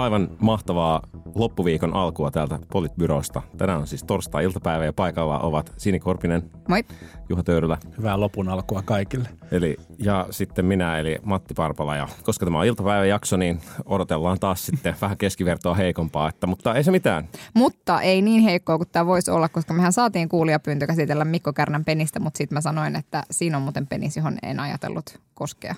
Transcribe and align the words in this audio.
Aivan 0.00 0.28
mahtavaa 0.38 1.02
loppuviikon 1.34 1.94
alkua 1.94 2.30
täältä 2.30 2.58
Politbyrosta. 2.72 3.42
Tänään 3.56 3.80
on 3.80 3.86
siis 3.86 4.04
torstai-iltapäivä 4.04 4.84
ja 4.84 4.92
paikalla 4.92 5.38
ovat 5.38 5.72
Sini 5.76 6.00
Korpinen, 6.00 6.50
Moi. 6.68 6.84
Juha 7.28 7.42
Töyrylä 7.42 7.78
Hyvää 7.98 8.20
lopun 8.20 8.48
alkua 8.48 8.82
kaikille. 8.82 9.28
eli, 9.52 9.76
ja 9.98 10.26
sitten 10.30 10.64
minä 10.64 10.98
eli 10.98 11.18
Matti 11.22 11.54
Parpala. 11.54 11.96
Ja 11.96 12.08
koska 12.22 12.46
tämä 12.46 12.58
on 12.58 12.66
iltapäiväjakso, 12.66 13.36
niin 13.36 13.60
odotellaan 13.84 14.38
taas 14.40 14.66
sitten 14.66 14.96
vähän 15.00 15.16
keskivertoa 15.16 15.74
heikompaa. 15.74 16.28
Että, 16.28 16.46
mutta 16.46 16.74
ei 16.74 16.84
se 16.84 16.90
mitään. 16.90 17.28
Mutta 17.54 18.00
ei 18.00 18.22
niin 18.22 18.42
heikkoa 18.42 18.76
kuin 18.76 18.88
tämä 18.92 19.06
voisi 19.06 19.30
olla, 19.30 19.48
koska 19.48 19.74
mehän 19.74 19.92
saatiin 19.92 20.28
kuulijapyyntö 20.28 20.86
käsitellä 20.86 21.24
Mikko 21.24 21.52
Kärnän 21.52 21.84
penistä, 21.84 22.20
mutta 22.20 22.38
sitten 22.38 22.56
mä 22.56 22.60
sanoin, 22.60 22.96
että 22.96 23.22
siinä 23.30 23.56
on 23.56 23.62
muuten 23.62 23.86
penis, 23.86 24.16
johon 24.16 24.38
en 24.42 24.60
ajatellut 24.60 25.20
koskea. 25.34 25.74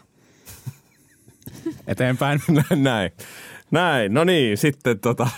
Eteenpäin. 1.87 2.41
Näin. 2.77 3.11
Näin, 3.73 4.15
no 4.15 4.25
niin, 4.25 4.59
sitten 4.59 5.01
tota, 5.01 5.29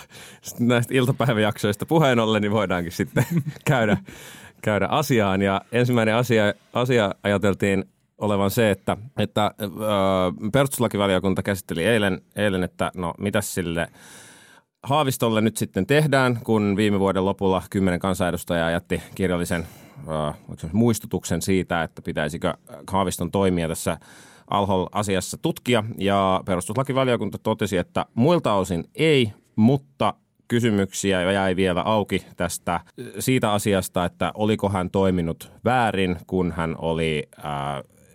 näistä 0.59 0.93
iltapäiväjaksoista 0.93 1.85
puheen 1.85 2.19
ollen, 2.19 2.41
niin 2.41 2.51
voidaankin 2.51 2.91
sitten 2.91 3.25
käydä, 3.65 3.97
käydä 4.61 4.87
asiaan. 4.91 5.41
Ja 5.41 5.61
ensimmäinen 5.71 6.15
asia, 6.15 6.53
asia 6.73 7.15
ajateltiin 7.23 7.85
olevan 8.17 8.51
se, 8.51 8.71
että, 8.71 8.97
että 9.17 9.51
ö, 9.61 9.67
perustuslakivaliokunta 10.51 11.43
käsitteli 11.43 11.85
eilen, 11.85 12.21
eilen, 12.35 12.63
että 12.63 12.91
no 12.95 13.13
mitäs 13.17 13.53
sille 13.53 13.87
Haavistolle 14.83 15.41
nyt 15.41 15.57
sitten 15.57 15.85
tehdään, 15.85 16.39
kun 16.43 16.75
viime 16.77 16.99
vuoden 16.99 17.25
lopulla 17.25 17.63
kymmenen 17.69 17.99
kansanedustajaa 17.99 18.71
jätti 18.71 19.01
kirjallisen 19.15 19.67
äh, 20.27 20.35
muistutuksen 20.73 21.41
siitä, 21.41 21.83
että 21.83 22.01
pitäisikö 22.01 22.53
Haaviston 22.91 23.31
toimia 23.31 23.67
tässä 23.67 23.97
Alhol-asiassa 24.49 25.37
tutkia. 25.37 25.83
Ja 25.97 26.41
perustuslakivaliokunta 26.45 27.37
totesi, 27.37 27.77
että 27.77 28.05
muilta 28.13 28.53
osin 28.53 28.83
ei, 28.95 29.33
mutta 29.55 30.13
kysymyksiä 30.47 31.31
jäi 31.31 31.55
vielä 31.55 31.81
auki 31.81 32.25
tästä 32.37 32.79
siitä 33.19 33.51
asiasta, 33.51 34.05
että 34.05 34.31
oliko 34.35 34.69
hän 34.69 34.89
toiminut 34.89 35.51
väärin, 35.65 36.15
kun 36.27 36.51
hän 36.51 36.75
oli 36.77 37.23
äh, 37.39 37.45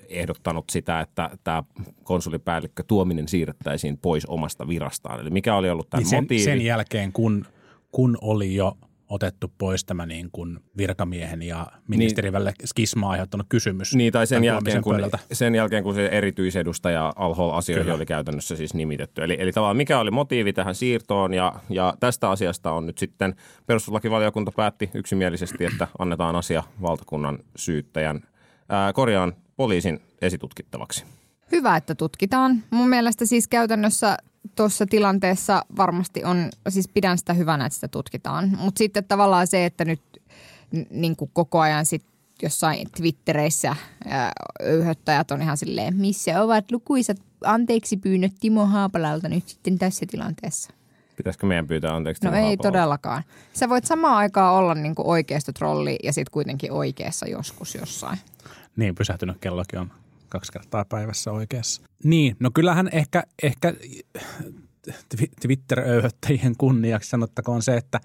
ehdottanut 0.09 0.65
sitä, 0.71 1.01
että 1.01 1.31
tämä 1.45 1.63
konsulipäällikkö 2.03 2.83
Tuominen 2.89 3.29
siirrettäisiin 3.29 3.99
pois 3.99 4.27
omasta 4.27 4.69
virastaan. 4.69 5.21
Eli 5.21 5.31
mikä 5.31 5.55
oli 5.55 5.71
ollut 5.71 5.91
tämän 5.91 6.03
Niin 6.03 6.11
sen, 6.11 6.25
motiivi? 6.25 6.43
sen 6.45 6.61
jälkeen, 6.61 7.13
kun, 7.13 7.47
kun 7.93 8.19
oli 8.21 8.55
jo 8.55 8.77
otettu 9.11 9.53
pois 9.59 9.85
tämä 9.85 10.07
niin 10.07 10.29
kuin 10.33 10.59
virkamiehen 10.77 11.43
ja 11.43 11.67
ministerin 11.89 12.33
välillä 12.33 12.53
skismaa 12.67 13.11
aiheuttanut 13.11 13.47
kysymys. 13.49 13.95
Niin, 13.95 14.13
tai 14.13 14.27
sen 14.27 14.45
jälkeen, 14.45 14.83
kun, 14.83 14.95
pöydältä. 14.95 15.19
sen 15.33 15.55
jälkeen, 15.55 15.83
kun 15.83 15.95
se 15.95 16.07
erityisedustaja 16.07 17.13
Alhol 17.17 17.51
asioihin 17.51 17.85
Kyllä. 17.85 17.97
oli 17.97 18.07
käytännössä 18.07 18.57
siis 18.57 18.75
nimitetty. 18.75 19.25
Eli, 19.25 19.37
eli 19.41 19.53
tavallaan 19.53 19.77
mikä 19.77 19.99
oli 19.99 20.11
motiivi 20.11 20.53
tähän 20.53 20.75
siirtoon 20.75 21.35
ja, 21.35 21.53
ja 21.69 21.95
tästä 22.01 22.31
asiasta 22.31 22.73
on 22.73 22.87
nyt 22.87 22.99
sitten 22.99 23.35
perustuslakivaliokunta 23.67 24.53
päätti 24.57 24.91
yksimielisesti, 24.95 25.65
että 25.65 25.87
annetaan 25.99 26.37
asia 26.37 26.63
valtakunnan 26.83 27.39
syyttäjän, 27.57 28.21
ää, 28.69 28.93
korjaan 28.93 29.33
poliisin 29.57 30.01
esitutkittavaksi. 30.23 31.05
Hyvä, 31.53 31.77
että 31.77 31.95
tutkitaan. 31.95 32.63
Mun 32.71 32.89
mielestä 32.89 33.27
siis 33.27 33.49
käytännössä 33.49 34.17
tuossa 34.57 34.87
tilanteessa 34.87 35.65
varmasti 35.77 36.25
on, 36.25 36.49
siis 36.69 36.89
pidän 36.89 37.19
sitä 37.19 37.33
hyvänä, 37.35 37.67
että 37.67 37.75
sitä 37.75 37.89
tutkitaan. 37.89 38.51
Mutta 38.59 38.79
sitten 38.79 39.05
tavallaan 39.05 39.47
se, 39.47 39.65
että 39.65 39.85
nyt 39.85 40.01
niin 40.91 41.17
kuin 41.17 41.31
koko 41.35 41.61
ajan 41.61 41.87
sit 41.87 42.05
jossain 42.43 42.91
Twittereissä 42.97 43.77
ää, 44.09 44.33
öyhöttäjät 44.63 45.31
on 45.31 45.43
ihan 45.43 45.57
silleen, 45.57 45.97
missä 45.97 46.43
ovat 46.43 46.71
lukuisat 46.71 47.17
anteeksi 47.45 47.97
pyynnöt 47.97 48.33
Timo 48.41 48.67
Haapalalta 48.67 49.29
nyt 49.29 49.49
sitten 49.49 49.79
tässä 49.79 50.07
tilanteessa. 50.11 50.71
Pitäisikö 51.17 51.47
meidän 51.47 51.67
pyytää 51.67 51.95
anteeksi? 51.95 52.25
No 52.25 52.31
ei 52.31 52.41
Haapalalta? 52.41 52.63
todellakaan. 52.63 53.23
Sä 53.53 53.69
voit 53.69 53.85
samaan 53.85 54.17
aikaan 54.17 54.55
olla 54.55 54.75
niin 54.75 54.95
kuin 54.95 55.07
oikeistotrolli 55.07 55.99
ja 56.03 56.13
sitten 56.13 56.33
kuitenkin 56.33 56.73
oikeassa 56.73 57.27
joskus 57.27 57.75
jossain. 57.75 58.19
Niin, 58.77 58.95
pysähtynyt 58.95 59.37
kellokin 59.41 59.79
on 59.79 59.91
kaksi 60.31 60.53
kertaa 60.53 60.85
päivässä 60.85 61.33
oikeassa. 61.33 61.83
Niin, 62.05 62.37
no 62.41 62.51
kyllähän 62.55 62.89
ehkä, 62.93 63.25
ehkä 63.43 63.75
Twi- 64.91 65.33
Twitter-öyhöttäjien 65.41 66.57
kunniaksi 66.59 67.11
sanottakoon 67.11 67.63
se, 67.63 67.77
että 67.77 68.01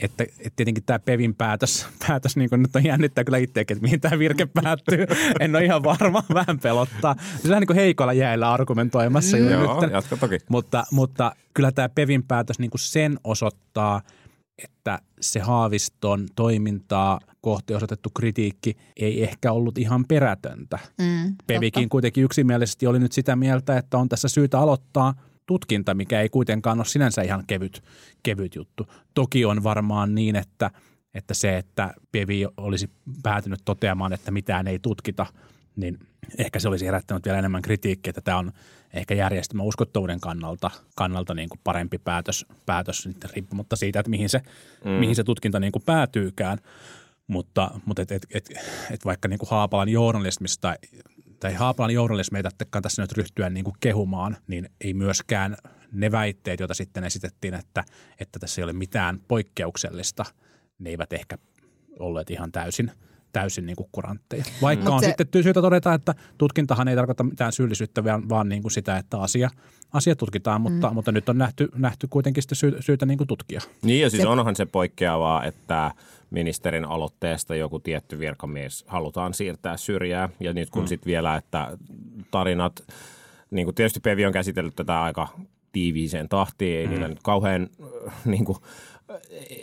että, 0.00 0.24
että 0.24 0.50
tietenkin 0.56 0.84
tämä 0.84 0.98
Pevin 0.98 1.34
päätös, 1.34 1.86
päätös 2.08 2.36
niin 2.36 2.50
nyt 2.52 2.76
on 2.76 2.84
jännittää 2.84 3.24
kyllä 3.24 3.38
itseäkin, 3.38 3.76
että 3.76 3.82
mihin 3.82 4.00
tämä 4.00 4.18
virke 4.18 4.46
päättyy. 4.62 5.06
En 5.40 5.56
ole 5.56 5.64
ihan 5.64 5.82
varma, 5.82 6.22
vähän 6.34 6.58
pelottaa. 6.58 7.14
Se 7.14 7.42
on 7.44 7.48
vähän 7.48 7.60
niin 7.60 7.66
kuin 7.66 7.76
heikolla 7.76 8.12
jäillä 8.12 8.52
argumentoimassa. 8.52 9.36
Mm. 9.36 9.44
jo 9.44 9.50
Joo, 9.50 9.80
nyt. 9.80 9.92
jatka 9.92 10.16
toki. 10.16 10.38
Mutta, 10.48 10.84
mutta 10.92 11.32
kyllä 11.54 11.72
tämä 11.72 11.88
Pevin 11.88 12.22
päätös 12.22 12.58
niin 12.58 12.70
kuin 12.70 12.80
sen 12.80 13.18
osoittaa, 13.24 14.02
että 14.64 14.98
se 15.20 15.40
Haaviston 15.40 16.26
toimintaa 16.36 17.20
kohti 17.40 17.74
osoitettu 17.74 18.10
kritiikki 18.10 18.76
ei 18.96 19.22
ehkä 19.22 19.52
ollut 19.52 19.78
ihan 19.78 20.04
perätöntä. 20.08 20.78
Mm, 20.98 21.34
Pevikin 21.46 21.88
kuitenkin 21.88 22.24
yksimielisesti 22.24 22.86
oli 22.86 22.98
nyt 22.98 23.12
sitä 23.12 23.36
mieltä, 23.36 23.76
että 23.76 23.98
on 23.98 24.08
tässä 24.08 24.28
syytä 24.28 24.58
aloittaa 24.58 25.14
tutkinta, 25.46 25.94
mikä 25.94 26.20
ei 26.20 26.28
kuitenkaan 26.28 26.78
ole 26.78 26.84
sinänsä 26.84 27.22
ihan 27.22 27.44
kevyt, 27.46 27.82
kevyt 28.22 28.54
juttu. 28.54 28.86
Toki 29.14 29.44
on 29.44 29.62
varmaan 29.62 30.14
niin, 30.14 30.36
että, 30.36 30.70
että 31.14 31.34
se, 31.34 31.56
että 31.56 31.94
Pevi 32.12 32.46
olisi 32.56 32.90
päätynyt 33.22 33.60
toteamaan, 33.64 34.12
että 34.12 34.30
mitään 34.30 34.66
ei 34.66 34.78
tutkita, 34.78 35.26
niin 35.76 35.98
ehkä 36.38 36.58
se 36.58 36.68
olisi 36.68 36.86
herättänyt 36.86 37.24
vielä 37.24 37.38
enemmän 37.38 37.62
kritiikkiä, 37.62 38.10
että 38.10 38.20
tämä 38.20 38.38
on 38.38 38.52
ehkä 38.92 39.14
järjestelmän 39.14 39.66
uskottavuuden 39.66 40.20
kannalta, 40.20 40.70
kannalta 40.96 41.34
niin 41.34 41.48
kuin 41.48 41.60
parempi 41.64 41.98
päätös, 41.98 42.46
päätös 42.66 42.98
sitten 42.98 43.30
riippumatta 43.34 43.76
siitä, 43.76 44.00
että 44.00 44.10
mihin 44.10 44.28
se, 44.28 44.40
mm. 44.84 44.90
mihin 44.90 45.16
se 45.16 45.24
tutkinta 45.24 45.60
niin 45.60 45.72
kuin 45.72 45.82
päätyykään. 45.86 46.58
Mutta, 47.28 47.70
mutta 47.84 48.02
et, 48.02 48.12
et, 48.12 48.26
et, 48.34 48.50
et 48.90 49.04
vaikka 49.04 49.28
niin 49.28 49.38
kuin 49.38 49.50
Haapalan 49.50 49.88
journalismista 49.88 50.74
tai 51.40 51.54
Haapalan 51.54 51.90
journalismi 51.90 52.38
ei 52.38 52.42
tässä 52.82 53.02
nyt 53.02 53.12
ryhtyä 53.12 53.50
niin 53.50 53.64
kuin 53.64 53.76
kehumaan, 53.80 54.36
niin 54.46 54.70
ei 54.80 54.94
myöskään 54.94 55.56
ne 55.92 56.12
väitteet, 56.12 56.60
joita 56.60 56.74
sitten 56.74 57.04
esitettiin, 57.04 57.54
että, 57.54 57.84
että 58.20 58.38
tässä 58.38 58.60
ei 58.60 58.64
ole 58.64 58.72
mitään 58.72 59.20
poikkeuksellista, 59.28 60.24
ne 60.78 60.90
eivät 60.90 61.12
ehkä 61.12 61.38
olleet 61.98 62.30
ihan 62.30 62.52
täysin, 62.52 62.92
täysin 63.32 63.66
niin 63.66 63.76
kuin 63.76 63.88
kurantteja. 63.92 64.44
Vaikka 64.62 64.84
Mut 64.84 64.94
on 64.94 65.00
se- 65.00 65.14
sitten 65.18 65.42
syytä 65.42 65.62
todeta, 65.62 65.94
että 65.94 66.14
tutkintahan 66.38 66.88
ei 66.88 66.96
tarkoita 66.96 67.24
mitään 67.24 67.52
syyllisyyttä, 67.52 68.04
vaan, 68.04 68.28
vaan 68.28 68.48
niin 68.48 68.62
kuin 68.62 68.72
sitä, 68.72 68.96
että 68.96 69.20
asia, 69.20 69.50
asia 69.92 70.16
tutkitaan, 70.16 70.60
mutta, 70.60 70.88
mm. 70.88 70.94
mutta 70.94 71.12
nyt 71.12 71.28
on 71.28 71.38
nähty, 71.38 71.68
nähty 71.74 72.06
kuitenkin 72.10 72.42
sitten 72.42 72.56
sy, 72.56 72.76
syytä 72.80 73.06
niin 73.06 73.18
kuin 73.18 73.28
tutkia. 73.28 73.60
Niin 73.82 74.00
ja 74.00 74.10
siis 74.10 74.22
Se- 74.22 74.28
onhan 74.28 74.56
se 74.56 74.66
poikkeavaa, 74.66 75.44
että 75.44 75.90
ministerin 76.30 76.84
aloitteesta 76.84 77.54
joku 77.54 77.78
tietty 77.78 78.18
virkamies 78.18 78.84
halutaan 78.86 79.34
siirtää 79.34 79.76
syrjää. 79.76 80.28
Ja 80.40 80.52
nyt 80.52 80.70
kun 80.70 80.82
mm. 80.82 80.86
sitten 80.86 81.10
vielä, 81.10 81.36
että 81.36 81.78
tarinat, 82.30 82.82
niin 83.50 83.66
kuin 83.66 83.74
tietysti 83.74 84.00
Pevi 84.00 84.26
on 84.26 84.32
käsitellyt 84.32 84.76
tätä 84.76 85.02
aika 85.02 85.28
tiiviiseen 85.72 86.28
tahtiin, 86.28 86.78
ei 86.78 86.86
mm. 86.86 86.90
niillä 86.90 87.08
nyt 87.08 87.22
kauhean, 87.22 87.68
äh, 88.06 88.14
niin 88.24 88.44
kuin, 88.44 88.58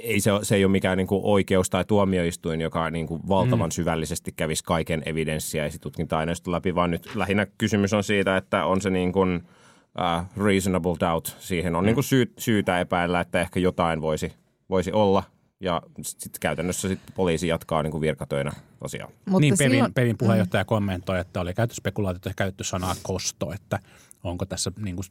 ei 0.04 0.20
se, 0.20 0.32
ole- 0.32 0.46
se 0.46 0.56
ei 0.56 0.66
ole 0.66 0.72
mikään 0.72 0.98
niin 0.98 1.08
kuin 1.08 1.22
oikeus 1.24 1.70
tai 1.70 1.86
tuomioistuin, 1.86 2.62
joka 2.62 2.90
niin 2.90 3.08
kuin 3.08 3.22
valtavan 3.28 3.68
mm. 3.68 3.72
syvällisesti 3.72 4.32
kävisi 4.32 4.64
kaiken 4.64 5.04
evidenssiä 5.06 5.62
ja 5.62 5.68
esitutkinta-aineiston 5.68 6.52
läpi, 6.52 6.76
vaan 6.76 6.92
nyt 6.92 7.16
lähinnä 7.16 7.48
kysymys 7.58 7.94
on 7.94 8.04
siitä, 8.04 8.38
että 8.38 8.66
on 8.66 8.82
se 8.82 8.90
niin 8.90 9.12
kuin, 9.12 9.44
uh, 10.00 10.44
reasonable 10.46 10.96
doubt. 11.00 11.28
Siihen 11.40 11.76
on 11.76 11.84
mm. 11.84 11.86
niin 11.86 11.96
kuin 11.96 12.04
syy, 12.04 12.34
syytä 12.38 12.80
epäillä, 12.80 13.20
että 13.20 13.42
ehkä 13.42 13.60
jotain 13.60 14.02
voisi, 14.02 14.34
voisi 14.70 14.92
olla. 14.92 15.24
Ja 15.60 15.82
sitten 16.02 16.40
käytännössä 16.40 16.88
sit 16.88 17.00
poliisi 17.16 17.48
jatkaa 17.48 17.84
niin 17.84 17.92
kuin 17.92 18.02
virkatöinä 18.02 18.52
tosiaan. 18.80 19.12
Mutta 19.26 19.42
niin 19.42 19.56
Pevin, 19.58 19.72
silloin, 19.72 19.94
Pevin 19.94 20.18
puheenjohtaja 20.18 20.64
mm. 20.64 20.68
kommentoi, 20.68 21.20
että 21.20 21.42
oli 21.42 21.54
käytetty 21.54 21.76
spekulaatiota 21.76 22.30
ja 22.30 22.34
käytetty 22.38 22.64
sanaa 22.64 22.96
kosto, 23.04 23.54
että 23.54 23.80
onko 24.24 24.46
tässä 24.46 24.72
niin 24.80 24.96
kuin 24.96 25.06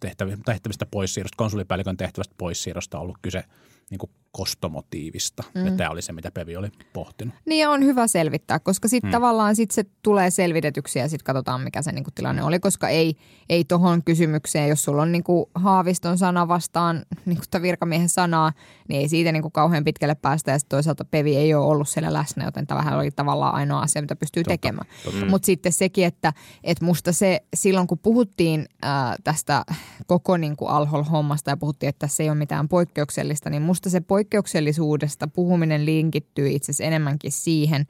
tehtävi- 0.00 0.42
tehtävistä 0.44 0.86
poissiirrosta, 0.86 1.36
konsulipäällikön 1.36 1.96
tehtävästä 1.96 2.34
poissiirrosta 2.38 2.98
ollut 2.98 3.18
kyse, 3.22 3.44
niin 3.90 3.98
kuin 3.98 4.10
kostomotiivista. 4.36 5.42
Mm. 5.54 5.66
Ja 5.66 5.72
tämä 5.72 5.90
oli 5.90 6.02
se, 6.02 6.12
mitä 6.12 6.30
Pevi 6.30 6.56
oli 6.56 6.68
pohtinut. 6.92 7.34
Niin 7.46 7.60
ja 7.60 7.70
on 7.70 7.84
hyvä 7.84 8.06
selvittää, 8.06 8.58
koska 8.58 8.88
sitten 8.88 9.08
hmm. 9.08 9.12
tavallaan 9.12 9.56
sit 9.56 9.70
se 9.70 9.84
tulee 10.02 10.30
selvitetyksi 10.30 10.98
ja 10.98 11.08
sitten 11.08 11.24
katsotaan, 11.24 11.60
mikä 11.60 11.82
se 11.82 11.92
niinku 11.92 12.10
tilanne 12.14 12.42
oli, 12.42 12.60
koska 12.60 12.88
ei, 12.88 13.16
ei 13.48 13.64
tuohon 13.64 14.04
kysymykseen, 14.04 14.68
jos 14.68 14.84
sulla 14.84 15.02
on 15.02 15.12
niinku 15.12 15.50
Haaviston 15.54 16.18
sana 16.18 16.48
vastaan 16.48 17.02
niinku 17.26 17.44
virkamiehen 17.62 18.08
sanaa, 18.08 18.52
niin 18.88 19.00
ei 19.00 19.08
siitä 19.08 19.32
niinku 19.32 19.50
kauhean 19.50 19.84
pitkälle 19.84 20.14
päästä 20.14 20.50
ja 20.50 20.58
sitten 20.58 20.76
toisaalta 20.76 21.04
Pevi 21.04 21.36
ei 21.36 21.54
ole 21.54 21.66
ollut 21.66 21.88
siellä 21.88 22.12
läsnä, 22.12 22.44
joten 22.44 22.66
tämä 22.66 22.96
oli 22.96 23.10
tavallaan 23.10 23.54
ainoa 23.54 23.80
asia, 23.80 24.02
mitä 24.02 24.16
pystyy 24.16 24.42
totta, 24.42 24.52
tekemään. 24.52 24.86
Mutta 25.30 25.46
sitten 25.46 25.72
sekin, 25.72 26.04
että 26.04 26.32
et 26.64 26.80
musta 26.80 27.12
se 27.12 27.40
silloin 27.54 27.86
kun 27.86 27.98
puhuttiin 27.98 28.66
ää, 28.82 29.16
tästä 29.24 29.64
koko 30.06 30.36
niinku 30.36 30.66
Alhol-hommasta 30.66 31.50
ja 31.50 31.56
puhuttiin, 31.56 31.88
että 31.88 32.08
se 32.08 32.22
ei 32.22 32.28
ole 32.28 32.38
mitään 32.38 32.68
poikkeuksellista, 32.68 33.50
niin 33.50 33.62
musta 33.62 33.90
se 33.90 34.00
poikkeuksellisuudesta 34.26 35.28
puhuminen 35.28 35.84
linkittyy 35.84 36.48
itse 36.48 36.64
asiassa 36.64 36.84
enemmänkin 36.84 37.32
siihen, 37.32 37.86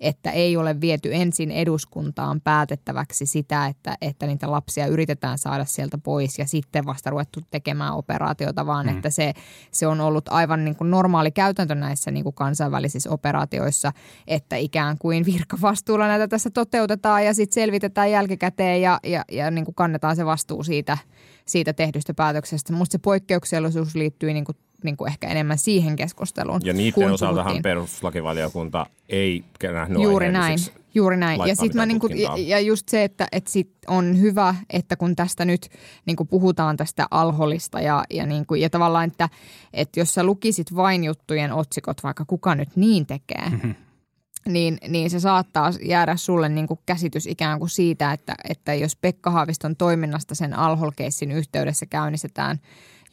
että 0.00 0.30
ei 0.30 0.56
ole 0.56 0.80
viety 0.80 1.14
ensin 1.14 1.50
eduskuntaan 1.50 2.40
päätettäväksi 2.40 3.26
sitä, 3.26 3.66
että, 3.66 3.96
että 4.00 4.26
niitä 4.26 4.50
lapsia 4.50 4.86
yritetään 4.86 5.38
saada 5.38 5.64
sieltä 5.64 5.98
pois 5.98 6.38
ja 6.38 6.46
sitten 6.46 6.86
vasta 6.86 7.10
ruvettu 7.10 7.40
tekemään 7.50 7.94
operaatiota, 7.94 8.66
vaan 8.66 8.86
mm. 8.86 8.96
että 8.96 9.10
se, 9.10 9.32
se 9.70 9.86
on 9.86 10.00
ollut 10.00 10.28
aivan 10.28 10.64
niin 10.64 10.76
kuin 10.76 10.90
normaali 10.90 11.30
käytäntö 11.30 11.74
näissä 11.74 12.10
niin 12.10 12.24
kuin 12.24 12.34
kansainvälisissä 12.34 13.10
operaatioissa, 13.10 13.92
että 14.26 14.56
ikään 14.56 14.98
kuin 14.98 15.24
virkavastuulla 15.26 16.06
näitä 16.06 16.28
tässä 16.28 16.50
toteutetaan 16.50 17.24
ja 17.24 17.34
sitten 17.34 17.54
selvitetään 17.54 18.10
jälkikäteen 18.10 18.82
ja, 18.82 19.00
ja, 19.04 19.24
ja 19.32 19.50
niin 19.50 19.64
kuin 19.64 19.74
kannetaan 19.74 20.16
se 20.16 20.26
vastuu 20.26 20.62
siitä, 20.62 20.98
siitä 21.46 21.72
tehdystä 21.72 22.14
päätöksestä. 22.14 22.72
Minusta 22.72 22.92
se 22.92 22.98
poikkeuksellisuus 22.98 23.94
liittyy 23.94 24.32
niin 24.32 24.44
kuin 24.44 24.56
niin 24.84 24.96
kuin 24.96 25.08
ehkä 25.08 25.28
enemmän 25.28 25.58
siihen 25.58 25.96
keskusteluun. 25.96 26.60
Ja 26.64 26.72
niiden 26.72 27.12
osaltahan 27.12 27.62
perustuslakivaliokunta 27.62 28.86
ei 29.08 29.44
nähnyt 29.72 30.02
Juuri 30.02 30.32
näin, 30.32 30.58
juuri 30.96 31.16
näin. 31.16 31.40
Ja, 31.46 31.56
sit 31.56 31.74
mä 31.74 31.86
niin 31.86 32.00
kuin, 32.00 32.12
ja 32.36 32.60
just 32.60 32.88
se, 32.88 33.04
että, 33.04 33.28
että 33.32 33.50
sit 33.50 33.70
on 33.86 34.20
hyvä, 34.20 34.54
että 34.70 34.96
kun 34.96 35.16
tästä 35.16 35.44
nyt 35.44 35.68
niin 36.06 36.16
kuin 36.16 36.28
puhutaan 36.28 36.76
tästä 36.76 37.06
alholista 37.10 37.80
ja, 37.80 38.04
ja, 38.10 38.26
niin 38.26 38.46
kuin, 38.46 38.60
ja 38.60 38.70
tavallaan, 38.70 39.08
että, 39.08 39.28
että 39.72 40.00
jos 40.00 40.14
sä 40.14 40.24
lukisit 40.24 40.76
vain 40.76 41.04
juttujen 41.04 41.52
otsikot, 41.52 42.02
vaikka 42.02 42.24
kuka 42.24 42.54
nyt 42.54 42.76
niin 42.76 43.06
tekee, 43.06 43.48
mm-hmm. 43.50 43.74
niin, 44.46 44.78
niin 44.88 45.10
se 45.10 45.20
saattaa 45.20 45.70
jäädä 45.82 46.16
sulle 46.16 46.48
niin 46.48 46.66
kuin 46.66 46.80
käsitys 46.86 47.26
ikään 47.26 47.58
kuin 47.58 47.70
siitä, 47.70 48.12
että, 48.12 48.34
että 48.50 48.74
jos 48.74 48.96
Pekka 48.96 49.30
Haaviston 49.30 49.76
toiminnasta 49.76 50.34
sen 50.34 50.54
alholkeissin 50.54 51.32
yhteydessä 51.32 51.86
käynnistetään 51.86 52.60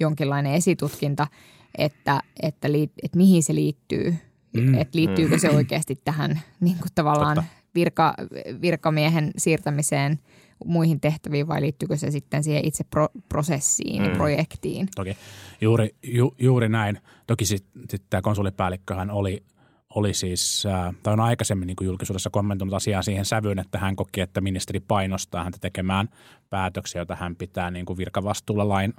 jonkinlainen 0.04 0.54
esitutkinta– 0.54 1.28
että, 1.78 2.22
että, 2.42 2.72
liit, 2.72 2.92
että 3.04 3.18
mihin 3.18 3.44
se 3.44 3.56
liittyy. 3.56 4.16
Mm, 4.58 4.74
että 4.74 4.98
liittyykö 4.98 5.36
mm. 5.36 5.40
se 5.40 5.50
oikeasti 5.50 6.02
tähän 6.06 6.42
niin 6.60 6.78
kuin 6.78 6.90
tavallaan 6.96 7.44
virka, 7.76 8.14
virkamiehen 8.62 9.32
siirtämiseen 9.38 10.20
muihin 10.66 11.00
tehtäviin 11.00 11.48
vai 11.48 11.62
liittyykö 11.62 11.98
se 11.98 12.12
sitten 12.12 12.44
siihen 12.44 12.66
itse 12.66 12.84
pro, 12.84 13.08
prosessiin 13.30 14.02
mm. 14.02 14.10
ja 14.10 14.16
projektiin? 14.16 14.88
Toki 14.96 15.18
juuri, 15.62 15.96
ju, 16.04 16.36
juuri 16.40 16.70
näin. 16.70 17.00
Toki 17.28 17.46
sitten 17.46 17.82
sit 17.90 18.04
tämä 18.10 18.22
konsulipäällikköhän 18.22 19.12
oli, 19.12 19.44
oli 19.90 20.14
siis, 20.14 20.66
äh, 20.66 20.96
tai 21.04 21.14
on 21.14 21.20
aikaisemmin 21.20 21.68
niin 21.68 21.76
kuin 21.76 21.86
julkisuudessa 21.86 22.30
kommentoinut 22.30 22.74
asiaa 22.74 23.02
siihen 23.02 23.26
sävyyn, 23.26 23.60
että 23.60 23.78
hän 23.78 23.96
koki, 23.96 24.22
että 24.22 24.42
ministeri 24.42 24.80
painostaa 24.80 25.44
häntä 25.44 25.58
tekemään 25.62 26.10
päätöksiä, 26.50 27.00
joita 27.00 27.16
hän 27.16 27.36
pitää 27.36 27.72
niin 27.72 27.86
kuin 27.86 27.98
virkavastuulla 27.98 28.70
lain, 28.70 28.94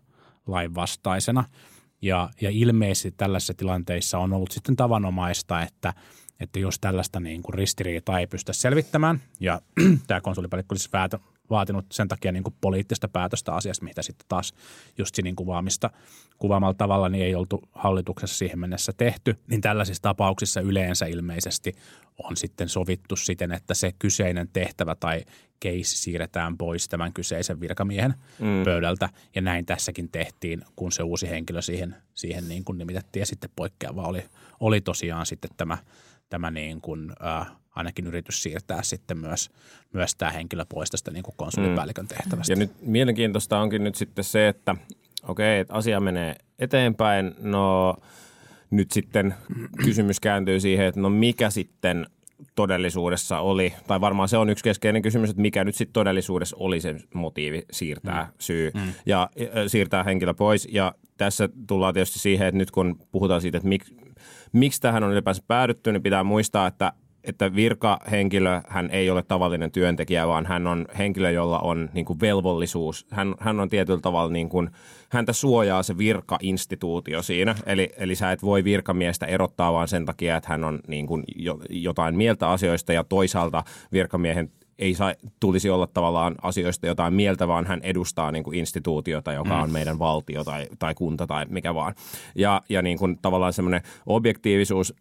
lain 0.47 0.75
vastaisena– 0.75 1.45
ja, 2.05 2.31
ja 2.41 2.51
ilmeisesti 2.51 3.11
tällaisissa 3.11 3.55
tilanteissa 3.55 4.19
on 4.19 4.33
ollut 4.33 4.51
sitten 4.51 4.77
tavanomaista, 4.77 5.63
että, 5.63 5.95
että 6.41 6.59
jos 6.59 6.79
tällaista 6.81 7.21
niin 7.21 7.43
kuin 7.43 7.55
ristiriitaa 7.55 8.19
ei 8.19 8.27
pystytä 8.27 8.53
selvittämään, 8.53 9.23
ja 9.41 9.61
tämä 10.07 10.21
konsulipäällikkö 10.21 10.73
olisi 10.73 10.91
vaatinut 11.51 11.87
sen 11.93 12.09
takia 12.09 12.33
niin 12.33 12.43
kuin 12.43 12.55
poliittista 12.61 13.09
päätöstä 13.09 13.53
asiasta, 13.53 13.85
mitä 13.85 14.03
sitten 14.03 14.29
taas 14.29 14.55
just 14.99 15.19
niin 15.23 15.37
kuvaamista 15.37 15.91
kuvaamalla 16.39 16.75
tavalla 16.75 17.09
niin 17.09 17.25
ei 17.25 17.35
oltu 17.35 17.63
hallituksessa 17.73 18.39
siihen 18.39 18.59
mennessä 18.59 18.93
tehty, 18.97 19.39
niin 19.47 19.61
tällaisissa 19.61 20.03
tapauksissa 20.03 20.61
yleensä 20.61 21.07
ilmeisesti 21.07 21.73
on 22.19 22.37
sitten 22.37 22.69
sovittu 22.69 23.17
siten, 23.17 23.53
että 23.53 23.75
se 23.75 23.93
kyseinen 23.99 24.49
tehtävä 24.53 24.95
tai 24.95 25.25
case 25.65 25.97
siirretään 25.97 26.59
pois 26.59 26.89
tämän 26.89 27.13
kyseisen 27.13 27.61
virkamiehen 27.61 28.15
mm. 28.39 28.65
pöydältä. 28.65 29.09
Ja 29.35 29.43
näin 29.43 29.67
tässäkin 29.67 30.09
tehtiin, 30.09 30.63
kun 30.77 30.93
se 30.93 31.03
uusi 31.03 31.31
henkilö 31.31 31.63
siihen, 31.63 31.97
siihen 32.15 32.49
niin 32.49 32.65
kuin 32.65 32.79
nimitettiin. 32.79 33.21
Ja 33.21 33.27
sitten 33.27 33.51
poikkeava 33.57 34.03
oli, 34.03 34.25
oli 34.61 34.81
tosiaan 34.81 35.27
sitten 35.27 35.51
tämä, 35.57 35.79
tämä 36.29 36.51
niin 36.51 36.81
kuin, 36.81 37.13
äh, 37.27 37.47
ainakin 37.75 38.07
yritys 38.07 38.43
siirtää 38.43 38.83
sitten 38.83 39.19
myös, 39.19 39.51
myös 39.93 40.15
tämä 40.15 40.31
henkilö 40.31 40.65
pois 40.69 40.91
tästä 40.91 41.11
niin 41.11 41.23
kuin 41.23 41.35
konsulipäällikön 41.37 42.05
mm. 42.05 42.09
tehtävästä. 42.09 42.53
Ja 42.53 42.57
nyt 42.57 42.73
mielenkiintoista 42.83 43.59
onkin 43.59 43.85
nyt 43.85 43.95
sitten 43.95 44.25
se, 44.25 44.49
että 44.49 44.77
okei, 45.29 45.61
että 45.61 45.75
asia 45.75 46.01
menee 46.01 46.35
eteenpäin. 46.59 47.35
No 47.39 47.97
nyt 48.71 48.91
sitten 48.91 49.35
kysymys 49.85 50.21
kääntyy 50.21 50.61
siihen, 50.61 50.87
että 50.87 51.01
no 51.01 51.11
mikä 51.11 51.51
sitten 51.51 52.07
todellisuudessa 52.55 53.39
oli, 53.39 53.75
tai 53.87 54.01
varmaan 54.01 54.29
se 54.29 54.37
on 54.37 54.51
yksi 54.51 54.65
keskeinen 54.65 55.03
kysymys, 55.03 55.31
että 55.31 55.43
mikä 55.43 55.65
nyt 55.65 55.75
sitten 55.75 55.93
todellisuudessa 55.93 56.57
oli 56.61 56.81
se 56.81 56.97
motiivi 57.15 57.63
siirtää 57.73 58.23
mm. 58.23 58.33
syy 58.39 58.71
mm. 58.75 58.93
ja 59.07 59.31
äh, 59.41 59.49
siirtää 59.67 60.03
henkilö 60.03 60.35
pois. 60.35 60.69
Ja 60.71 60.95
tässä 61.17 61.49
tullaan 61.67 61.95
tietysti 61.95 62.19
siihen, 62.19 62.49
että 62.49 62.59
nyt 62.59 62.71
kun 62.71 62.99
puhutaan 63.13 63.41
siitä, 63.41 63.59
että 63.59 63.69
mik, 63.69 63.85
miksi 64.53 64.81
tähän 64.81 65.05
on 65.05 65.13
ylipäänsä 65.13 65.43
päädytty, 65.49 65.93
niin 65.93 66.03
pitää 66.03 66.25
muistaa, 66.25 66.67
että 66.67 66.93
että 67.25 67.55
virkahenkilö, 67.55 68.61
hän 68.69 68.91
ei 68.91 69.11
ole 69.11 69.23
tavallinen 69.23 69.73
työntekijä, 69.73 70.29
vaan 70.29 70.47
hän 70.47 70.67
on 70.67 70.87
henkilö, 70.99 71.31
jolla 71.31 71.59
on 71.59 71.91
niin 71.93 72.05
kuin 72.05 72.21
velvollisuus. 72.21 73.07
Hän, 73.11 73.35
hän 73.39 73.61
on 73.61 73.69
tietyllä 73.69 74.01
tavalla, 74.01 74.33
niin 74.33 74.49
kuin, 74.49 74.71
häntä 75.09 75.33
suojaa 75.33 75.83
se 75.83 75.99
virkainstituutio 75.99 77.23
siinä. 77.23 77.55
Eli, 77.67 77.91
eli 77.97 78.15
sä 78.15 78.33
et 78.33 78.43
voi 78.43 78.65
virkamiestä 78.65 79.27
erottaa 79.27 79.73
vaan 79.73 79.89
sen 79.89 80.07
takia, 80.07 80.37
että 80.37 80.49
hän 80.53 80.65
on 80.65 80.81
niin 80.87 81.07
kuin 81.07 81.25
jotain 81.71 82.17
mieltä 82.17 82.51
asioista 82.51 82.93
ja 82.93 83.05
toisaalta 83.05 83.65
virkamiehen 83.93 84.51
ei 84.79 84.95
saa, 84.95 85.15
tulisi 85.41 85.71
olla 85.71 85.87
tavallaan 85.87 86.35
asioista 86.43 86.87
jotain 86.87 87.15
mieltä, 87.15 87.49
vaan 87.49 87.67
hän 87.67 87.81
edustaa 87.83 88.33
niin 88.33 88.45
kuin 88.45 88.59
instituutiota, 88.59 89.33
joka 89.33 89.59
on 89.59 89.69
mm. 89.69 89.73
meidän 89.73 89.99
valtio 89.99 90.45
tai, 90.45 90.67
tai 90.79 90.95
kunta 90.95 91.27
tai 91.27 91.47
mikä 91.49 91.75
vaan. 91.75 91.95
Ja, 92.35 92.63
ja 92.69 92.83
niin 92.83 92.99
kuin 92.99 93.19
tavallaan 93.23 93.53
semmoinen 93.53 93.81
objektiivisuus, 94.07 94.95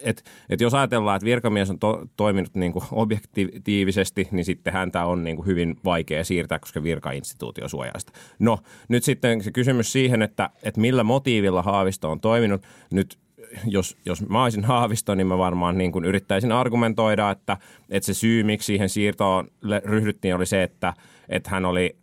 että 0.00 0.22
et 0.48 0.60
jos 0.60 0.74
ajatellaan, 0.74 1.16
että 1.16 1.26
virkamies 1.26 1.70
on 1.70 1.78
to, 1.78 2.06
toiminut 2.16 2.54
niin 2.54 2.72
kuin 2.72 2.84
objektiivisesti, 2.92 4.28
niin 4.30 4.44
sitten 4.44 4.72
häntä 4.72 5.04
on 5.04 5.24
niin 5.24 5.36
kuin 5.36 5.46
hyvin 5.46 5.76
vaikea 5.84 6.24
siirtää, 6.24 6.58
koska 6.58 6.82
virkainstituutio 6.82 7.68
suojaa 7.68 7.98
sitä. 7.98 8.12
No, 8.38 8.58
nyt 8.88 9.04
sitten 9.04 9.42
se 9.42 9.52
kysymys 9.52 9.92
siihen, 9.92 10.22
että, 10.22 10.50
että 10.62 10.80
millä 10.80 11.04
motiivilla 11.04 11.62
Haavisto 11.62 12.10
on 12.10 12.20
toiminut. 12.20 12.62
Nyt 12.90 13.18
jos, 13.66 13.96
jos 14.06 14.28
mä 14.28 14.42
olisin 14.42 14.64
Haavisto, 14.64 15.14
niin 15.14 15.26
mä 15.26 15.38
varmaan 15.38 15.78
niin 15.78 15.92
kuin 15.92 16.04
yrittäisin 16.04 16.52
argumentoida, 16.52 17.30
että, 17.30 17.56
että 17.90 18.06
se 18.06 18.14
syy, 18.14 18.42
miksi 18.42 18.66
siihen 18.66 18.88
siirtoon 18.88 19.48
ryhdyttiin, 19.84 20.34
oli 20.34 20.46
se, 20.46 20.62
että, 20.62 20.94
että 21.28 21.50
hän 21.50 21.64
oli 21.64 21.96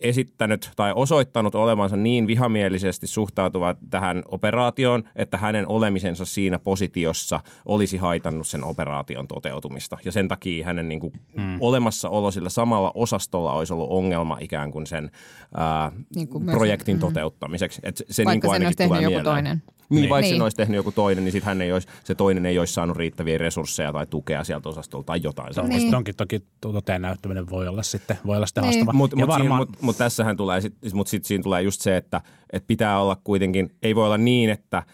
esittänyt 0.00 0.70
tai 0.76 0.92
osoittanut 0.96 1.54
olevansa 1.54 1.96
niin 1.96 2.26
vihamielisesti 2.26 3.06
suhtautuva 3.06 3.74
tähän 3.90 4.22
operaatioon, 4.28 5.04
että 5.16 5.36
hänen 5.36 5.68
olemisensa 5.68 6.24
siinä 6.24 6.58
positiossa 6.58 7.40
olisi 7.66 7.96
haitannut 7.96 8.46
sen 8.46 8.64
operaation 8.64 9.28
toteutumista. 9.28 9.98
Ja 10.04 10.12
sen 10.12 10.28
takia 10.28 10.66
hänen 10.66 10.88
niin 10.88 11.00
kuin 11.00 11.12
hmm. 11.36 11.56
olemassaolo 11.60 12.30
sillä 12.30 12.48
samalla 12.48 12.92
osastolla 12.94 13.52
olisi 13.52 13.72
ollut 13.72 13.90
ongelma 13.90 14.38
ikään 14.40 14.70
kuin 14.70 14.86
sen 14.86 15.10
ää, 15.54 15.92
niin 16.14 16.28
kuin 16.28 16.46
projektin 16.46 16.96
myös, 16.96 17.02
hmm. 17.02 17.08
toteuttamiseksi. 17.08 17.80
Et 17.84 17.96
se 18.10 18.24
Vaikka 18.24 18.32
niin 18.32 18.40
kuin 18.40 18.54
sen 18.54 18.66
olisi 18.66 18.76
tehnyt 18.76 19.02
joku 19.02 19.24
toinen. 19.24 19.62
Niin, 19.90 20.00
niin, 20.00 20.10
vaikka 20.10 20.26
niin. 20.26 20.34
sen 20.34 20.42
olisi 20.42 20.56
tehnyt 20.56 20.76
joku 20.76 20.92
toinen, 20.92 21.24
niin 21.24 21.32
sit 21.32 21.44
hän 21.44 21.62
ei 21.62 21.72
olisi, 21.72 21.88
se 22.04 22.14
toinen 22.14 22.46
ei 22.46 22.58
olisi 22.58 22.74
saanut 22.74 22.96
riittäviä 22.96 23.38
resursseja 23.38 23.92
tai 23.92 24.06
tukea 24.06 24.44
sieltä 24.44 24.68
osastolta 24.68 25.06
tai 25.06 25.20
jotain. 25.22 25.52
No, 25.56 25.62
niin. 25.62 25.94
Onkin 25.94 26.16
toki 26.16 26.42
toteen 26.60 27.02
näyttäminen 27.02 27.50
voi 27.50 27.68
olla 27.68 27.82
sitten, 27.82 28.18
voi 28.26 28.36
olla 28.36 28.46
sitten 28.46 28.62
niin. 28.62 28.74
haastava. 28.74 28.92
Mutta 28.92 29.16
mut, 29.16 29.28
varmaan... 29.28 29.60
mut, 29.60 29.82
mut 29.82 29.98
tässähän 29.98 30.36
tulee, 30.36 30.60
sit, 30.60 30.74
mut 30.92 31.08
sit 31.08 31.24
siinä 31.24 31.42
tulee 31.42 31.62
just 31.62 31.80
se, 31.80 31.96
että, 31.96 32.20
että 32.52 32.66
pitää 32.66 33.00
olla 33.00 33.16
kuitenkin, 33.24 33.70
ei 33.82 33.94
voi 33.94 34.06
olla 34.06 34.18
niin, 34.18 34.50
että– 34.50 34.82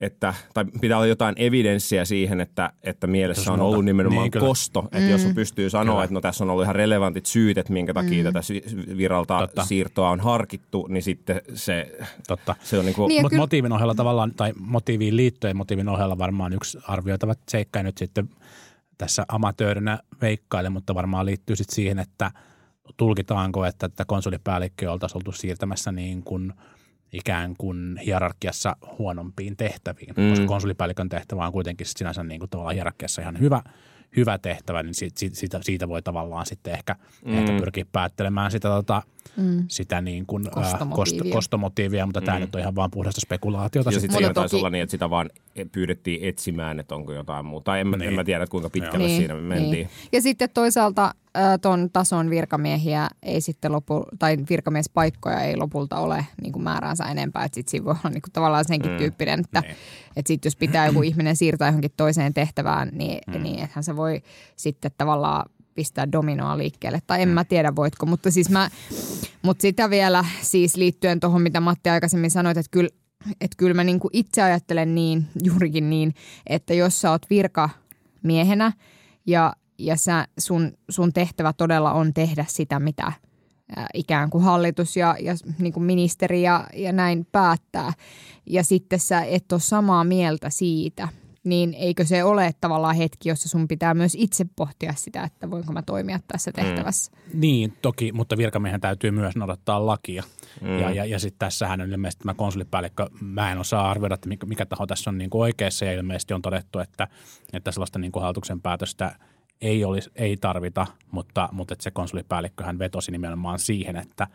että, 0.00 0.34
tai 0.54 0.64
pitää 0.80 0.96
olla 0.96 1.06
jotain 1.06 1.34
evidenssiä 1.38 2.04
siihen, 2.04 2.40
että, 2.40 2.72
että 2.82 3.06
mielessä 3.06 3.52
on 3.52 3.60
ollut 3.60 3.84
nimenomaan 3.84 4.30
niin, 4.34 4.40
kosto. 4.40 4.84
Että 4.84 4.98
mm. 4.98 5.08
jos 5.08 5.26
pystyy 5.34 5.70
sanoa, 5.70 5.94
kyllä. 5.94 6.04
että 6.04 6.14
no 6.14 6.20
tässä 6.20 6.44
on 6.44 6.50
ollut 6.50 6.62
ihan 6.62 6.74
relevantit 6.74 7.26
syyt, 7.26 7.58
että 7.58 7.72
minkä 7.72 7.94
takia 7.94 8.24
mm. 8.24 8.24
tätä 8.24 8.40
viralta 8.96 9.38
Totta. 9.38 9.64
siirtoa 9.64 10.10
on 10.10 10.20
harkittu, 10.20 10.86
niin 10.86 11.02
sitten 11.02 11.40
se, 11.54 11.98
Totta. 12.26 12.54
se 12.62 12.78
on 12.78 12.84
niin 12.84 12.94
kuin... 12.94 13.08
Niin, 13.08 13.22
Mutta 13.22 13.36
motiivin 13.36 13.72
ohella 13.72 13.94
tavallaan, 13.94 14.32
tai 14.36 14.52
motiiviin 14.58 15.16
liittyen 15.16 15.56
motiivin 15.56 15.88
ohella 15.88 16.18
varmaan 16.18 16.52
yksi 16.52 16.78
arvioitava 16.88 17.34
seikka 17.48 17.82
nyt 17.82 17.98
sitten 17.98 18.28
tässä 18.98 19.24
amatöörinä 19.28 19.98
veikkaile, 20.20 20.68
mutta 20.68 20.94
varmaan 20.94 21.26
liittyy 21.26 21.56
sitten 21.56 21.74
siihen, 21.74 21.98
että 21.98 22.30
tulkitaanko, 22.96 23.64
että 23.64 23.88
tätä 23.88 24.04
konsulipäällikköä 24.04 24.92
oltaisiin 24.92 25.18
oltu 25.18 25.32
siirtämässä 25.32 25.92
niin 25.92 26.22
kuin– 26.22 26.52
ikään 27.12 27.54
kuin 27.58 28.00
hierarkiassa 28.06 28.76
huonompiin 28.98 29.56
tehtäviin, 29.56 30.14
mm. 30.16 30.30
koska 30.30 30.46
konsulipäällikön 30.46 31.08
tehtävä 31.08 31.46
on 31.46 31.52
kuitenkin 31.52 31.86
sit 31.86 31.96
sinänsä 31.96 32.22
niin 32.24 32.38
kuin 32.40 32.50
tavallaan 32.50 32.74
hierarkiassa 32.74 33.22
ihan 33.22 33.40
hyvä, 33.40 33.62
hyvä 34.16 34.38
tehtävä, 34.38 34.82
niin 34.82 34.94
siitä, 34.94 35.20
siitä, 35.32 35.58
siitä 35.62 35.88
voi 35.88 36.02
tavallaan 36.02 36.46
sitten 36.46 36.74
ehkä, 36.74 36.96
mm. 37.24 37.38
ehkä 37.38 37.52
pyrkiä 37.58 37.84
päättelemään 37.92 38.50
sitä, 38.50 38.68
tota, 38.68 39.02
mm. 39.36 39.64
sitä 39.68 40.00
niin 40.00 40.26
kuin, 40.26 40.50
Kostomotiivia. 40.50 40.96
kosto, 40.96 41.24
kostomotiivia, 41.32 42.06
mutta 42.06 42.20
tämä 42.20 42.38
nyt 42.38 42.54
on 42.54 42.60
ihan 42.60 42.74
vaan 42.74 42.90
puhdasta 42.90 43.20
spekulaatiota. 43.20 43.88
Ja 43.88 43.92
sit 43.92 44.00
sitten 44.00 44.18
siinä 44.18 44.34
taisi 44.34 44.50
toki- 44.56 44.60
olla 44.60 44.70
niin, 44.70 44.82
että 44.82 44.90
sitä 44.90 45.10
vaan 45.10 45.30
pyydettiin 45.72 46.28
etsimään, 46.28 46.80
että 46.80 46.94
onko 46.94 47.12
jotain 47.12 47.46
muuta. 47.46 47.78
En, 47.78 47.86
mä- 47.88 47.96
Niin. 47.96 48.08
en 48.08 48.14
mä 48.14 48.24
tiedä, 48.24 48.42
että 48.44 48.50
kuinka 48.50 48.70
pitkälle 48.70 49.08
siinä 49.08 49.34
mentiin. 49.34 49.70
Niin. 49.70 49.88
Ja 50.12 50.22
sitten 50.22 50.48
toisaalta 50.54 51.14
ton 51.60 51.90
tason 51.92 52.30
virkamiehiä 52.30 53.08
ei 53.22 53.40
sitten 53.40 53.72
lopu, 53.72 54.04
tai 54.18 54.36
virkamiespaikkoja 54.50 55.40
ei 55.40 55.56
lopulta 55.56 55.96
ole 55.98 56.26
niin 56.42 56.52
kuin 56.52 56.62
määräänsä 56.62 57.04
enempää. 57.04 57.44
Että 57.44 57.54
sitten 57.54 57.70
siinä 57.70 57.84
voi 57.84 57.94
olla 58.02 58.10
niin 58.10 58.22
kuin 58.22 58.32
tavallaan 58.32 58.64
senkin 58.64 58.90
mm. 58.90 58.98
tyyppinen, 58.98 59.40
että 59.40 59.60
Niin. 59.60 59.76
et 60.16 60.26
sitten 60.26 60.46
jos 60.46 60.56
pitää 60.56 60.86
joku 60.86 61.02
ihminen 61.10 61.36
siirtää 61.36 61.68
johonkin 61.68 61.90
toiseen 61.96 62.34
tehtävään, 62.34 62.88
niin, 62.92 63.18
mm. 63.26 63.42
niin 63.42 63.64
ethän 63.64 63.84
se 63.84 63.96
voi 63.96 64.22
sitten 64.56 64.90
tavallaan 64.98 65.50
pistää 65.74 66.12
dominoa 66.12 66.58
liikkeelle. 66.58 66.98
Tai 67.06 67.22
en 67.22 67.28
mä 67.28 67.44
tiedä 67.44 67.76
voitko, 67.76 68.06
mutta 68.06 68.30
siis 68.30 68.50
mä, 68.50 68.70
mutta 69.42 69.62
sitä 69.62 69.90
vielä 69.90 70.24
siis 70.42 70.76
liittyen 70.76 71.20
tuohon, 71.20 71.42
mitä 71.42 71.60
Matti 71.60 71.90
aikaisemmin 71.90 72.30
sanoit, 72.30 72.56
että 72.56 72.70
kyllä, 72.70 72.88
että 73.40 73.56
kyllä 73.56 73.74
mä 73.74 73.84
niinku 73.84 74.10
itse 74.12 74.42
ajattelen 74.42 74.94
niin, 74.94 75.26
juurikin 75.42 75.90
niin, 75.90 76.14
että 76.46 76.74
jos 76.74 77.00
sä 77.00 77.10
oot 77.10 77.26
virkamiehenä 77.30 78.72
ja, 79.26 79.52
ja 79.78 79.96
sä, 79.96 80.28
sun, 80.38 80.72
sun 80.88 81.12
tehtävä 81.12 81.52
todella 81.52 81.92
on 81.92 82.14
tehdä 82.14 82.44
sitä, 82.48 82.80
mitä 82.80 83.12
ää, 83.76 83.86
ikään 83.94 84.30
kuin 84.30 84.44
hallitus 84.44 84.96
ja, 84.96 85.16
ja 85.20 85.34
niin 85.58 85.72
kuin 85.72 85.84
ministeri 85.84 86.42
ja, 86.42 86.66
ja 86.74 86.92
näin 86.92 87.26
päättää. 87.32 87.92
Ja 88.46 88.64
sitten 88.64 89.00
sä 89.00 89.22
et 89.22 89.52
ole 89.52 89.60
samaa 89.60 90.04
mieltä 90.04 90.50
siitä, 90.50 91.08
niin 91.44 91.74
eikö 91.74 92.04
se 92.04 92.24
ole 92.24 92.54
tavallaan 92.60 92.96
hetki, 92.96 93.28
jossa 93.28 93.48
sun 93.48 93.68
pitää 93.68 93.94
myös 93.94 94.14
itse 94.18 94.46
pohtia 94.56 94.94
sitä, 94.96 95.24
että 95.24 95.50
voinko 95.50 95.72
mä 95.72 95.82
toimia 95.82 96.20
tässä 96.28 96.52
tehtävässä. 96.52 97.12
Niin, 97.34 97.72
toki, 97.82 98.12
mutta 98.12 98.36
virkamiehen 98.36 98.80
täytyy 98.80 99.10
myös 99.10 99.36
noudattaa 99.36 99.86
lakia. 99.86 100.22
Mm. 100.60 100.78
Ja, 100.78 100.90
ja, 100.90 101.04
ja 101.04 101.18
sitten 101.18 101.38
tässähän 101.38 101.80
on 101.80 101.90
ilmeisesti 101.90 102.22
tämä 102.22 102.34
konsulipäällikkö, 102.34 103.06
mä 103.20 103.52
en 103.52 103.58
osaa 103.58 103.90
arvioida, 103.90 104.14
että 104.14 104.28
mikä, 104.28 104.46
mikä 104.46 104.66
taho 104.66 104.86
tässä 104.86 105.10
on 105.10 105.18
niin 105.18 105.30
kuin 105.30 105.42
oikeassa 105.42 105.84
ja 105.84 105.92
ilmeisesti 105.92 106.34
on 106.34 106.42
todettu, 106.42 106.78
että, 106.78 107.08
että 107.52 107.72
sellaista 107.72 107.98
niin 107.98 108.12
kuin 108.12 108.20
hallituksen 108.20 108.60
päätöstä 108.60 109.16
ei, 109.60 109.84
olisi, 109.84 110.10
ei 110.14 110.36
tarvita, 110.36 110.86
mutta, 111.10 111.48
mutta 111.52 111.72
että 111.72 111.82
se 111.82 111.90
konsulipäällikkö 111.90 112.64
hän 112.64 112.78
vetosi 112.78 113.12
nimenomaan 113.12 113.58
siihen, 113.58 113.96
että, 113.96 114.26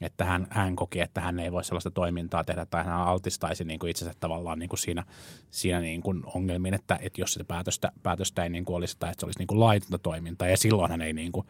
että 0.00 0.24
hän, 0.24 0.46
hän 0.50 0.76
koki, 0.76 1.00
että 1.00 1.20
hän 1.20 1.38
ei 1.38 1.52
voi 1.52 1.64
sellaista 1.64 1.90
toimintaa 1.90 2.44
tehdä 2.44 2.66
tai 2.66 2.84
hän 2.84 2.94
altistaisi 2.94 3.64
niin 3.64 3.78
kuin 3.78 3.90
itsensä 3.90 4.14
tavallaan 4.20 4.58
niin 4.58 4.68
kuin 4.68 4.78
siinä, 4.78 5.04
siinä 5.50 5.80
niin 5.80 6.02
kuin 6.02 6.22
ongelmiin, 6.34 6.74
että, 6.74 6.98
että 7.02 7.20
jos 7.20 7.32
sitä 7.32 7.44
päätöstä, 7.44 7.92
päätöstä 8.02 8.42
ei 8.42 8.50
niin 8.50 8.64
kuin 8.64 8.76
olisi 8.76 8.96
tai 8.98 9.10
että 9.10 9.20
se 9.20 9.26
olisi 9.26 9.38
niin 9.38 9.46
kuin 9.46 9.60
laitonta 9.60 9.98
toimintaa 9.98 10.48
ja 10.48 10.56
silloin 10.56 10.90
hän 10.90 11.02
ei 11.02 11.12
niin 11.12 11.32
kuin, 11.32 11.46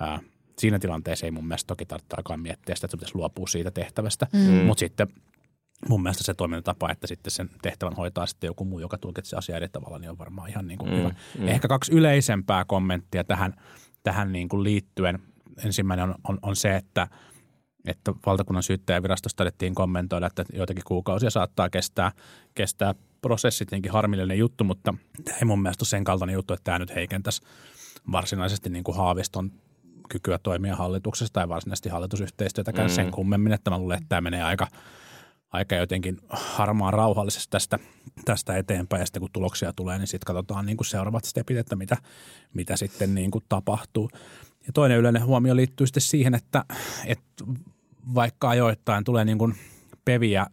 ää, 0.00 0.20
siinä 0.58 0.78
tilanteessa 0.78 1.26
ei 1.26 1.30
mun 1.30 1.46
mielestä 1.46 1.66
toki 1.66 1.86
tarvitse 1.86 2.16
alkaa 2.16 2.36
miettiä 2.36 2.74
sitä, 2.74 2.86
että 2.86 2.96
se 2.96 2.96
pitäisi 2.96 3.18
luopua 3.18 3.46
siitä 3.46 3.70
tehtävästä, 3.70 4.26
mm. 4.32 4.40
mutta 4.40 4.80
sitten 4.80 5.08
mun 5.88 6.02
mielestä 6.02 6.24
se 6.24 6.34
toimintatapa, 6.34 6.90
että 6.90 7.06
sitten 7.06 7.30
sen 7.30 7.50
tehtävän 7.62 7.96
hoitaa 7.96 8.26
sitten 8.26 8.48
joku 8.48 8.64
muu, 8.64 8.78
joka 8.78 8.98
tulkitsee 8.98 9.36
asiaa 9.36 9.56
eri 9.56 9.68
tavalla, 9.68 9.98
niin 9.98 10.10
on 10.10 10.18
varmaan 10.18 10.50
ihan 10.50 10.66
niin 10.66 10.78
kuin 10.78 10.90
mm. 10.90 10.96
hyvä. 10.96 11.14
Mm. 11.38 11.48
Ehkä 11.48 11.68
kaksi 11.68 11.92
yleisempää 11.92 12.64
kommenttia 12.64 13.24
tähän, 13.24 13.54
tähän 14.02 14.32
niin 14.32 14.48
kuin 14.48 14.62
liittyen. 14.62 15.18
Ensimmäinen 15.64 16.04
on, 16.08 16.14
on, 16.28 16.38
on 16.42 16.56
se, 16.56 16.76
että 16.76 17.08
että 17.86 18.12
valtakunnan 18.26 18.62
syyttäjävirastosta 18.62 19.36
taidettiin 19.36 19.74
kommentoida, 19.74 20.26
että 20.26 20.44
joitakin 20.52 20.84
kuukausia 20.86 21.30
saattaa 21.30 21.70
kestää, 21.70 22.12
kestää 22.54 22.94
prosessit, 23.22 23.68
tietenkin 23.68 23.92
harmillinen 23.92 24.38
juttu, 24.38 24.64
mutta 24.64 24.94
tämä 25.24 25.38
ei 25.38 25.44
mun 25.44 25.62
mielestä 25.62 25.82
ole 25.82 25.88
sen 25.88 26.04
kaltainen 26.04 26.34
juttu, 26.34 26.54
että 26.54 26.64
tämä 26.64 26.78
nyt 26.78 26.94
heikentäisi 26.94 27.42
varsinaisesti 28.12 28.70
niin 28.70 28.84
kuin 28.84 28.96
Haaviston 28.96 29.52
kykyä 30.08 30.38
toimia 30.38 30.76
hallituksessa 30.76 31.32
tai 31.32 31.48
varsinaisesti 31.48 31.88
hallitusyhteistyötäkään 31.88 32.90
mm. 32.90 32.94
sen 32.94 33.10
kummemmin, 33.10 33.52
että 33.52 33.70
mä 33.70 33.78
luulen, 33.78 33.96
että 33.96 34.08
tämä 34.08 34.20
menee 34.20 34.42
aika, 34.42 34.66
aika 35.54 35.74
jotenkin 35.74 36.18
harmaan 36.28 36.92
rauhallisesti 36.92 37.50
tästä, 37.50 37.78
tästä 38.24 38.56
eteenpäin 38.56 39.00
ja 39.00 39.06
sitten 39.06 39.20
kun 39.20 39.30
tuloksia 39.32 39.72
tulee, 39.72 39.98
niin 39.98 40.06
sitten 40.06 40.26
katsotaan 40.26 40.66
niin 40.66 40.76
kuin 40.76 40.86
seuraavat 40.86 41.24
stepit, 41.24 41.56
että 41.56 41.76
mitä, 41.76 41.96
mitä 42.54 42.76
sitten 42.76 43.14
niin 43.14 43.30
kuin 43.30 43.44
tapahtuu. 43.48 44.10
Ja 44.66 44.72
toinen 44.72 44.98
yleinen 44.98 45.24
huomio 45.24 45.56
liittyy 45.56 45.86
sitten 45.86 46.00
siihen, 46.00 46.34
että, 46.34 46.64
että 47.06 47.44
vaikka 48.14 48.48
ajoittain 48.48 49.04
tulee 49.04 49.24
niin 49.24 49.38
kuin 49.38 49.54
peviä 50.04 50.46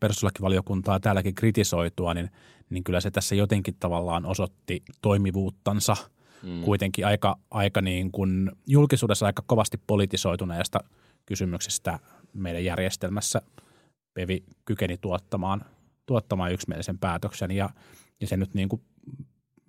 perustuslakivaliokuntaa 0.00 1.00
täälläkin 1.00 1.34
kritisoitua, 1.34 2.14
niin, 2.14 2.30
niin 2.70 2.84
kyllä 2.84 3.00
se 3.00 3.10
tässä 3.10 3.34
jotenkin 3.34 3.76
tavallaan 3.80 4.26
osoitti 4.26 4.82
toimivuuttansa 5.02 5.96
mm. 6.42 6.62
kuitenkin 6.62 7.06
aika, 7.06 7.36
aika 7.50 7.80
niin 7.80 8.12
kuin 8.12 8.52
julkisuudessa 8.66 9.26
aika 9.26 9.42
kovasti 9.46 9.80
politisoituneesta 9.86 10.80
kysymyksestä 11.26 11.98
meidän 12.34 12.64
järjestelmässä 12.64 13.42
Pevi 14.14 14.44
kykeni 14.64 14.96
tuottamaan, 14.96 15.64
tuottamaan 16.06 16.52
yksimielisen 16.52 16.98
päätöksen 16.98 17.50
ja, 17.50 17.70
ja 18.20 18.26
se 18.26 18.36
nyt 18.36 18.54
niin 18.54 18.68
kuin 18.68 18.82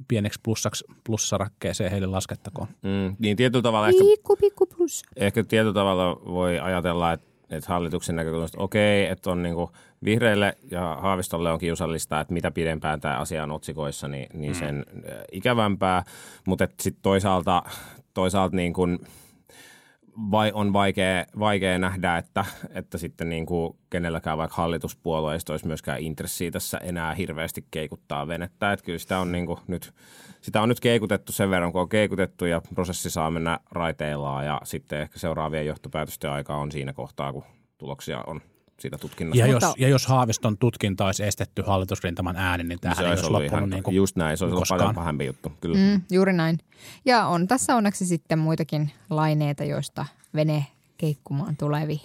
pieneksi 0.07 0.39
plussaksi 0.43 0.85
plussarakkeeseen 1.05 1.91
heille 1.91 2.07
laskettakoon. 2.07 2.67
Mm, 2.81 3.15
niin 3.19 3.37
tietyllä 3.37 3.61
tavalla 3.61 3.87
ehkä, 3.87 4.03
Pikku, 4.03 4.35
pikku 4.35 4.65
plus. 4.65 5.03
ehkä 5.15 5.43
tietyllä 5.43 5.73
tavalla 5.73 6.21
voi 6.25 6.59
ajatella, 6.59 7.13
että, 7.13 7.27
että 7.49 7.73
hallituksen 7.73 8.15
näkökulmasta 8.15 8.61
okei, 8.61 9.05
että 9.05 9.31
on 9.31 9.43
niin 9.43 9.55
kuin 9.55 9.69
vihreille 10.03 10.57
ja 10.71 10.97
Haavistolle 11.01 11.51
on 11.51 11.59
kiusallista, 11.59 12.19
että 12.19 12.33
mitä 12.33 12.51
pidempään 12.51 12.99
tämä 12.99 13.17
asia 13.17 13.43
on 13.43 13.51
otsikoissa, 13.51 14.07
niin, 14.07 14.27
niin 14.33 14.55
sen 14.55 14.85
mm. 14.93 15.01
ikävämpää, 15.31 16.03
mutta 16.47 16.67
sitten 16.79 17.01
toisaalta, 17.01 17.63
toisaalta 18.13 18.55
niin 18.55 18.73
kuin– 18.73 18.99
vai 20.31 20.51
on 20.53 20.73
vaikea, 20.73 21.25
vaikea 21.39 21.79
nähdä, 21.79 22.17
että, 22.17 22.45
että 22.73 22.97
sitten 22.97 23.29
niin 23.29 23.45
kuin 23.45 23.77
kenelläkään 23.89 24.37
vaikka 24.37 24.55
hallituspuolueista 24.55 25.53
olisi 25.53 25.67
myöskään 25.67 25.99
intressiä 25.99 26.51
tässä 26.51 26.77
enää 26.77 27.13
hirveästi 27.13 27.65
keikuttaa 27.71 28.27
venettä. 28.27 28.73
Että 28.73 28.85
kyllä 28.85 28.99
sitä 28.99 29.19
on, 29.19 29.31
niin 29.31 29.45
kuin 29.45 29.59
nyt, 29.67 29.93
sitä 30.41 30.61
on 30.61 30.69
nyt 30.69 30.79
keikutettu 30.79 31.31
sen 31.31 31.49
verran, 31.49 31.71
kun 31.71 31.81
on 31.81 31.89
keikutettu 31.89 32.45
ja 32.45 32.61
prosessi 32.75 33.09
saa 33.09 33.31
mennä 33.31 33.59
raiteillaan 33.71 34.45
ja 34.45 34.61
sitten 34.63 35.01
ehkä 35.01 35.19
seuraavien 35.19 35.65
johtopäätösten 35.65 36.31
aika 36.31 36.55
on 36.55 36.71
siinä 36.71 36.93
kohtaa, 36.93 37.33
kun 37.33 37.43
tuloksia 37.77 38.23
on 38.27 38.41
siitä 38.81 38.97
tutkinnasta. 38.97 39.39
Ja 39.39 39.47
jos, 39.47 39.63
Mutta- 39.63 39.75
ja 39.77 39.87
jos 39.87 40.07
Haaviston 40.07 40.57
tutkinta 40.57 41.05
olisi 41.05 41.23
estetty 41.23 41.63
hallitusrintaman 41.67 42.35
äänin, 42.35 42.67
niin 42.67 42.79
tämähän 42.79 42.97
se 42.97 43.03
ei 43.03 43.09
olisi 43.09 43.25
ollut 43.25 43.41
loppunut 43.41 43.59
ihan, 43.59 43.69
niin 43.69 43.83
kuin 43.83 43.95
just 43.95 44.15
näin, 44.15 44.37
se 44.37 44.43
olisi 44.43 44.53
ollut 44.53 44.61
koskaan. 44.61 44.79
paljon 44.79 44.95
pahempi 44.95 45.25
juttu. 45.25 45.51
Kyllä. 45.61 45.77
Mm, 45.77 46.01
juuri 46.11 46.33
näin. 46.33 46.59
Ja 47.05 47.25
on 47.25 47.47
tässä 47.47 47.75
onneksi 47.75 48.05
sitten 48.05 48.39
muitakin 48.39 48.91
laineita, 49.09 49.63
joista 49.63 50.05
vene 50.35 50.65
keikkumaan 50.97 51.57
tulevi. 51.57 52.01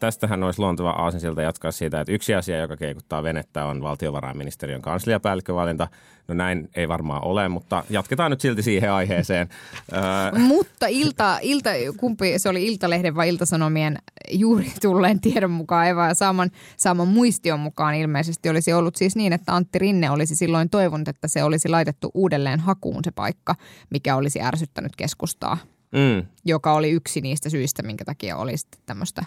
Tästähän 0.00 0.42
olisi 0.42 0.60
luonteva 0.60 0.90
aasinsilta 0.90 1.42
jatkaa 1.42 1.72
siitä, 1.72 2.00
että 2.00 2.12
yksi 2.12 2.34
asia, 2.34 2.58
joka 2.58 2.76
keikuttaa 2.76 3.22
venettä, 3.22 3.64
on 3.64 3.82
valtiovarainministeriön 3.82 4.82
kansliapäällikkövalinta. 4.82 5.88
No 6.28 6.34
näin 6.34 6.68
ei 6.76 6.88
varmaan 6.88 7.24
ole, 7.24 7.48
mutta 7.48 7.84
jatketaan 7.90 8.30
nyt 8.30 8.40
silti 8.40 8.62
siihen 8.62 8.92
aiheeseen. 8.92 9.48
Mutta 10.48 10.86
ilta, 10.86 11.38
ilta, 11.42 11.70
kumpi 11.96 12.38
se 12.38 12.48
oli 12.48 12.66
Iltalehden 12.66 13.14
vai 13.14 13.28
Iltasanomien 13.28 13.98
juuri 14.30 14.72
tulleen 14.82 15.20
tiedon 15.20 15.50
mukaan 15.50 15.88
Eva 15.88 16.06
ja 16.06 16.14
saaman, 16.14 16.50
saaman 16.76 17.08
muistion 17.08 17.60
mukaan 17.60 17.94
ilmeisesti 17.94 18.48
olisi 18.48 18.72
ollut 18.72 18.96
siis 18.96 19.16
niin, 19.16 19.32
että 19.32 19.54
Antti 19.54 19.78
Rinne 19.78 20.10
olisi 20.10 20.36
silloin 20.36 20.70
toivonut, 20.70 21.08
että 21.08 21.28
se 21.28 21.44
olisi 21.44 21.68
laitettu 21.68 22.10
uudelleen 22.14 22.60
hakuun 22.60 23.04
se 23.04 23.10
paikka, 23.10 23.54
mikä 23.90 24.16
olisi 24.16 24.40
ärsyttänyt 24.40 24.96
keskustaa, 24.96 25.58
mm, 25.92 26.26
joka 26.44 26.72
oli 26.72 26.90
yksi 26.90 27.20
niistä 27.20 27.50
syistä, 27.50 27.82
minkä 27.82 28.04
takia 28.04 28.36
oli 28.36 28.56
sitten 28.56 28.80
tämmöistä, 28.86 29.24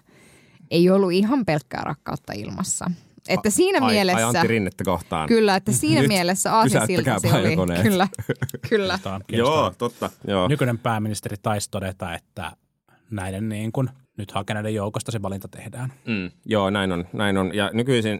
ei 0.71 0.89
ollut 0.89 1.11
ihan 1.11 1.45
pelkkää 1.45 1.81
rakkautta 1.83 2.33
ilmassa. 2.33 2.91
Että 3.29 3.49
siinä 3.49 3.79
ai, 3.81 3.93
mielessä... 3.93 4.27
Ai 4.27 4.35
Antti 4.35 4.47
Rinnettä 4.47 4.83
kohtaan. 4.83 5.27
Kyllä, 5.27 5.55
että 5.55 5.71
siinä 5.71 6.01
Nyt 6.01 6.07
mielessä 6.07 6.53
aasinsilta 6.53 6.87
pysäyttäkää 6.87 7.19
se 7.19 7.33
oli. 7.33 7.81
Kyllä, 7.81 8.07
kyllä. 8.69 8.99
Joo, 9.31 9.73
totta. 9.77 10.09
Joo. 10.27 10.47
Nykyinen 10.47 10.77
pääministeri 10.77 11.35
taisi 11.41 11.71
todeta, 11.71 12.15
että 12.15 12.51
näiden 13.11 13.49
niin 13.49 13.71
kuin 13.71 13.89
nyt 14.17 14.31
hakeneiden 14.31 14.75
joukosta 14.75 15.11
se 15.11 15.21
valinta 15.21 15.47
tehdään. 15.47 15.93
Mm, 16.07 16.31
joo, 16.45 16.69
näin 16.69 16.91
on, 16.91 17.05
näin 17.13 17.37
on. 17.37 17.55
Ja 17.55 17.69
nykyisin 17.73 18.19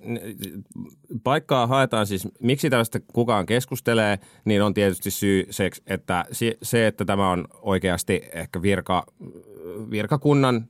paikkaa 1.24 1.68
haetaan 1.68 2.08
siis, 2.08 2.28
miksi 2.40 2.70
tästä 2.70 3.00
kukaan 3.14 3.46
keskustelee, 3.46 4.20
niin 4.46 4.64
on 4.64 4.74
tietysti 4.74 5.12
syy 5.12 5.46
se, 5.50 5.70
että 5.88 6.26
si- 6.32 6.58
se, 6.64 6.88
että 6.88 7.06
tämä 7.06 7.32
on 7.32 7.46
oikeasti 7.62 8.22
ehkä 8.34 8.62
virka, 8.62 9.06
virkakunnan 9.92 10.68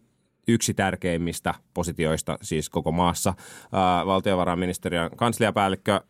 yksi 0.48 0.74
tärkeimmistä 0.74 1.54
positioista 1.74 2.38
siis 2.42 2.70
koko 2.70 2.92
maassa. 2.92 3.34
Ää, 3.72 4.06
valtiovarainministeriön 4.06 5.12
kansliapäällikkö, 5.16 6.02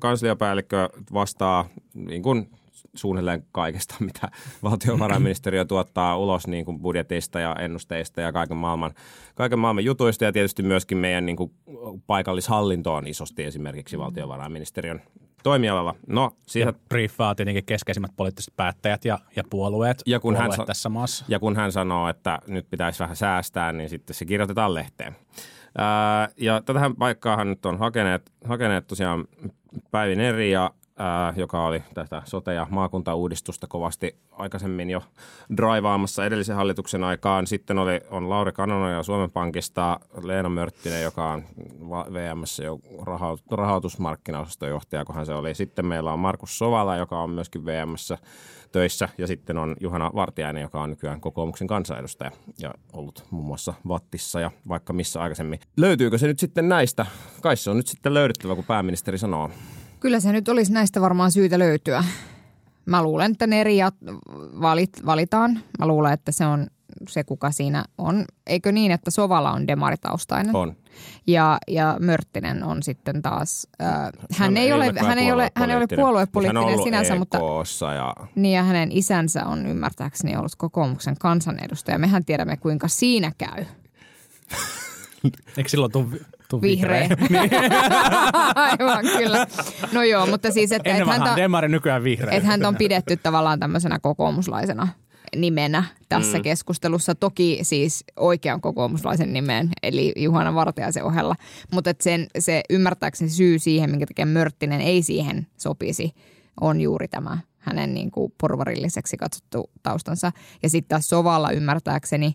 kansliapäällikkö 0.00 0.88
vastaa 1.12 1.68
niin 1.94 2.22
kuin 2.22 2.50
suunnilleen 2.94 3.46
kaikesta, 3.52 3.94
mitä 4.04 4.28
valtiovarainministeriö 4.62 5.64
tuottaa 5.64 6.18
ulos 6.18 6.46
niin 6.46 6.64
kuin 6.64 6.80
budjetista 6.80 7.40
ja 7.40 7.56
ennusteista 7.58 8.20
ja 8.20 8.32
kaiken 8.32 8.56
maailman, 8.56 8.94
kaiken 9.34 9.58
maailman 9.58 9.84
jutuista 9.84 10.24
ja 10.24 10.32
tietysti 10.32 10.62
myöskin 10.62 10.98
meidän 10.98 11.26
niin 11.26 11.36
kuin 11.36 11.52
paikallishallinto 12.06 12.94
on 12.94 13.06
isosti 13.06 13.44
esimerkiksi 13.44 13.98
valtiovarainministeriön 13.98 15.02
toimialalla. 15.44 15.94
No, 16.06 16.22
Ja 16.22 16.30
siihen, 16.46 16.74
briefaa 16.88 17.34
tietenkin 17.34 17.64
keskeisimmät 17.64 18.10
poliittiset 18.16 18.54
päättäjät 18.56 19.04
ja, 19.04 19.18
ja 19.36 19.42
puolueet, 19.50 20.02
Ja 20.06 20.20
kun 20.20 20.34
hän 20.36 20.42
puolueet 20.42 20.56
sa- 20.60 20.66
tässä 20.66 20.88
maassa. 20.88 21.24
ja 21.28 21.38
kun 21.38 21.56
hän 21.56 21.72
sanoo, 21.72 22.08
että 22.08 22.38
nyt 22.46 22.66
pitäisi 22.70 22.98
vähän 23.00 23.16
säästää, 23.16 23.72
niin 23.72 23.88
sitten 23.88 24.14
se 24.14 24.24
kirjoitetaan 24.24 24.74
lehteen. 24.74 25.16
Ää, 25.78 26.28
ja 26.36 26.62
tätähän 26.62 26.96
paikkaahan 26.96 27.48
nyt 27.50 27.66
on 27.66 27.78
hakeneet, 27.78 28.32
hakeneet 28.44 28.86
tosiaan 28.86 29.24
Päivi 29.90 30.16
Neri, 30.16 30.50
ja, 30.50 30.70
ää, 30.98 31.32
joka 31.36 31.66
oli 31.66 31.82
tätä 31.94 32.22
sote- 32.24 32.54
ja 32.54 32.66
maakuntauudistusta 32.70 33.66
kovasti 33.66 34.16
aikaisemmin 34.30 34.90
jo 34.90 35.02
draivaamassa 35.56 36.24
edellisen 36.24 36.56
hallituksen 36.56 37.04
aikaan. 37.04 37.46
Sitten 37.46 37.78
oli, 37.78 38.00
on 38.10 38.30
Lauri 38.30 38.52
Kanonoja 38.52 39.02
Suomen 39.02 39.30
Pankista, 39.30 40.00
Leena 40.22 40.48
Mörttinen, 40.48 41.02
joka 41.02 41.32
on 41.32 41.44
VMssä 42.12 42.64
jo 42.64 42.78
rahoit- 43.02 43.56
rahoitusmarkkinaosaston 43.56 44.68
johtaja, 44.68 45.04
kun 45.04 45.14
hän 45.14 45.26
se 45.26 45.34
oli. 45.34 45.54
Sitten 45.54 45.86
meillä 45.86 46.12
on 46.12 46.18
Markus 46.18 46.58
Sovala, 46.58 46.96
joka 46.96 47.20
on 47.20 47.30
myöskin 47.30 47.64
VMssä 47.64 48.18
töissä, 48.72 49.08
ja 49.18 49.26
sitten 49.26 49.58
on 49.58 49.76
Juhana 49.80 50.10
Vartiainen, 50.14 50.62
joka 50.62 50.82
on 50.82 50.90
nykyään 50.90 51.20
kokoomuksen 51.20 51.66
kansanedustaja 51.66 52.30
ja 52.58 52.74
ollut 52.92 53.24
muun 53.30 53.46
muassa 53.46 53.74
Vattissa 53.88 54.40
ja 54.40 54.50
vaikka 54.68 54.92
missä 54.92 55.22
aikaisemmin. 55.22 55.60
Löytyykö 55.76 56.18
se 56.18 56.26
nyt 56.26 56.38
sitten 56.38 56.68
näistä? 56.68 57.06
Kai 57.42 57.56
se 57.56 57.70
on 57.70 57.76
nyt 57.76 57.86
sitten 57.86 58.14
löydettävä, 58.14 58.54
kun 58.54 58.64
pääministeri 58.64 59.18
sanoo. 59.18 59.50
Kyllä 60.04 60.20
se 60.20 60.32
nyt 60.32 60.48
olisi 60.48 60.72
näistä 60.72 61.00
varmaan 61.00 61.32
syytä 61.32 61.58
löytyä. 61.58 62.04
Mä 62.86 63.02
luulen, 63.02 63.32
että 63.32 63.46
ne 63.46 63.60
eri 63.60 63.78
valit, 64.60 64.90
valitaan. 65.06 65.60
Mä 65.78 65.86
luulen, 65.86 66.12
että 66.12 66.32
se 66.32 66.46
on 66.46 66.66
se, 67.08 67.24
kuka 67.24 67.50
siinä 67.50 67.84
on. 67.98 68.24
Eikö 68.46 68.72
niin, 68.72 68.92
että 68.92 69.10
Sovala 69.10 69.52
on 69.52 69.66
demaritaustainen? 69.66 70.56
On. 70.56 70.76
Ja, 71.26 71.58
ja 71.68 71.96
Mörttinen 72.00 72.64
on 72.64 72.82
sitten 72.82 73.22
taas, 73.22 73.68
äh, 73.82 73.88
hän, 73.92 74.12
Hän 74.32 74.56
ei 74.56 74.72
ole, 74.72 74.92
hän 74.96 75.18
ei 75.18 75.32
ole, 75.32 75.50
hän 75.56 75.70
ei 75.70 75.76
ole 75.76 75.86
puoluepoliittinen 75.96 76.64
Hän 76.64 76.78
on 76.78 76.84
sinänsä, 76.84 77.14
mutta 77.14 77.38
EK:ssa 77.38 77.92
ja 77.92 78.14
niin 78.34 78.54
ja 78.54 78.62
hänen 78.62 78.92
isänsä 78.92 79.46
on 79.46 79.66
ymmärtääkseni 79.66 80.36
ollut 80.36 80.54
kokoomuksen 80.56 81.16
kansanedustaja. 81.20 81.98
Mehän 81.98 82.24
tiedämme, 82.24 82.56
kuinka 82.56 82.88
siinä 82.88 83.32
käy. 83.38 83.64
Eikö 85.56 85.68
silloin 85.68 85.92
tuu, 85.92 86.10
tuu 86.60 86.62
Vihreä. 86.62 87.08
Aivan, 88.54 89.04
kyllä. 89.18 89.46
No 89.92 90.02
joo, 90.02 90.26
mutta 90.26 90.52
siis, 90.52 90.72
että 90.72 90.90
Ennen 90.90 91.02
et 91.02 91.08
häntä, 91.08 91.36
demari, 91.36 91.68
nykyään 91.68 92.04
vihreä. 92.04 92.36
että 92.36 92.48
häntä 92.48 92.68
on 92.68 92.76
pidetty 92.76 93.16
tavallaan 93.16 93.60
tämmöisenä 93.60 93.98
kokoomuslaisena 93.98 94.88
nimenä 95.36 95.84
tässä 96.08 96.38
mm. 96.38 96.42
keskustelussa. 96.42 97.14
Toki 97.14 97.58
siis 97.62 98.04
oikean 98.16 98.60
kokoomuslaisen 98.60 99.32
nimeen, 99.32 99.70
eli 99.82 100.12
Juhana 100.16 100.54
Vartiaisen 100.54 101.04
ohella. 101.04 101.36
Mutta 101.72 101.90
sen, 102.00 102.26
se 102.38 102.62
ymmärtääkseni 102.70 103.30
syy 103.30 103.58
siihen, 103.58 103.90
minkä 103.90 104.06
takia 104.06 104.26
Mörttinen 104.26 104.80
ei 104.80 105.02
siihen 105.02 105.46
sopisi, 105.56 106.12
on 106.60 106.80
juuri 106.80 107.08
tämä 107.08 107.38
hänen 107.58 107.94
niin 107.94 108.10
kuin 108.10 108.32
porvarilliseksi 108.40 109.16
katsottu 109.16 109.70
taustansa. 109.82 110.32
Ja 110.62 110.70
sitten 110.70 110.88
taas 110.88 111.08
Sovalla 111.08 111.50
ymmärtääkseni 111.50 112.34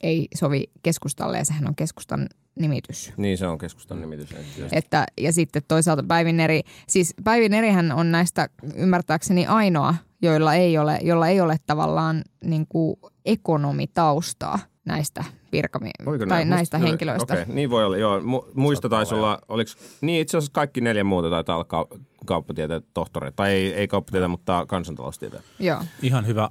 ei 0.00 0.28
sovi 0.34 0.64
keskustalle 0.82 1.38
ja 1.38 1.44
sehän 1.44 1.68
on 1.68 1.74
keskustan 1.74 2.28
nimitys. 2.56 3.12
niin 3.16 3.38
se 3.38 3.46
on 3.46 3.58
keskustan 3.58 4.00
nimitys. 4.00 4.28
Että, 4.72 5.06
ja 5.20 5.32
sitten 5.32 5.62
toisaalta 5.68 6.02
Päivin 6.08 6.40
eri, 6.40 6.60
siis 6.88 7.14
Päivin 7.24 7.54
erihän 7.54 7.92
on 7.92 8.12
näistä 8.12 8.48
ymmärtääkseni 8.76 9.46
ainoa, 9.46 9.94
joilla 10.22 10.54
ei 10.54 10.78
ole, 10.78 10.98
jolla 11.02 11.28
ei 11.28 11.40
ole 11.40 11.56
tavallaan 11.66 12.22
niin 12.44 12.66
kuin 12.68 12.96
ekonomitaustaa 13.24 14.58
näistä 14.84 15.24
virkami- 15.52 15.90
tai 16.04 16.26
näin? 16.28 16.48
näistä 16.50 16.78
Musta- 16.78 16.88
henkilöistä. 16.88 17.34
Okei, 17.34 17.44
niin 17.54 17.70
voi 17.70 17.84
olla, 17.84 17.96
joo. 17.96 18.18
Mu- 18.20 18.50
muista 18.54 18.88
taisi 18.88 19.14
olla, 19.14 19.38
oliko, 19.48 19.70
niin 20.00 20.20
itse 20.20 20.36
asiassa 20.36 20.52
kaikki 20.52 20.80
neljä 20.80 21.04
muuta 21.04 21.30
taitaa 21.30 21.56
olla 21.56 21.66
kau- 21.94 21.98
kauppatieteen 22.26 22.82
tohtoreita. 22.94 23.36
Tai 23.36 23.50
ei, 23.52 23.74
ei 23.74 23.88
kauppatieteen, 23.88 24.30
mutta 24.30 24.66
kansantaloustieteen. 24.68 25.42
Joo. 25.58 25.80
Ihan 26.02 26.26
hyvä 26.26 26.48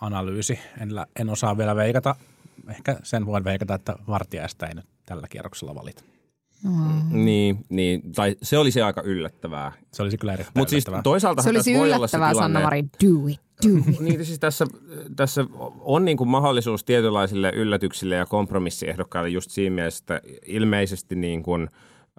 analyysi. 0.00 0.58
En, 0.80 0.94
lä- 0.94 1.06
en 1.20 1.30
osaa 1.30 1.58
vielä 1.58 1.76
veikata. 1.76 2.16
Ehkä 2.70 2.96
sen 3.02 3.26
voin 3.26 3.44
veikata, 3.44 3.74
että 3.74 3.96
vartijaista 4.08 4.66
ei 4.66 4.74
nyt 4.74 4.86
tällä 5.06 5.26
kierroksella 5.30 5.74
valita. 5.74 6.04
Niin, 7.10 7.64
niin, 7.68 8.12
tai 8.12 8.36
se 8.42 8.58
olisi 8.58 8.82
aika 8.82 9.02
yllättävää. 9.02 9.72
Se 9.92 10.02
olisi 10.02 10.18
kyllä 10.18 10.32
erittäin 10.32 10.52
Mutta 10.60 10.70
siis 10.70 10.84
yllättävää. 10.84 11.02
toisaalta 11.02 11.42
Se 11.42 11.50
olisi 11.50 11.74
voi 11.74 11.92
olla 11.92 12.06
se 12.06 12.16
yllättävää, 12.16 12.30
tilanne, 12.30 12.58
Sanna-Mari. 12.58 12.82
Do 12.82 13.26
it, 13.28 13.40
do 13.64 13.90
it. 13.90 14.00
Niin 14.00 14.24
siis 14.24 14.38
tässä, 14.38 14.66
tässä 15.16 15.44
on 15.80 16.04
niin 16.04 16.16
kuin 16.16 16.28
mahdollisuus 16.28 16.84
tietynlaisille 16.84 17.52
yllätyksille 17.54 18.14
ja 18.14 18.26
kompromissiehdokkaille 18.26 19.28
just 19.28 19.50
siinä 19.50 19.74
mielessä, 19.74 20.02
että 20.02 20.20
ilmeisesti 20.46 21.14
niin 21.14 21.42
kuin, 21.42 21.68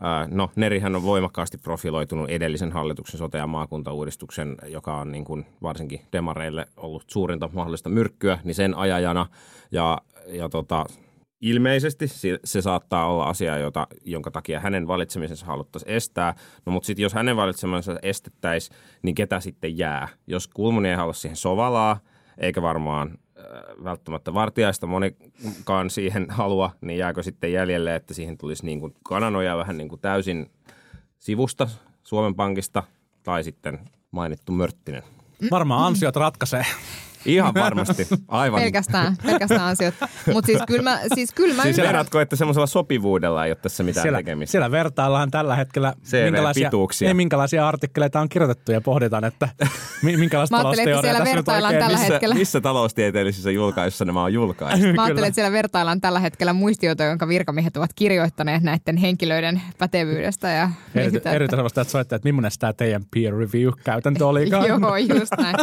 ää, 0.01 0.27
no 0.31 0.51
Nerihän 0.55 0.95
on 0.95 1.03
voimakkaasti 1.03 1.57
profiloitunut 1.57 2.29
edellisen 2.29 2.71
hallituksen 2.71 3.19
sote- 3.19 3.38
ja 3.38 3.47
maakuntauudistuksen, 3.47 4.55
joka 4.67 4.97
on 4.97 5.12
niin 5.12 5.25
kuin 5.25 5.45
varsinkin 5.62 6.01
demareille 6.13 6.67
ollut 6.77 7.03
suurinta 7.07 7.49
mahdollista 7.53 7.89
myrkkyä, 7.89 8.39
niin 8.43 8.55
sen 8.55 8.77
ajajana 8.77 9.27
ja, 9.71 10.01
ja 10.27 10.49
tota, 10.49 10.85
Ilmeisesti 11.41 12.07
se, 12.07 12.61
saattaa 12.61 13.07
olla 13.07 13.25
asia, 13.25 13.57
jota, 13.57 13.88
jonka 14.05 14.31
takia 14.31 14.59
hänen 14.59 14.88
valitsemisensa 14.88 15.45
haluttaisiin 15.45 15.91
estää. 15.91 16.33
No 16.65 16.71
mutta 16.71 16.88
sitten 16.88 17.03
jos 17.03 17.13
hänen 17.13 17.35
valitsemansa 17.35 17.95
estettäisiin, 18.01 18.77
niin 19.01 19.15
ketä 19.15 19.39
sitten 19.39 19.77
jää? 19.77 20.07
Jos 20.27 20.47
Kulmuni 20.47 20.89
ei 20.89 20.95
halua 20.95 21.13
siihen 21.13 21.35
sovalaa, 21.35 21.99
eikä 22.38 22.61
varmaan 22.61 23.11
äh, 23.11 23.83
välttämättä 23.83 24.33
vartijaista 24.33 24.88
monikaan 24.88 25.89
siihen 25.89 26.25
halua, 26.29 26.71
niin 26.81 26.99
jääkö 26.99 27.23
sitten 27.23 27.53
jäljelle, 27.53 27.95
että 27.95 28.13
siihen 28.13 28.38
tulisi 28.38 28.65
niin 28.65 28.79
kuin 28.79 28.93
kananoja 29.03 29.57
vähän 29.57 29.77
niin 29.77 29.89
kuin 29.89 30.01
täysin 30.01 30.51
sivusta 31.19 31.67
Suomen 32.03 32.35
Pankista 32.35 32.83
tai 33.23 33.43
sitten 33.43 33.79
mainittu 34.11 34.51
Mörttinen. 34.51 35.03
Varmaan 35.51 35.88
ansiot 35.88 36.15
ratkaisee. 36.15 36.65
Ihan 37.25 37.53
varmasti, 37.53 38.07
aivan. 38.27 38.61
Pelkästään, 38.61 39.17
pelkästään 39.25 39.61
asiat. 39.61 39.93
Mutta 40.33 40.45
siis 40.45 40.61
kyllä 40.67 40.81
mä, 40.81 40.99
siis 41.15 41.31
kyllä 41.33 41.55
mä 41.55 41.63
Siis 41.63 41.77
ymmärrän. 41.77 41.93
verratko, 41.93 42.19
että 42.19 42.35
semmoisella 42.35 42.67
sopivuudella 42.67 43.45
ei 43.45 43.51
ole 43.51 43.55
tässä 43.61 43.83
mitään 43.83 44.01
Siellä, 44.03 44.17
tekemistä? 44.19 44.51
siellä 44.51 44.71
vertaillaan 44.71 45.31
tällä 45.31 45.55
hetkellä, 45.55 45.93
CV-pituuksia. 46.05 47.07
ei, 47.07 47.13
minkälaisia 47.13 47.67
artikkeleita 47.67 48.19
on 48.21 48.29
kirjoitettu 48.29 48.71
ja 48.71 48.81
pohditaan, 48.81 49.23
että 49.23 49.49
mi- 50.01 50.17
minkälaista 50.25 50.55
Mä 50.57 50.69
ajattelin, 50.69 50.89
että 50.89 51.01
talousteoriaa 51.01 51.01
siellä 51.01 51.19
tässä 51.19 51.35
nyt 51.35 51.35
vertaillaan 51.35 51.73
oikein 51.73 51.85
tällä 51.85 51.97
missä, 51.97 52.13
hetkellä. 52.13 52.35
missä 52.35 52.61
taloustieteellisissä 52.61 53.51
julkaisuissa 53.51 54.05
nämä 54.05 54.23
on 54.23 54.33
julkaistu? 54.33 54.85
Mä 54.95 55.03
ajattelen, 55.03 55.27
että 55.27 55.35
siellä 55.35 55.51
vertaillaan 55.51 56.01
tällä 56.01 56.19
hetkellä 56.19 56.53
muistioita, 56.53 57.03
jonka 57.03 57.27
virkamiehet 57.27 57.77
ovat 57.77 57.89
kirjoittaneet 57.95 58.63
näiden 58.63 58.97
henkilöiden 58.97 59.61
pätevyydestä. 59.77 60.49
Ja 60.49 60.63
Erity, 60.63 61.11
mietitään, 61.11 61.35
erityisen 61.35 61.57
sellaista, 61.57 61.81
että 61.81 61.91
soittaa, 61.91 62.15
että 62.15 62.27
millainen 62.27 62.51
tämä 62.59 62.73
teidän 62.73 63.03
peer 63.13 63.33
review-käytäntö 63.38 64.27
olikaan. 64.27 64.67
Joo, 64.81 64.95
just 64.97 65.31
näin. 65.38 65.55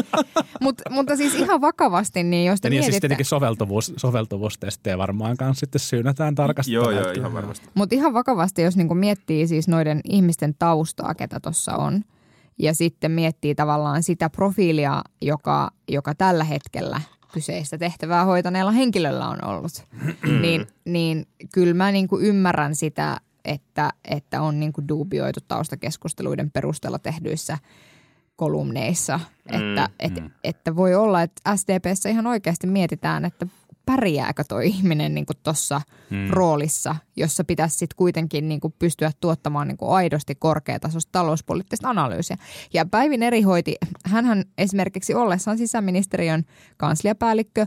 Mut, 0.61 0.83
mutta 0.91 1.17
siis 1.17 1.35
ihan 1.35 1.52
vakavasti, 1.61 2.23
niin 2.23 2.47
jos 2.47 2.61
te 2.61 2.69
Ja 2.69 2.71
niin, 2.71 2.77
ja 2.77 2.83
siis 2.83 2.93
mietitte, 2.93 3.01
tietenkin 3.01 3.27
soveltuvuus, 3.27 3.93
soveltuvuustestejä 3.97 4.99
varmaan 4.99 5.37
kanssa 5.37 5.61
sitten 5.61 5.81
syynätään 5.81 6.35
tarkasti. 6.35 6.73
joo, 6.73 6.91
joo, 6.91 7.11
ihan 7.11 7.33
varmasti. 7.33 7.69
mutta 7.75 7.95
ihan 7.95 8.13
vakavasti, 8.13 8.63
jos 8.63 8.77
niinku 8.77 8.95
miettii 8.95 9.47
siis 9.47 9.69
noiden 9.69 10.01
ihmisten 10.05 10.55
taustaa, 10.59 11.15
ketä 11.15 11.41
tuossa 11.41 11.77
on, 11.77 12.03
ja 12.59 12.75
sitten 12.75 13.11
miettii 13.11 13.55
tavallaan 13.55 14.03
sitä 14.03 14.31
profiilia, 14.31 15.03
joka, 15.21 15.71
joka 15.89 16.15
tällä 16.15 16.45
hetkellä 16.45 17.01
kyseistä 17.33 17.79
tehtävää 17.79 18.25
hoitaneella 18.25 18.71
henkilöllä 18.71 19.29
on 19.29 19.45
ollut, 19.45 19.87
niin, 20.43 20.67
niin 20.85 21.27
kyllä 21.55 21.75
mä 21.75 21.93
niinku 21.93 22.19
ymmärrän 22.19 22.75
sitä, 22.75 23.17
että, 23.45 23.93
että 24.05 24.43
on 24.43 24.61
niinku 24.61 24.89
dubioitu 24.89 25.41
taustakeskusteluiden 25.49 26.51
perusteella 26.51 26.99
tehdyissä 26.99 27.59
kolumneissa, 28.37 29.21
että, 29.47 29.89
et, 29.99 30.13
että 30.45 30.77
voi 30.77 30.95
olla, 30.95 31.23
että 31.23 31.57
SDPssä 31.57 32.09
ihan 32.09 32.27
oikeasti 32.27 32.67
mietitään, 32.67 33.25
että 33.25 33.47
pärjääkö 33.87 34.45
toi 34.49 34.67
ihminen 34.67 35.15
niin 35.15 35.27
tuossa 35.43 35.81
mm. 36.11 36.31
roolissa, 36.31 36.97
jossa 37.17 37.45
pitäisi 37.45 37.77
sitten 37.77 37.97
kuitenkin 37.97 38.49
niin 38.49 38.61
kuin 38.61 38.75
pystyä 38.79 39.11
tuottamaan 39.21 39.69
niin 39.69 39.77
kuin 39.77 39.91
aidosti 39.91 40.35
korkeatasoista 40.35 41.13
talouspoliittista 41.13 41.89
analyysiä. 41.89 42.37
Ja 42.75 42.87
Päivin 42.87 43.23
eri 43.23 43.43
hoiti, 43.43 43.77
hänhän 44.05 44.45
esimerkiksi 44.59 45.15
ollessaan 45.15 45.59
sisäministeriön 45.59 46.45
kansliapäällikkö, 46.77 47.67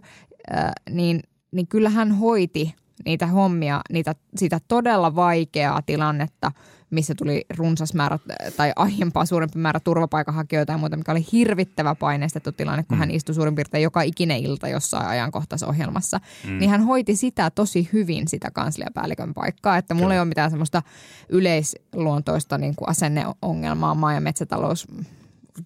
ää, 0.49 0.73
niin, 0.89 1.19
niin 1.51 1.67
kyllä 1.67 1.89
hän 1.89 2.12
hoiti 2.12 2.75
niitä 3.06 3.28
hommia, 3.28 3.82
niitä, 3.91 4.15
sitä 4.38 4.60
todella 4.67 5.15
vaikeaa 5.15 5.82
tilannetta, 5.82 6.51
missä 6.95 7.15
tuli 7.17 7.45
runsas 7.58 7.93
määrä 7.93 8.19
tai 8.58 8.73
aiempaa 8.75 9.25
suurempi 9.25 9.60
määrä 9.60 9.79
turvapaikanhakijoita 9.79 10.71
ja 10.71 10.77
muuta, 10.77 10.97
mikä 10.97 11.12
oli 11.12 11.25
hirvittävä 11.31 11.95
paineistettu 11.95 12.51
tilanne, 12.51 12.84
kun 12.84 12.97
mm. 12.97 12.99
hän 12.99 13.12
istui 13.12 13.36
suurin 13.36 13.55
piirtein 13.55 13.84
joka 13.84 14.01
ikinen 14.01 14.39
ilta 14.39 14.67
jossain 14.67 15.08
ajankohtaisohjelmassa. 15.08 16.19
Mm. 16.47 16.58
Niin 16.58 16.69
hän 16.69 16.84
hoiti 16.84 17.15
sitä 17.15 17.49
tosi 17.49 17.89
hyvin, 17.93 18.27
sitä 18.27 18.51
kansliapäällikön 18.51 19.34
paikkaa, 19.34 19.77
että 19.77 19.93
mulla 19.93 20.13
ei 20.13 20.19
ole 20.19 20.27
mitään 20.27 20.49
semmoista 20.49 20.81
yleisluontoista 21.29 22.58
niin 22.58 22.75
kuin 22.75 22.89
asenneongelmaa 22.89 23.95
maa- 23.95 24.13
ja 24.13 24.21
metsätalous 24.21 24.88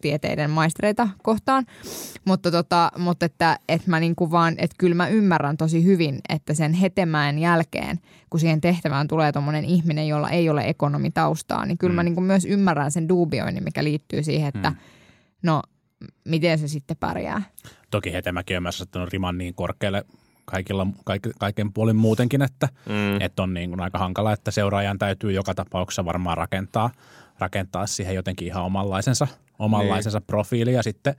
tieteiden 0.01 0.49
maistereita 0.49 1.09
kohtaan. 1.23 1.65
Mutta, 2.25 2.51
tota, 2.51 2.91
mutta 2.97 3.25
että, 3.25 3.59
että 3.69 3.89
mä 3.89 3.99
niin 3.99 4.15
kuin 4.15 4.31
vaan, 4.31 4.55
että 4.57 4.75
kyllä 4.77 4.95
mä 4.95 5.07
ymmärrän 5.07 5.57
tosi 5.57 5.83
hyvin, 5.83 6.19
että 6.29 6.53
sen 6.53 6.73
hetemäen 6.73 7.39
jälkeen, 7.39 7.99
kun 8.29 8.39
siihen 8.39 8.61
tehtävään 8.61 9.07
tulee 9.07 9.31
tuommoinen 9.31 9.65
ihminen, 9.65 10.07
jolla 10.07 10.29
ei 10.29 10.49
ole 10.49 10.69
ekonomitaustaa, 10.69 11.65
niin 11.65 11.77
kyllä 11.77 11.91
mm. 11.91 11.95
mä 11.95 12.03
niin 12.03 12.15
kuin 12.15 12.25
myös 12.25 12.45
ymmärrän 12.45 12.91
sen 12.91 13.09
duubioinnin, 13.09 13.63
mikä 13.63 13.83
liittyy 13.83 14.23
siihen, 14.23 14.47
että 14.47 14.69
mm. 14.69 14.77
no 15.43 15.61
miten 16.25 16.59
se 16.59 16.67
sitten 16.67 16.97
pärjää. 16.97 17.41
Toki 17.91 18.13
Hetemäki 18.13 18.57
on 18.57 18.63
myös 18.63 18.75
asettanut 18.75 19.09
riman 19.09 19.37
niin 19.37 19.53
korkealle 19.53 20.05
kaikilla, 20.45 20.87
kaik, 21.05 21.21
kaiken 21.39 21.73
puolin 21.73 21.95
muutenkin, 21.95 22.41
että, 22.41 22.69
mm. 22.85 23.21
että 23.21 23.43
on 23.43 23.53
niin 23.53 23.69
kuin 23.69 23.81
aika 23.81 23.97
hankala, 23.97 24.33
että 24.33 24.51
seuraajan 24.51 24.97
täytyy 24.97 25.31
joka 25.31 25.55
tapauksessa 25.55 26.05
varmaan 26.05 26.37
rakentaa, 26.37 26.89
rakentaa 27.39 27.87
siihen 27.87 28.15
jotenkin 28.15 28.47
ihan 28.47 28.63
omanlaisensa, 28.63 29.27
omanlaisensa 29.59 30.19
niin. 30.19 30.27
profiili 30.27 30.73
ja 30.73 30.83
sitten 30.83 31.15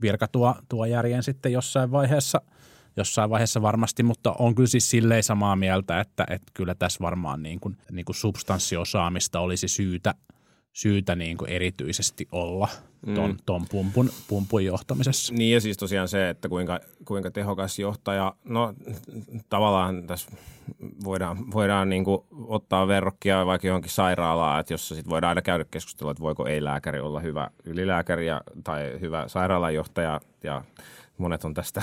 virka 0.00 0.28
tuo, 0.28 0.54
tuo 0.68 0.86
järjen 0.86 1.22
sitten 1.22 1.52
jossain 1.52 1.90
vaiheessa, 1.90 2.40
jossain 2.96 3.30
vaiheessa 3.30 3.62
varmasti, 3.62 4.02
mutta 4.02 4.34
on 4.38 4.54
kyllä 4.54 4.66
siis 4.66 4.90
silleen 4.90 5.22
samaa 5.22 5.56
mieltä, 5.56 6.00
että, 6.00 6.26
että 6.30 6.52
kyllä 6.54 6.74
tässä 6.74 6.98
varmaan 7.00 7.42
niin 7.42 7.60
kuin, 7.60 7.76
niin 7.90 8.04
kuin 8.04 8.16
substanssiosaamista 8.16 9.40
olisi 9.40 9.68
syytä– 9.68 10.14
syytä 10.74 11.16
niin 11.16 11.36
kuin 11.36 11.50
erityisesti 11.50 12.28
olla 12.32 12.68
ton, 13.14 13.30
mm. 13.30 13.36
ton 13.46 13.66
pumpun, 13.70 14.10
pumpun 14.28 14.64
johtamisessa. 14.64 15.34
Niin 15.34 15.54
ja 15.54 15.60
siis 15.60 15.76
tosiaan 15.76 16.08
se, 16.08 16.28
että 16.28 16.48
kuinka, 16.48 16.80
kuinka 17.04 17.30
tehokas 17.30 17.78
johtaja, 17.78 18.34
no 18.44 18.74
tavallaan 19.48 20.06
tässä 20.06 20.30
voidaan, 21.04 21.52
voidaan 21.52 21.88
niin 21.88 22.04
kuin 22.04 22.22
ottaa 22.46 22.88
verrokkia 22.88 23.46
vaikka 23.46 23.66
johonkin 23.66 23.90
sairaalaan, 23.90 24.60
että 24.60 24.72
jossa 24.72 24.94
sit 24.94 25.08
voidaan 25.08 25.28
aina 25.28 25.42
käydä 25.42 25.64
keskustelua, 25.70 26.10
että 26.10 26.22
voiko 26.22 26.46
ei-lääkäri 26.46 27.00
olla 27.00 27.20
hyvä 27.20 27.50
ylilääkäri 27.64 28.26
ja, 28.26 28.40
tai 28.64 28.98
hyvä 29.00 29.28
sairaalajohtaja 29.28 30.20
ja 30.42 30.64
monet 31.18 31.44
on 31.44 31.54
tästä 31.54 31.82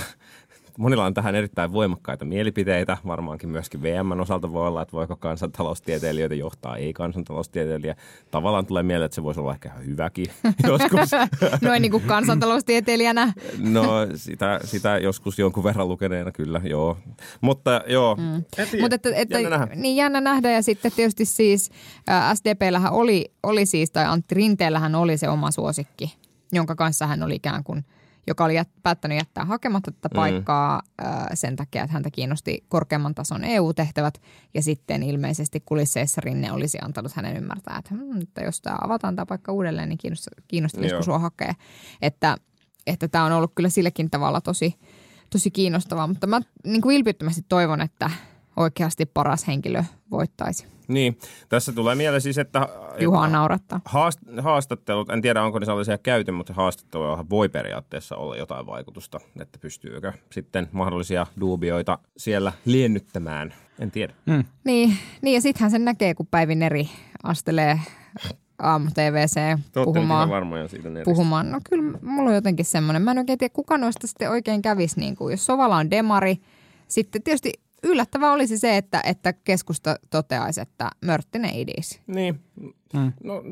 monilla 0.77 1.05
on 1.05 1.13
tähän 1.13 1.35
erittäin 1.35 1.73
voimakkaita 1.73 2.25
mielipiteitä. 2.25 2.97
Varmaankin 3.07 3.49
myöskin 3.49 3.81
VM 3.81 4.19
osalta 4.19 4.53
voi 4.53 4.67
olla, 4.67 4.81
että 4.81 4.91
voiko 4.91 5.15
kansantaloustieteilijöitä 5.15 6.35
johtaa 6.35 6.77
ei 6.77 6.93
kansantaloustieteilijä. 6.93 7.95
Tavallaan 8.31 8.65
tulee 8.65 8.83
mieleen, 8.83 9.05
että 9.05 9.15
se 9.15 9.23
voisi 9.23 9.39
olla 9.39 9.53
ehkä 9.53 9.69
ihan 9.69 9.85
hyväkin 9.85 10.25
joskus. 10.67 11.11
Noin 11.61 11.81
niin 11.81 11.91
kuin 11.91 12.03
kansantaloustieteilijänä. 12.03 13.33
no 13.57 13.91
sitä, 14.15 14.59
sitä 14.63 14.97
joskus 14.97 15.39
jonkun 15.39 15.63
verran 15.63 15.87
lukeneena 15.87 16.31
kyllä, 16.31 16.61
joo. 16.63 16.97
Mutta 17.41 17.81
joo. 17.87 18.15
Mm. 18.15 18.43
Mutta 18.81 18.95
että, 18.95 19.09
että, 19.15 19.39
jännä 19.39 19.57
nähdä. 19.57 19.75
Niin 19.75 19.95
jännä 19.95 20.21
nähdä 20.21 20.51
ja 20.51 20.61
sitten 20.61 20.91
tietysti 20.95 21.25
siis 21.25 21.71
äh, 22.09 22.35
SDPllähän 22.35 22.91
oli, 22.91 23.31
oli 23.43 23.65
siis, 23.65 23.91
tai 23.91 24.05
Antti 24.05 24.35
Rinteellähän 24.35 24.95
oli 24.95 25.17
se 25.17 25.29
oma 25.29 25.51
suosikki, 25.51 26.17
jonka 26.51 26.75
kanssa 26.75 27.07
hän 27.07 27.23
oli 27.23 27.35
ikään 27.35 27.63
kuin– 27.63 27.85
joka 28.27 28.45
oli 28.45 28.55
jät, 28.55 28.69
päättänyt 28.83 29.17
jättää 29.17 29.45
hakematta 29.45 29.91
tätä 29.91 30.09
mm. 30.09 30.15
paikkaa 30.15 30.81
mm. 31.01 31.07
sen 31.33 31.55
takia, 31.55 31.83
että 31.83 31.93
häntä 31.93 32.11
kiinnosti 32.11 32.65
korkeamman 32.67 33.15
tason 33.15 33.43
EU-tehtävät. 33.43 34.21
Ja 34.53 34.61
sitten 34.61 35.03
ilmeisesti 35.03 35.63
kulisseissa 35.65 36.21
Rinne 36.21 36.51
olisi 36.51 36.77
antanut 36.81 37.13
hänen 37.13 37.37
ymmärtää, 37.37 37.77
että, 37.77 37.95
hmm, 37.95 38.21
että 38.21 38.41
jos 38.41 38.61
tämä 38.61 38.77
avataan 38.81 39.15
tämä 39.15 39.25
paikka 39.25 39.51
uudelleen, 39.51 39.89
niin 39.89 40.21
kiinnostaisiko 40.47 41.03
sua 41.03 41.19
hakea. 41.19 41.53
Että, 42.01 42.37
että 42.87 43.07
tämä 43.07 43.25
on 43.25 43.31
ollut 43.31 43.51
kyllä 43.55 43.69
silläkin 43.69 44.09
tavalla 44.09 44.41
tosi, 44.41 44.79
tosi 45.29 45.51
kiinnostavaa, 45.51 46.07
mutta 46.07 46.27
mä 46.27 46.41
niin 46.65 46.81
kuin 46.81 46.93
vilpittömästi 46.93 47.45
toivon, 47.49 47.81
että 47.81 48.09
oikeasti 48.57 49.05
paras 49.05 49.47
henkilö 49.47 49.83
voittaisi. 50.11 50.67
Niin, 50.87 51.17
tässä 51.49 51.71
tulee 51.71 51.95
mieleen 51.95 52.21
siis, 52.21 52.37
että... 52.37 52.67
Juha 52.99 53.27
naurattaa. 53.27 53.81
Haast, 53.85 54.19
haastattelut, 54.41 55.09
en 55.09 55.21
tiedä 55.21 55.43
onko 55.43 55.59
ne 55.59 55.65
sellaisia 55.65 55.97
käyty, 55.97 56.31
mutta 56.31 56.53
haastatteluja 56.53 57.25
voi 57.29 57.49
periaatteessa 57.49 58.15
olla 58.15 58.37
jotain 58.37 58.65
vaikutusta, 58.65 59.19
että 59.39 59.59
pystyykö 59.59 60.13
sitten 60.31 60.69
mahdollisia 60.71 61.27
duubioita 61.39 61.99
siellä 62.17 62.51
liennyttämään. 62.65 63.53
En 63.79 63.91
tiedä. 63.91 64.13
Mm. 64.25 64.43
Niin, 64.63 64.97
niin, 65.21 65.33
ja 65.33 65.41
sittenhän 65.41 65.71
sen 65.71 65.85
näkee, 65.85 66.13
kun 66.13 66.27
Päivin 66.31 66.63
eri 66.63 66.89
astelee 67.23 67.79
aamu 68.59 68.89
TVC 68.93 69.59
puhumaan. 69.73 70.29
varmoja 70.29 70.67
siitä 70.67 70.89
puhumaan. 71.05 71.51
No 71.51 71.59
kyllä 71.69 71.97
mulla 72.01 72.29
on 72.29 72.35
jotenkin 72.35 72.65
semmoinen. 72.65 73.01
Mä 73.01 73.11
en 73.11 73.17
oikein 73.17 73.39
tiedä, 73.39 73.53
kuka 73.53 73.77
noista 73.77 74.07
sitten 74.07 74.29
oikein 74.29 74.61
kävisi. 74.61 74.99
Niin 74.99 75.15
kuin, 75.15 75.31
jos 75.31 75.45
Sovala 75.45 75.77
on 75.77 75.91
demari, 75.91 76.37
sitten 76.87 77.23
tietysti 77.23 77.53
yllättävää 77.83 78.31
olisi 78.31 78.57
se, 78.57 78.77
että, 78.77 79.01
että 79.05 79.33
keskusta 79.33 79.95
toteaisi, 80.09 80.61
että 80.61 80.89
Mörttinen 81.05 81.55
idis. 81.55 82.01
Niin. 82.07 82.39
Hmm. 82.93 83.13
No, 83.23 83.43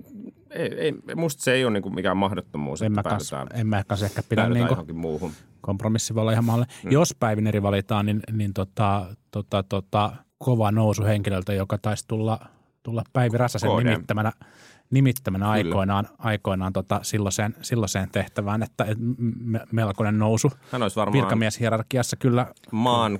ei, 0.49 0.73
ei, 0.79 0.93
musta 1.15 1.43
se 1.43 1.53
ei 1.53 1.65
ole 1.65 1.73
niinku 1.73 1.89
mikään 1.89 2.17
mahdottomuus, 2.17 2.81
en 2.81 2.91
että 2.91 3.03
päädytään, 3.03 3.47
en 3.53 3.67
mä 3.67 3.83
kanssa 3.83 4.05
ehkä 4.05 4.23
pidä 4.23 4.49
niinku 4.49 4.93
muuhun. 4.93 5.31
Kompromissi 5.61 6.15
voi 6.15 6.21
olla 6.21 6.31
ihan 6.31 6.45
maalle. 6.45 6.65
Hmm. 6.83 6.91
Jos 6.91 7.15
Päivineri 7.19 7.63
valitaan, 7.63 8.05
niin, 8.05 8.19
niin 8.31 8.53
tota, 8.53 9.15
tota, 9.31 9.63
tota, 9.63 10.11
kova 10.37 10.71
nousu 10.71 11.03
henkilöltä, 11.03 11.53
joka 11.53 11.77
taisi 11.77 12.07
tulla, 12.07 12.39
tulla 12.83 13.03
Päivi 13.13 13.37
Räsäsen 13.37 13.69
nimittämänä– 13.83 14.31
nimittämänä 14.89 15.49
aikoinaan, 15.49 16.07
aikoinaan 16.17 16.73
tota, 16.73 16.99
silloiseen, 17.01 17.55
silloiseen 17.61 18.09
tehtävään, 18.11 18.63
että 18.63 18.83
et 18.83 18.97
me, 19.39 19.59
melkoinen 19.71 20.19
nousu 20.19 20.51
Hän 20.71 20.81
olisi 20.81 20.95
varmaan 20.95 21.23
virkamieshierarkiassa 21.23 22.17
kyllä. 22.17 22.45
Maan 22.71 23.19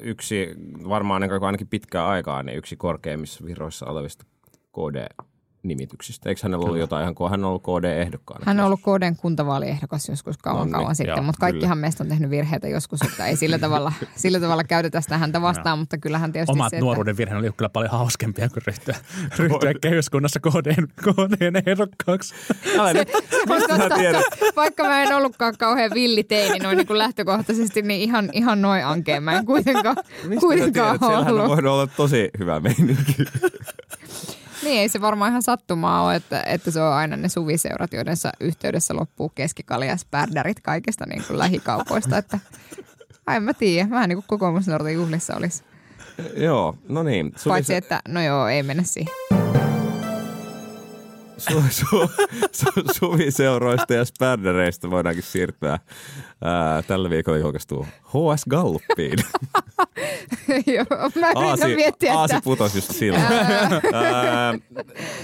yksi, 0.00 0.54
varmaan 0.88 1.22
ainakin 1.46 1.68
pitkään 1.68 2.06
aikaa, 2.06 2.42
niin 2.42 2.58
yksi 2.58 2.76
korkeimmissa 2.76 3.44
viroissa 3.44 3.86
olevista 3.86 4.24
KD 4.72 5.24
nimityksistä. 5.68 6.28
Eikö 6.28 6.40
hänellä 6.42 6.64
ollut 6.64 6.78
jotain, 6.78 7.02
ihan 7.02 7.14
kun 7.14 7.30
hän 7.30 7.44
on 7.44 7.48
ollut 7.50 7.62
KD-ehdokkaana? 7.62 8.44
Hän 8.46 8.60
on 8.60 8.66
ollut 8.66 8.80
KDn 8.80 9.16
kuntavaaliehdokas 9.16 10.08
joskus 10.08 10.38
kauan 10.38 10.58
no, 10.58 10.64
niin, 10.64 10.72
kauan 10.72 10.96
sitten, 10.96 11.16
joo, 11.16 11.22
mutta 11.22 11.40
kaikkihan 11.40 11.76
kyllä. 11.76 11.80
meistä 11.80 12.04
on 12.04 12.08
tehnyt 12.08 12.30
virheitä 12.30 12.68
joskus, 12.68 13.02
että 13.02 13.26
ei 13.26 13.36
sillä 13.36 13.58
tavalla, 13.58 13.92
sillä 14.16 14.40
tavalla 14.40 14.64
käytetä 14.64 15.00
sitä 15.00 15.18
häntä 15.18 15.42
vastaan, 15.42 15.78
no. 15.78 15.80
mutta 15.80 15.98
kyllähän 15.98 16.32
tietysti 16.32 16.52
Omat 16.52 16.70
se, 16.70 16.76
että... 16.76 16.84
nuoruuden 16.84 17.16
virheet 17.16 17.40
oli 17.40 17.52
kyllä 17.56 17.68
paljon 17.68 17.92
hauskempia 17.92 18.48
kuin 18.48 18.62
ryhtyä, 18.66 18.96
ryhtyä 19.38 19.74
kehyskunnassa 19.80 20.40
KDn, 20.40 20.88
KDn 20.96 21.62
ehdokkaaksi. 21.66 22.34
se, 22.92 23.06
vaikka, 23.78 24.22
vaikka 24.56 24.84
mä 24.84 25.02
en 25.02 25.16
ollutkaan 25.16 25.54
kauhean 25.58 25.90
villiteini 25.94 26.58
noin 26.58 26.76
niin 26.76 26.86
kuin 26.86 26.98
lähtökohtaisesti, 26.98 27.82
niin 27.82 28.00
ihan, 28.00 28.30
ihan 28.32 28.62
noin 28.62 28.86
ankeen 28.86 29.22
mä 29.22 29.38
en 29.38 29.46
kuitenkaan, 29.46 29.96
kuitenkaan 30.40 30.98
ollut. 31.00 31.00
Siellähän 31.00 31.40
on 31.40 31.48
voinut 31.48 31.72
olla 31.72 31.86
tosi 31.86 32.30
hyvä 32.38 32.60
meininki. 32.60 33.14
Niin, 34.62 34.80
ei 34.80 34.88
se 34.88 35.00
varmaan 35.00 35.30
ihan 35.30 35.42
sattumaa 35.42 36.04
ole, 36.04 36.16
että, 36.16 36.42
että 36.42 36.70
se 36.70 36.82
on 36.82 36.92
aina 36.92 37.16
ne 37.16 37.28
suviseurat, 37.28 37.92
joiden 37.92 38.16
yhteydessä 38.40 38.96
loppuu 38.96 39.28
keskikaljaspärderit 39.28 40.60
kaikista 40.60 41.06
niin 41.06 41.24
kuin 41.26 41.38
lähikaupoista. 41.38 42.18
Että, 42.18 42.38
en 43.36 43.42
mä 43.42 43.54
tiedä, 43.54 43.90
vähän 43.90 44.08
niin 44.08 44.16
kuin 44.16 44.26
kokoomusnuorten 44.26 44.94
juhlissa 44.94 45.36
olisi. 45.36 45.64
Joo, 46.36 46.78
no 46.88 47.02
niin. 47.02 47.26
Suvis... 47.26 47.44
Paitsi, 47.44 47.74
että 47.74 48.00
no 48.08 48.22
joo, 48.22 48.48
ei 48.48 48.62
mennä 48.62 48.82
siihen. 48.82 49.37
Su, 51.38 51.62
su, 51.70 52.10
su, 52.52 52.70
suviseuroista 52.92 53.94
ja 53.94 54.04
spärdäreistä 54.04 54.90
voidaankin 54.90 55.22
siirtää 55.22 55.78
ää, 56.44 56.82
tällä 56.82 57.10
viikolla 57.10 57.38
julkaistuu 57.38 57.86
HS 58.04 58.44
Galluppiin. 58.50 59.18
Joo, 60.76 61.10
mä 61.20 61.32
Aasi, 61.34 61.74
miettiä, 61.74 62.14
Aasi 62.14 62.34
että... 62.34 62.44
putosi 62.44 62.78
just 62.78 62.92
silloin. 62.92 63.22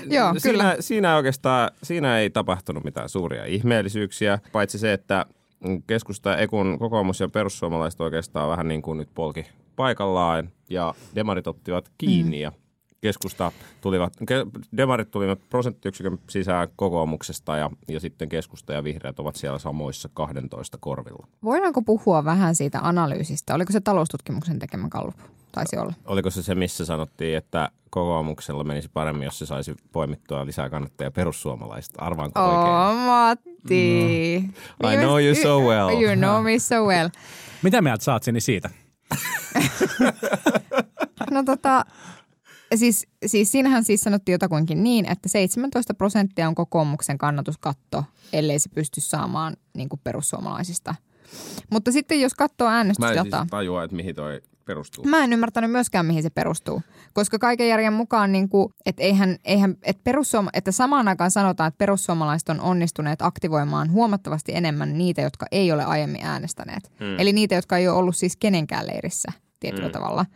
Joo, 0.07 0.35
siinä, 0.39 0.53
kyllä. 0.53 0.77
Siinä, 0.81 1.17
oikeastaan, 1.17 1.71
siinä 1.83 2.19
ei 2.19 2.31
tapahtunut 2.31 2.85
mitään 2.85 3.09
suuria 3.09 3.45
ihmeellisyyksiä, 3.45 4.39
paitsi 4.53 4.79
se, 4.79 4.93
että 4.93 5.27
keskusta, 5.87 6.37
Ekun, 6.37 6.79
kokoomus 6.79 7.21
ja 7.21 7.29
perussuomalaiset 7.29 8.01
oikeastaan 8.01 8.51
vähän 8.51 8.69
niin 8.69 8.83
kuin 8.83 8.99
nyt 8.99 9.09
polki 9.15 9.47
paikallaan 9.77 10.51
ja 10.71 10.95
demarit 11.15 11.47
ottivat 11.47 11.91
kiinni 11.99 12.37
mm. 12.37 12.43
ja 12.43 12.53
keskusta 13.05 13.53
tulivat, 13.81 14.13
demarit 14.77 15.11
tulivat 15.11 15.39
prosenttiyksikön 15.51 16.19
sisään 16.31 16.69
kokoomuksesta 16.77 17.57
ja, 17.57 17.71
ja 17.89 18.01
sitten 18.01 18.29
keskusta 18.29 18.73
ja 18.73 18.85
vihreät 18.85 19.21
ovat 19.21 19.37
siellä 19.37 19.59
samoissa 19.59 20.09
12 20.15 20.79
korvilla. 20.81 21.27
Voidaanko 21.43 21.83
puhua 21.83 22.25
vähän 22.25 22.55
siitä 22.55 22.79
analyysistä? 22.83 23.55
Oliko 23.55 23.73
se 23.73 23.81
taloustutkimuksen 23.81 24.59
tekemä 24.59 24.89
kallup? 24.89 25.15
Taisi 25.53 25.77
olla. 25.77 25.93
Oliko 26.05 26.31
se 26.31 26.43
se, 26.43 26.55
missä 26.55 26.85
sanottiin, 26.85 27.37
että 27.37 27.69
kokoomuksella 27.91 28.65
menisi 28.65 28.91
paremmin, 28.93 29.25
jos 29.25 29.39
se 29.39 29.47
saisi 29.47 29.75
poimittua 29.93 30.47
lisää 30.47 30.71
kannattajia 30.71 31.11
perussuomalaisista? 31.11 32.03
Arvaanko 32.03 32.41
oh, 32.41 32.49
oikein? 32.49 33.07
Matti. 33.07 34.39
Mm. 34.43 34.49
I 34.91 34.97
know 34.97 35.25
you 35.25 35.35
so 35.35 35.61
well. 35.61 36.03
You 36.03 36.17
know 36.17 36.45
me 36.45 36.59
so 36.59 36.87
well. 36.87 37.09
Mitä 37.63 37.83
mieltä 37.83 38.05
saat 38.05 38.23
sinni 38.23 38.41
siitä? 38.41 38.71
no 41.31 41.43
tota, 41.43 41.85
Siis, 42.77 43.07
siis 43.27 43.53
siinähän 43.53 43.85
siis 43.85 44.01
sanottiin 44.01 44.35
jotakuinkin 44.35 44.83
niin, 44.83 45.07
että 45.13 45.29
17 45.29 45.95
prosenttia 45.95 46.49
on 46.49 46.55
kokoomuksen 46.55 47.19
kannatuskatto, 47.19 48.05
ellei 48.33 48.59
se 48.59 48.69
pysty 48.69 49.01
saamaan 49.01 49.57
niin 49.75 49.89
kuin 49.89 50.01
perussuomalaisista. 50.05 50.95
Mutta 51.71 51.93
sitten 51.93 52.21
jos 52.21 52.35
katsoo 52.35 52.69
äänestysdataa. 52.69 53.25
Mä 53.25 53.39
en 53.39 53.43
siis 53.43 53.51
tajua, 53.51 53.85
että 53.85 53.97
mihin 53.97 54.15
toi 54.15 54.41
perustuu? 54.65 55.05
Mä 55.05 55.25
en 55.25 55.33
ymmärtänyt 55.33 55.71
myöskään, 55.71 56.07
mihin 56.07 56.23
se 56.23 56.31
perustuu. 56.31 56.83
Koska 57.13 57.39
kaiken 57.39 57.69
järjen 57.69 57.93
mukaan, 57.93 58.33
niin 58.33 58.49
kuin, 58.49 58.73
että, 58.87 59.03
eihän, 59.03 59.37
eihän, 59.45 59.77
että, 59.83 60.11
perussuoma- 60.11 60.51
että 60.53 60.73
samaan 60.73 61.09
aikaan 61.09 61.31
sanotaan, 61.31 61.69
että 61.69 61.79
perussuomalaiset 61.79 62.49
on 62.49 62.61
onnistuneet 62.61 63.23
aktivoimaan 63.23 63.93
huomattavasti 63.93 64.55
enemmän 64.55 64.99
niitä, 64.99 65.23
jotka 65.23 65.47
ei 65.51 65.73
ole 65.73 65.85
aiemmin 65.85 66.25
äänestäneet. 66.25 66.93
Mm. 67.01 67.19
Eli 67.19 67.33
niitä, 67.33 67.55
jotka 67.55 67.77
ei 67.77 67.89
ole 67.89 67.99
ollut 67.99 68.17
siis 68.17 68.37
kenenkään 68.37 68.87
leirissä 68.87 69.33
tietyllä 69.61 69.89
mm. 69.89 69.93
tavalla 69.93 70.27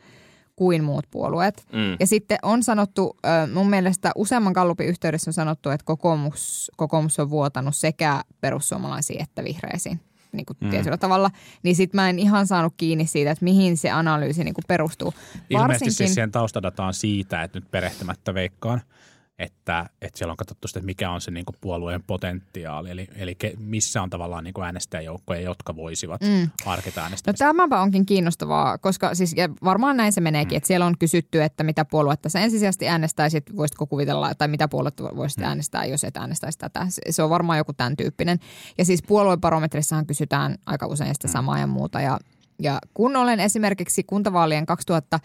kuin 0.58 0.84
muut 0.84 1.06
puolueet. 1.10 1.66
Mm. 1.72 1.96
Ja 2.00 2.06
sitten 2.06 2.38
on 2.42 2.62
sanottu, 2.62 3.16
mun 3.52 3.70
mielestä 3.70 4.10
useamman 4.14 4.52
kallupin 4.52 4.88
yhteydessä 4.88 5.30
on 5.30 5.34
sanottu, 5.34 5.70
että 5.70 5.84
kokoomus, 5.84 6.70
kokoomus 6.76 7.18
on 7.18 7.30
vuotanut 7.30 7.76
sekä 7.76 8.22
perussuomalaisiin 8.40 9.22
että 9.22 9.44
vihreisiin 9.44 10.00
niin 10.32 10.46
kuin 10.46 10.56
mm. 10.60 10.70
tietyllä 10.70 10.96
tavalla, 10.96 11.30
niin 11.62 11.76
sitten 11.76 11.98
mä 11.98 12.08
en 12.10 12.18
ihan 12.18 12.46
saanut 12.46 12.74
kiinni 12.76 13.06
siitä, 13.06 13.30
että 13.30 13.44
mihin 13.44 13.76
se 13.76 13.90
analyysi 13.90 14.44
niin 14.44 14.54
kuin 14.54 14.64
perustuu. 14.68 15.14
Ilmeisesti 15.50 15.54
Varsinkin, 15.68 15.92
siis 15.92 16.14
siihen 16.14 16.32
taustadataan 16.32 16.94
siitä, 16.94 17.42
että 17.42 17.58
nyt 17.60 17.70
perehtymättä 17.70 18.34
veikkaan, 18.34 18.80
että, 19.38 19.86
että 20.02 20.18
siellä 20.18 20.30
on 20.32 20.36
katsottu 20.36 20.68
sitä, 20.68 20.78
että 20.78 20.86
mikä 20.86 21.10
on 21.10 21.20
se 21.20 21.30
niin 21.30 21.44
kuin 21.44 21.56
puolueen 21.60 22.02
potentiaali, 22.02 22.90
eli, 22.90 23.08
eli 23.16 23.34
ke, 23.34 23.52
missä 23.58 24.02
on 24.02 24.10
tavallaan 24.10 24.44
niin 24.44 24.54
kuin 24.54 24.64
äänestäjäjoukkoja, 24.64 25.40
jotka 25.40 25.76
voisivat 25.76 26.20
mm. 26.20 26.50
harkita 26.64 27.00
äänestämistä. 27.00 27.44
No 27.44 27.48
tämäpä 27.48 27.80
onkin 27.80 28.06
kiinnostavaa, 28.06 28.78
koska 28.78 29.14
siis 29.14 29.34
ja 29.36 29.48
varmaan 29.64 29.96
näin 29.96 30.12
se 30.12 30.20
meneekin, 30.20 30.52
mm. 30.52 30.56
että 30.56 30.66
siellä 30.66 30.86
on 30.86 30.98
kysytty, 30.98 31.42
että 31.42 31.64
mitä 31.64 31.84
puoluetta 31.84 32.28
sä 32.28 32.40
ensisijaisesti 32.40 32.88
äänestäisit, 32.88 33.56
voisitko 33.56 33.86
kuvitella, 33.86 34.34
tai 34.34 34.48
mitä 34.48 34.68
puoluetta 34.68 35.02
voisit 35.16 35.38
mm. 35.38 35.44
äänestää, 35.44 35.84
jos 35.84 36.04
et 36.04 36.16
äänestäisi 36.16 36.58
tätä. 36.58 36.86
Se 37.10 37.22
on 37.22 37.30
varmaan 37.30 37.58
joku 37.58 37.72
tämän 37.72 37.96
tyyppinen. 37.96 38.38
Ja 38.78 38.84
siis 38.84 39.02
puoluebarometrissahan 39.02 40.06
kysytään 40.06 40.58
aika 40.66 40.86
usein 40.86 41.14
sitä 41.14 41.28
mm. 41.28 41.32
samaa 41.32 41.58
ja 41.58 41.66
muuta, 41.66 42.00
ja, 42.00 42.18
ja 42.58 42.78
kun 42.94 43.16
olen 43.16 43.40
esimerkiksi 43.40 44.02
kuntavaalien 44.02 44.66
2000 44.66 45.20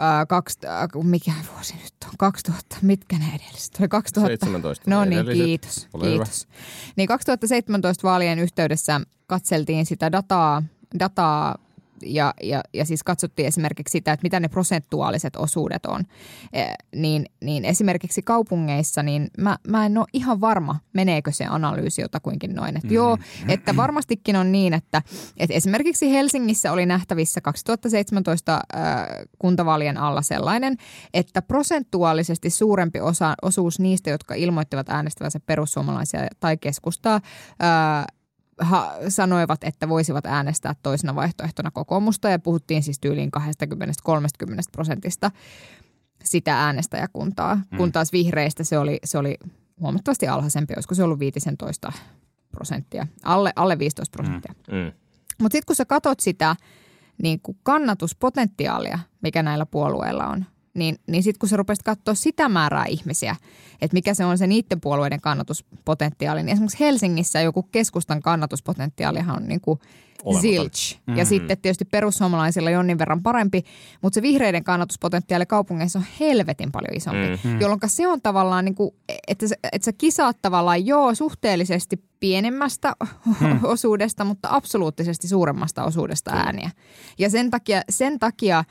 Äh, 0.00 0.26
kaksi, 0.28 0.58
äh, 0.66 1.04
mikä 1.04 1.32
vuosi 1.54 1.74
nyt 1.74 1.94
on? 2.04 2.10
2000, 2.18 2.76
mitkä 2.82 3.18
ne 3.18 3.24
edelliset? 3.34 3.76
Oli 3.80 3.88
2017. 3.88 4.90
No 4.90 5.04
niin, 5.04 5.26
kiitos. 5.26 5.88
kiitos. 6.02 6.48
Niin 6.96 7.08
2017 7.08 8.08
vaalien 8.08 8.38
yhteydessä 8.38 9.00
katseltiin 9.26 9.86
sitä 9.86 10.12
dataa, 10.12 10.62
dataa 10.98 11.58
ja, 12.02 12.34
ja, 12.42 12.62
ja 12.74 12.84
siis 12.84 13.02
katsottiin 13.02 13.48
esimerkiksi 13.48 13.92
sitä, 13.92 14.12
että 14.12 14.24
mitä 14.24 14.40
ne 14.40 14.48
prosentuaaliset 14.48 15.36
osuudet 15.36 15.86
on, 15.86 16.04
e, 16.52 16.64
niin, 16.96 17.26
niin 17.44 17.64
esimerkiksi 17.64 18.22
kaupungeissa, 18.22 19.02
niin 19.02 19.28
mä, 19.38 19.58
mä 19.68 19.86
en 19.86 19.98
ole 19.98 20.06
ihan 20.12 20.40
varma, 20.40 20.80
meneekö 20.92 21.32
se 21.32 21.44
analyysi 21.44 22.02
jotakuinkin 22.02 22.54
noin. 22.54 22.76
Että 22.76 22.88
mm. 22.88 22.94
joo, 22.94 23.18
että 23.48 23.76
varmastikin 23.76 24.36
on 24.36 24.52
niin, 24.52 24.74
että, 24.74 25.02
että 25.36 25.54
esimerkiksi 25.54 26.10
Helsingissä 26.10 26.72
oli 26.72 26.86
nähtävissä 26.86 27.40
2017 27.40 28.54
äh, 28.54 28.80
kuntavaalien 29.38 29.98
alla 29.98 30.22
sellainen, 30.22 30.76
että 31.14 31.42
prosentuaalisesti 31.42 32.50
suurempi 32.50 33.00
osa, 33.00 33.34
osuus 33.42 33.80
niistä, 33.80 34.10
jotka 34.10 34.34
ilmoittivat 34.34 34.88
äänestävänsä 34.88 35.40
perussuomalaisia 35.46 36.26
tai 36.40 36.56
keskustaa, 36.56 37.14
äh, 37.62 38.19
ha, 38.60 38.92
sanoivat, 39.08 39.64
että 39.64 39.88
voisivat 39.88 40.26
äänestää 40.26 40.74
toisena 40.82 41.14
vaihtoehtona 41.14 41.70
kokoomusta 41.70 42.28
ja 42.28 42.38
puhuttiin 42.38 42.82
siis 42.82 43.00
tyyliin 43.00 43.30
20-30 44.08 44.52
prosentista 44.72 45.30
sitä 46.24 46.64
äänestäjäkuntaa, 46.64 47.54
mm. 47.54 47.76
kun 47.76 47.92
taas 47.92 48.12
vihreistä 48.12 48.64
se 48.64 48.78
oli, 48.78 48.98
se 49.04 49.18
oli 49.18 49.36
huomattavasti 49.80 50.28
alhaisempi, 50.28 50.74
olisiko 50.76 50.94
se 50.94 51.02
ollut 51.02 51.18
15 51.18 51.92
prosenttia, 52.50 53.06
alle, 53.22 53.52
alle 53.56 53.78
15 53.78 54.12
prosenttia. 54.12 54.54
Mm. 54.72 54.78
Mm. 54.78 54.92
Mutta 55.42 55.52
sitten 55.52 55.66
kun 55.66 55.76
sä 55.76 55.84
katot 55.84 56.20
sitä 56.20 56.56
niin 57.22 57.40
kuin 57.40 57.58
kannatuspotentiaalia, 57.62 58.98
mikä 59.22 59.42
näillä 59.42 59.66
puolueilla 59.66 60.26
on, 60.26 60.44
niin, 60.80 60.96
niin 61.06 61.22
sitten 61.22 61.38
kun 61.38 61.48
sä 61.48 61.56
rupesit 61.56 61.82
katsoa 61.82 62.14
sitä 62.14 62.48
määrää 62.48 62.84
ihmisiä, 62.86 63.36
että 63.80 63.94
mikä 63.94 64.14
se 64.14 64.24
on 64.24 64.38
se 64.38 64.46
niiden 64.46 64.80
puolueiden 64.80 65.20
kannatuspotentiaali, 65.20 66.42
niin 66.42 66.52
esimerkiksi 66.52 66.80
Helsingissä 66.80 67.40
joku 67.40 67.62
keskustan 67.62 68.22
kannatuspotentiaalihan 68.22 69.36
on 69.36 69.48
niin 69.48 69.60
kuin 69.60 69.80
zilch. 70.40 70.94
Mm-hmm. 70.94 71.18
Ja 71.18 71.24
sitten 71.24 71.58
tietysti 71.58 71.84
perussuomalaisilla 71.84 72.70
jonnin 72.70 72.98
verran 72.98 73.22
parempi, 73.22 73.64
mutta 74.02 74.14
se 74.14 74.22
vihreiden 74.22 74.64
kannatuspotentiaali 74.64 75.46
kaupungeissa 75.46 75.98
on 75.98 76.04
helvetin 76.20 76.72
paljon 76.72 76.96
isompi. 76.96 77.28
Mm-hmm. 77.28 77.60
Jolloin 77.60 77.80
se 77.86 78.06
on 78.06 78.22
tavallaan, 78.22 78.64
niin 78.64 78.74
kuin, 78.74 78.90
että, 79.28 79.48
sä, 79.48 79.54
että 79.72 79.84
sä 79.84 79.92
kisaat 79.92 80.36
tavallaan 80.42 80.86
joo 80.86 81.14
suhteellisesti 81.14 82.04
pienemmästä 82.20 82.92
mm. 83.40 83.58
osuudesta, 83.74 84.24
mutta 84.24 84.48
absoluuttisesti 84.50 85.28
suuremmasta 85.28 85.84
osuudesta 85.84 86.30
ääniä. 86.30 86.70
Ja 87.18 87.30
sen 87.30 87.50
takia, 87.50 87.82
sen 87.90 88.18
takia– 88.18 88.64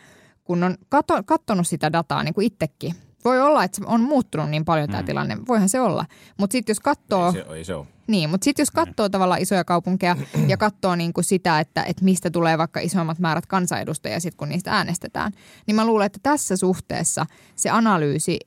kun 0.49 0.63
on 0.63 0.77
kato, 0.89 1.23
katsonut 1.23 1.67
sitä 1.67 1.91
dataa 1.91 2.23
niin 2.23 2.33
kuin 2.33 2.47
itsekin, 2.47 2.95
voi 3.25 3.41
olla, 3.41 3.63
että 3.63 3.81
on 3.85 4.01
muuttunut 4.01 4.49
niin 4.49 4.65
paljon 4.65 4.89
tämä 4.89 5.01
mm. 5.01 5.05
tilanne. 5.05 5.37
Voihan 5.47 5.69
se 5.69 5.81
olla. 5.81 6.05
Mutta 6.37 6.51
sitten 6.51 6.71
jos 6.71 6.79
katsoo... 6.79 7.27
Ei 7.27 7.33
se, 7.33 7.45
ei 7.55 7.63
se 7.63 7.75
ole. 7.75 7.87
Niin, 8.07 8.29
mutta 8.29 8.45
sitten 8.45 8.61
jos 8.61 8.71
katsoo 8.71 9.07
mm. 9.07 9.11
tavallaan 9.11 9.41
isoja 9.41 9.63
kaupunkeja 9.63 10.15
ja 10.47 10.57
katsoo 10.57 10.95
niin 10.95 11.13
kuin 11.13 11.23
sitä, 11.23 11.59
että, 11.59 11.83
että 11.83 12.05
mistä 12.05 12.29
tulee 12.29 12.57
vaikka 12.57 12.79
isommat 12.79 13.19
määrät 13.19 13.45
kansanedustajia 13.45 14.19
sit 14.19 14.35
kun 14.35 14.49
niistä 14.49 14.71
äänestetään, 14.71 15.31
niin 15.67 15.75
mä 15.75 15.85
luulen, 15.85 16.05
että 16.05 16.19
tässä 16.23 16.57
suhteessa 16.57 17.25
se 17.55 17.69
analyysi 17.69 18.39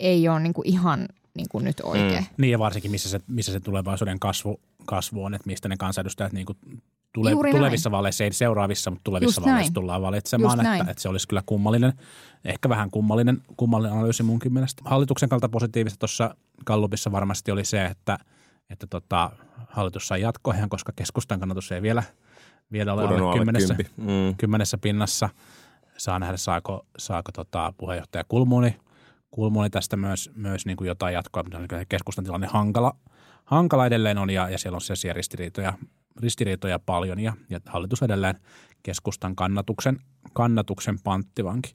ei 0.00 0.28
ole 0.28 0.40
niin 0.40 0.54
kuin 0.54 0.68
ihan 0.68 1.08
niin 1.36 1.46
kuin 1.50 1.64
nyt 1.64 1.80
oikein. 1.82 2.24
Mm. 2.24 2.34
Niin 2.38 2.52
ja 2.52 2.58
varsinkin 2.58 2.90
missä 2.90 3.08
se, 3.08 3.20
missä 3.26 3.52
se 3.52 3.60
tulevaisuuden 3.60 4.18
kasvu, 4.18 4.60
kasvu 4.84 5.24
on, 5.24 5.34
että 5.34 5.46
mistä 5.46 5.68
ne 5.68 5.76
kansanedustajat 5.76 6.32
niin 6.32 6.46
kuin 6.46 6.58
tule, 7.16 7.50
tulevissa 7.50 7.88
näin. 7.88 7.92
vaaleissa, 7.92 8.24
ei 8.24 8.32
seuraavissa, 8.32 8.90
mutta 8.90 9.04
tulevissa 9.04 9.40
Just 9.40 9.46
vaaleissa 9.46 9.70
näin. 9.70 9.74
tullaan 9.74 10.02
valitsemaan, 10.02 10.66
että, 10.66 10.90
että, 10.90 11.02
se 11.02 11.08
olisi 11.08 11.28
kyllä 11.28 11.42
kummallinen, 11.46 11.92
ehkä 12.44 12.68
vähän 12.68 12.90
kummallinen, 12.90 13.42
kummallinen 13.56 13.96
analyysi 13.96 14.22
munkin 14.22 14.52
mielestä. 14.52 14.82
Hallituksen 14.84 15.28
kalta 15.28 15.48
positiivista 15.48 15.98
tuossa 15.98 16.34
Kallupissa 16.64 17.12
varmasti 17.12 17.50
oli 17.50 17.64
se, 17.64 17.84
että, 17.84 18.18
että 18.70 18.86
tota, 18.86 19.30
hallitus 19.68 20.08
sai 20.08 20.20
jatkoajan, 20.20 20.68
koska 20.68 20.92
keskustan 20.96 21.40
kannatus 21.40 21.72
ei 21.72 21.82
vielä, 21.82 22.02
vielä 22.72 22.92
ole 22.92 23.02
alle 23.02 23.38
kymmenessä, 23.38 23.74
mm. 23.96 24.36
kymmenessä 24.36 24.78
pinnassa. 24.78 25.28
Saa 25.96 26.18
nähdä, 26.18 26.36
saako, 26.36 26.86
saako 26.98 27.32
tota, 27.32 27.74
puheenjohtaja 27.78 28.24
Kulmuni, 28.28 28.76
Kulmuni 29.30 29.70
tästä 29.70 29.96
myös, 29.96 30.30
myös 30.34 30.66
niin 30.66 30.76
kuin 30.76 30.88
jotain 30.88 31.14
jatkoa, 31.14 31.42
mutta 31.42 31.84
keskustan 31.88 32.24
tilanne 32.24 32.46
hankala, 32.46 32.96
hankala 33.44 33.86
edelleen 33.86 34.18
on 34.18 34.30
ja, 34.30 34.48
ja 34.50 34.58
siellä 34.58 34.76
on 34.76 34.80
sellaisia 34.80 35.12
ristiriitoja 35.12 35.72
ristiriitoja 36.20 36.78
paljon 36.78 37.20
ja, 37.20 37.32
ja 37.50 37.60
hallitus 37.66 38.02
edelleen 38.02 38.34
keskustan 38.82 39.36
kannatuksen, 39.36 39.98
kannatuksen 40.32 40.98
panttivanki. 41.04 41.74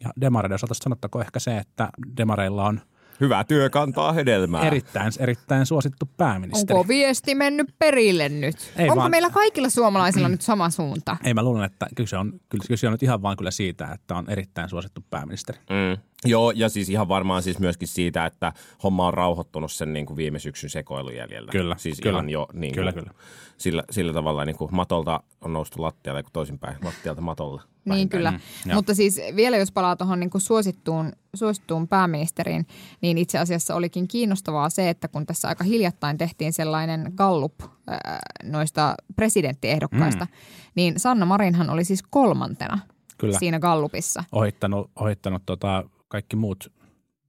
Ja 0.00 0.10
demareiden 0.20 0.54
osalta 0.54 0.74
sanottako 0.74 1.20
ehkä 1.20 1.38
se, 1.38 1.56
että 1.56 1.88
demareilla 2.16 2.64
on– 2.64 2.80
Hyvä 3.22 3.44
työ 3.44 3.70
kantaa 3.70 4.12
hedelmää. 4.12 4.66
Erittäin, 4.66 5.12
erittäin 5.18 5.66
suosittu 5.66 6.10
pääministeri. 6.16 6.78
Onko 6.78 6.88
viesti 6.88 7.34
mennyt 7.34 7.74
perille 7.78 8.28
nyt? 8.28 8.72
Ei 8.76 8.88
Onko 8.88 9.00
vaan, 9.00 9.10
meillä 9.10 9.30
kaikilla 9.30 9.70
suomalaisilla 9.70 10.28
nyt 10.28 10.42
sama 10.42 10.70
suunta? 10.70 11.16
Ei, 11.24 11.34
mä 11.34 11.42
luulen, 11.42 11.64
että 11.64 11.86
kyllä 11.94 12.08
se 12.08 12.16
on, 12.16 12.32
kyllä 12.48 12.76
se 12.76 12.86
on 12.86 12.92
nyt 12.92 13.02
ihan 13.02 13.22
vaan 13.22 13.36
kyllä 13.36 13.50
siitä, 13.50 13.88
että 13.92 14.14
on 14.14 14.30
erittäin 14.30 14.68
suosittu 14.68 15.04
pääministeri. 15.10 15.58
Mm. 15.58 16.02
Joo, 16.24 16.50
ja 16.50 16.68
siis 16.68 16.88
ihan 16.88 17.08
varmaan 17.08 17.42
siis 17.42 17.58
myöskin 17.58 17.88
siitä, 17.88 18.26
että 18.26 18.52
homma 18.82 19.06
on 19.06 19.14
rauhoittunut 19.14 19.72
sen 19.72 19.92
niin 19.92 20.06
kuin 20.06 20.16
viime 20.16 20.38
syksyn 20.38 20.70
sekoilun 20.70 21.16
jäljellä. 21.16 21.52
Kyllä, 21.52 21.76
siis 21.78 22.00
kyllä. 22.00 22.18
Ihan 22.18 22.28
jo 22.30 22.48
niin 22.52 22.74
kyllä, 22.74 22.92
kyllä. 22.92 23.10
Sillä, 23.58 23.84
sillä 23.90 24.12
tavalla 24.12 24.44
niin 24.44 24.56
kuin 24.56 24.74
matolta 24.74 25.22
on 25.40 25.52
noustu 25.52 25.82
lattialle, 25.82 26.22
kuin 26.22 26.32
toisinpäin, 26.32 26.76
lattialta 26.84 27.20
matolle. 27.20 27.62
Niin 27.84 28.08
kyllä, 28.08 28.30
mm, 28.30 28.74
mutta 28.74 28.94
siis 28.94 29.20
vielä 29.36 29.56
jos 29.56 29.72
palaa 29.72 29.96
tuohon 29.96 30.20
niin 30.20 30.30
suosittuun, 30.38 31.12
suosittuun 31.34 31.88
pääministeriin, 31.88 32.66
niin 33.00 33.18
itse 33.18 33.38
asiassa 33.38 33.74
olikin 33.74 34.08
kiinnostavaa 34.08 34.70
se, 34.70 34.88
että 34.90 35.08
kun 35.08 35.26
tässä 35.26 35.48
aika 35.48 35.64
hiljattain 35.64 36.18
tehtiin 36.18 36.52
sellainen 36.52 37.12
gallup 37.16 37.54
ää, 37.86 38.18
noista 38.44 38.94
presidenttiehdokkaista, 39.16 40.24
mm. 40.24 40.30
niin 40.74 41.00
Sanna 41.00 41.26
Marinhan 41.26 41.70
oli 41.70 41.84
siis 41.84 42.02
kolmantena 42.10 42.78
kyllä. 43.18 43.38
siinä 43.38 43.58
gallupissa. 43.58 44.24
Ohittanut, 44.32 44.90
ohittanut 44.96 45.42
tota 45.46 45.84
kaikki 46.12 46.36
muut 46.36 46.72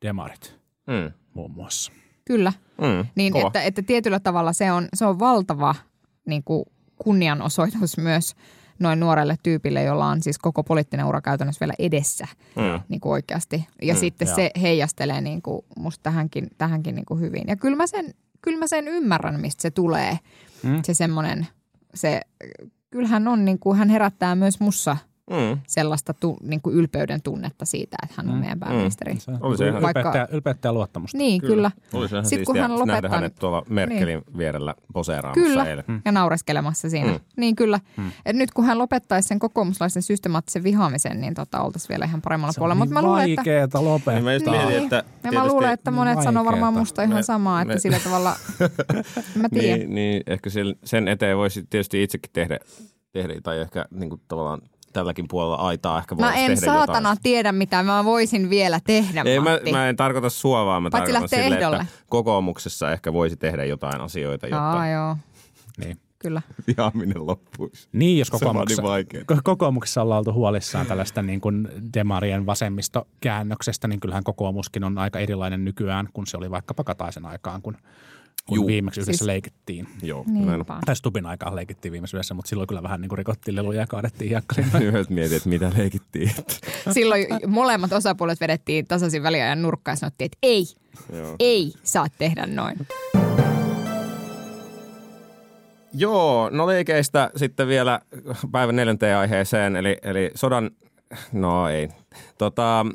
demarit 0.01 0.59
mm. 0.87 1.13
muun 1.33 1.51
muassa. 1.51 1.91
Kyllä, 2.25 2.53
mm, 2.81 3.07
niin 3.15 3.37
että, 3.37 3.61
että 3.61 3.81
tietyllä 3.81 4.19
tavalla 4.19 4.53
se 4.53 4.71
on, 4.71 4.87
se 4.93 5.05
on 5.05 5.19
valtava 5.19 5.75
niin 6.25 6.43
kuin 6.43 6.65
kunnianosoitus 7.03 7.97
myös 8.07 8.35
noin 8.79 8.99
nuorelle 8.99 9.35
tyypille, 9.43 9.83
jolla 9.83 10.05
on 10.05 10.21
siis 10.21 10.37
koko 10.37 10.63
poliittinen 10.63 11.05
ura 11.05 11.21
käytännössä 11.21 11.59
vielä 11.59 11.73
edessä 11.79 12.27
mm. 12.55 12.81
niin 12.89 13.01
kuin 13.01 13.11
oikeasti. 13.13 13.67
Ja 13.81 13.93
mm, 13.93 13.99
sitten 13.99 14.27
joo. 14.27 14.35
se 14.35 14.51
heijastelee 14.61 15.21
niin 15.21 15.41
kuin 15.41 15.65
musta 15.77 16.03
tähänkin, 16.03 16.47
tähänkin 16.57 16.95
niin 16.95 17.05
kuin 17.05 17.19
hyvin. 17.19 17.43
Ja 17.47 17.55
kyllä 17.55 17.75
mä, 17.75 17.87
sen, 17.87 18.13
kyllä 18.41 18.59
mä 18.59 18.67
sen 18.67 18.87
ymmärrän, 18.87 19.39
mistä 19.39 19.61
se 19.61 19.71
tulee. 19.71 20.19
Mm. 20.63 20.81
Se 20.85 20.93
semmoinen, 20.93 21.47
se, 21.93 22.21
kyllähän 22.91 23.27
on 23.27 23.45
niin 23.45 23.59
kuin, 23.59 23.77
hän 23.77 23.89
herättää 23.89 24.35
myös 24.35 24.59
mussa 24.59 24.97
Mm. 25.31 25.57
sellaista 25.67 26.13
tu, 26.13 26.38
niin 26.43 26.62
kuin 26.62 26.75
ylpeyden 26.75 27.21
tunnetta 27.21 27.65
siitä, 27.65 27.97
että 28.03 28.15
hän 28.17 28.29
on 28.29 28.38
meidän 28.38 28.59
pääministeri. 28.59 29.19
Se 29.19 29.31
Oli 29.41 29.57
se 29.57 29.67
ihan- 29.67 29.81
Vaikka- 29.81 30.27
ylpeyttä 30.31 30.67
ja 30.67 30.73
luottamusta. 30.73 31.17
Niin, 31.17 31.41
kyllä. 31.41 31.71
Oli 31.93 32.09
se 32.09 32.15
ihan 32.15 32.25
Sitten 32.25 32.45
kun 32.45 32.57
hän 32.57 32.69
nähdä 32.71 32.79
lopettaa, 32.93 33.12
hänet 33.12 33.36
tuolla 33.36 33.63
Merkelin 33.69 34.21
vierellä 34.38 34.75
poseeraamassa 34.93 35.41
Kyllä, 35.49 35.65
eilen. 35.65 35.83
ja 36.05 36.12
naureskelemassa 36.12 36.89
siinä. 36.89 37.07
Mm. 37.07 37.13
Mm. 37.13 37.19
Niin 37.38 37.55
kyllä. 37.55 37.79
Mm. 37.97 38.12
Et 38.25 38.36
nyt 38.36 38.51
kun 38.51 38.65
hän 38.65 38.77
lopettaisi 38.79 39.27
sen 39.27 39.39
kokoomuslaisen 39.39 40.01
systemaattisen 40.01 40.63
vihaamisen, 40.63 41.21
niin 41.21 41.33
tota, 41.33 41.62
oltaisiin 41.62 41.89
vielä 41.89 42.05
ihan 42.05 42.21
paremmalla 42.21 42.51
Se 42.51 42.59
on 42.59 42.62
puolella. 42.62 42.86
niin 42.86 42.89
Mutta 42.93 43.01
mä 43.01 43.07
luulen, 43.07 43.29
että... 43.29 43.36
vaikeeta 43.39 43.83
lopettaa. 43.83 44.13
Niin 44.13 44.23
mä 44.23 44.33
just 44.33 44.45
Niin. 44.45 44.57
mietin, 44.67 44.83
että 44.83 45.03
Ja 45.23 45.31
mä 45.31 45.47
luulen, 45.47 45.71
että 45.73 45.91
monet 45.91 46.15
niin 46.15 46.23
sanoo 46.23 46.45
varmaan 46.45 46.73
vaikeeta. 46.73 46.79
musta 46.79 47.03
ihan 47.03 47.15
Me- 47.17 47.23
samaa, 47.23 47.62
että 47.62 47.73
me- 47.73 47.79
sillä 47.79 47.99
tavalla, 48.03 48.36
mä 49.41 49.49
tiedän. 49.49 49.79
Niin, 49.79 49.95
niin 49.95 50.23
ehkä 50.27 50.49
sen, 50.49 50.75
sen 50.83 51.07
eteen 51.07 51.38
voisi 51.38 51.63
tietysti 51.69 52.03
itsekin 52.03 52.31
tehdä, 52.33 52.59
tehdä 53.12 53.33
tai 53.43 53.59
ehkä 53.59 53.86
niin 53.91 54.09
kuin 54.09 54.21
tavallaan 54.27 54.62
tälläkin 54.93 55.25
puolella 55.27 55.56
aitaa 55.56 55.97
ehkä 55.99 56.15
Mä 56.15 56.34
en 56.36 56.45
tehdä 56.51 56.65
saatana 56.65 57.10
jotain. 57.10 57.23
tiedä, 57.23 57.51
mitä 57.51 57.84
mä 57.84 58.03
voisin 58.06 58.49
vielä 58.49 58.79
tehdä, 58.84 59.21
Ei, 59.25 59.39
mä, 59.39 59.49
Matti. 59.51 59.71
mä 59.71 59.89
en 59.89 59.95
tarkoita 59.95 60.29
sua, 60.29 60.65
vaan 60.65 60.84
mä 60.84 60.89
Paitsi 60.89 61.12
tarkoitan 61.13 61.39
sille, 61.43 61.56
ehdolle. 61.56 61.77
että 61.77 61.93
kokoomuksessa 62.10 62.91
ehkä 62.91 63.13
voisi 63.13 63.36
tehdä 63.38 63.65
jotain 63.65 64.01
asioita, 64.01 64.47
jotta 64.47 64.71
Aa, 64.71 64.88
joo, 64.88 65.17
Niin. 65.77 65.97
kyllä. 66.19 66.41
vihaaminen 66.67 67.27
loppuisi. 67.27 67.88
Niin, 67.93 68.19
jos 68.19 68.29
kokoomuksessa, 68.29 68.82
niin 68.82 69.27
kokoomuksessa 69.43 70.01
ollaan 70.01 70.17
oltu 70.19 70.34
huolissaan 70.34 70.86
tällaista 70.86 71.21
niin 71.21 71.41
kuin 71.41 71.67
demarien 71.93 72.45
vasemmistokäännöksestä, 72.45 73.88
niin 73.88 73.99
kyllähän 73.99 74.23
kokoomuskin 74.23 74.84
on 74.84 74.97
aika 74.97 75.19
erilainen 75.19 75.65
nykyään, 75.65 76.10
kun 76.13 76.27
se 76.27 76.38
oli 76.38 76.51
vaikkapa 76.51 76.84
Kataisen 76.84 77.25
aikaan, 77.25 77.62
kun, 77.62 77.77
kun 78.47 78.56
Juu. 78.56 78.67
viimeksi 78.67 78.99
yhdessä 78.99 79.17
Siis- 79.17 79.27
leikittiin. 79.27 79.88
Joo, 80.01 80.25
näin. 80.27 80.65
Tai 80.86 80.95
Stubin 80.95 81.25
aikaan 81.25 81.56
leikittiin 81.56 81.91
viimeksi 81.91 82.15
yhdessä, 82.15 82.34
mutta 82.34 82.49
silloin 82.49 82.67
kyllä 82.67 82.84
vähän 82.84 83.01
niin 83.01 83.10
kuin 83.10 83.17
rikottiin 83.17 83.56
leluja 83.56 83.79
ja 83.79 83.88
kaadettiin 83.88 84.29
hiekkarin. 84.29 84.65
Yhdessä 84.88 85.13
mietin, 85.13 85.38
että 85.38 85.49
mitä 85.49 85.71
leikittiin. 85.77 86.32
Silloin 86.93 87.25
molemmat 87.47 87.93
osapuolet 87.93 88.39
vedettiin 88.41 88.88
tasaisin 88.88 89.23
väliajan 89.23 89.62
nurkkaan 89.62 89.93
ja 89.93 89.99
sanottiin, 89.99 90.25
että 90.25 90.38
ei, 90.43 90.65
Joo. 91.13 91.36
ei 91.39 91.73
saa 91.84 92.08
tehdä 92.17 92.45
noin. 92.45 92.77
Joo, 95.93 96.49
no 96.49 96.67
liikeistä 96.67 97.29
sitten 97.36 97.67
vielä 97.67 97.99
päivän 98.51 98.75
neljänteen 98.75 99.17
aiheeseen, 99.17 99.75
eli, 99.75 99.97
eli 100.03 100.32
sodan, 100.36 100.71
no 101.32 101.69
ei. 101.69 101.89
Tota, 102.38 102.86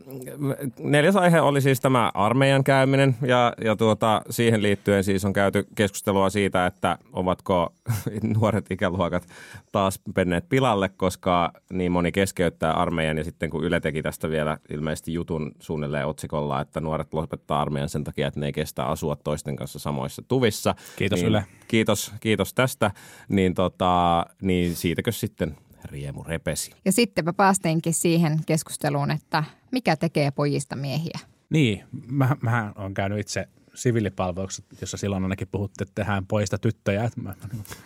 neljäs 0.79 1.17
aihe 1.17 1.41
oli 1.41 1.61
siis 1.61 1.81
tämä 1.81 2.11
armeijan 2.15 2.65
käyminen 2.65 3.17
ja, 3.23 3.53
ja 3.65 3.77
tuota, 3.77 4.23
siihen 4.31 4.63
liittyen 4.63 5.05
siis 5.05 5.25
on 5.25 5.33
käyty 5.33 5.67
keskustelua 5.75 6.31
siitä, 6.31 6.67
että 6.67 6.99
ovatko 7.13 7.75
nuoret 8.37 8.71
ikäluokat 8.71 9.27
taas 9.73 10.01
penneet 10.15 10.49
pilalle, 10.49 10.89
koska 10.89 11.53
niin 11.73 11.93
moni 11.93 12.13
keskeyttää 12.13 12.73
armeijan 12.73 13.19
ja 13.19 13.25
sitten 13.25 13.51
kun 13.51 13.65
Yle 13.65 13.81
teki 13.81 14.03
tästä 14.03 14.31
vielä 14.31 14.59
ilmeisesti 14.71 15.13
jutun 15.13 15.53
suunnilleen 15.61 16.07
otsikolla, 16.07 16.61
että 16.61 16.81
nuoret 16.81 17.15
lopettaa 17.15 17.61
armeijan 17.61 17.89
sen 17.89 18.05
takia, 18.05 18.29
että 18.29 18.41
ne 18.41 18.47
ei 18.47 18.53
kestä 18.53 18.85
asua 18.85 19.17
toisten 19.17 19.57
kanssa 19.57 19.79
samoissa 19.79 20.23
tuvissa. 20.29 20.75
Kiitos 20.97 21.21
niin, 21.21 21.29
Yle. 21.29 21.45
Kiitos, 21.69 22.13
kiitos 22.21 22.55
tästä. 22.55 22.91
Niin, 23.29 23.55
tota, 23.55 24.27
niin 24.43 24.77
siitäkö 24.77 25.13
sitten 25.13 25.57
riemu 25.85 26.23
repesi? 26.25 26.71
Ja 26.85 26.93
sittenpä 26.93 27.33
päästiinkin 27.33 27.95
siihen 27.95 28.39
keskusteluun, 28.47 29.11
että 29.11 29.45
mikä 29.73 29.97
tekee 29.97 30.31
pojista 30.31 30.77
miehiä. 30.77 31.19
Niin, 31.51 31.85
mä, 32.07 32.37
mä 32.43 32.73
oon 32.77 32.95
käynyt 32.95 33.19
itse 33.19 33.49
siviilipalveluksessa, 33.75 34.63
jossa 34.81 34.97
silloin 34.97 35.23
ainakin 35.23 35.49
puhuttiin, 35.53 35.89
että 35.89 36.03
tehdään 36.03 36.27
poista 36.27 36.59
tyttöjä. 36.59 37.05
Että 37.05 37.21
mä, 37.21 37.35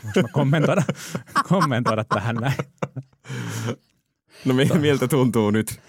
mä, 0.04 0.12
mä 0.22 0.28
kommentoida, 0.32 0.82
kommentoida 1.48 2.04
tähän 2.04 2.36
näin. 2.36 2.56
No 4.44 4.54
mi- 4.54 4.78
miltä 4.78 5.08
tuntuu 5.08 5.50
nyt? 5.50 5.80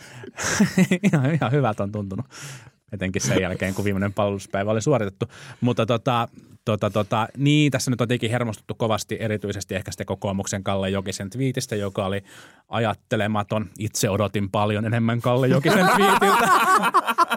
ihan, 1.13 1.33
ihan 1.33 1.51
hyvältä 1.51 1.83
on 1.83 1.91
tuntunut, 1.91 2.25
etenkin 2.93 3.21
sen 3.21 3.41
jälkeen, 3.41 3.73
kun 3.73 3.85
viimeinen 3.85 4.13
palveluspäivä 4.13 4.71
oli 4.71 4.81
suoritettu. 4.81 5.25
Mutta 5.61 5.85
tota, 5.85 6.27
tota, 6.65 6.89
tota, 6.89 7.27
niin, 7.37 7.71
tässä 7.71 7.91
nyt 7.91 8.01
on 8.01 8.07
tietenkin 8.07 8.31
hermostuttu 8.31 8.75
kovasti 8.75 9.17
erityisesti 9.19 9.75
ehkä 9.75 9.91
sitten 9.91 10.05
kokoomuksen 10.05 10.63
Kalle 10.63 10.89
Jokisen 10.89 11.29
twiitistä, 11.29 11.75
joka 11.75 12.05
oli 12.05 12.23
ajattelematon. 12.69 13.69
Itse 13.79 14.09
odotin 14.09 14.51
paljon 14.51 14.85
enemmän 14.85 15.21
Kalle 15.21 15.47
Jokisen 15.47 15.89
twiitiltä. 15.95 16.49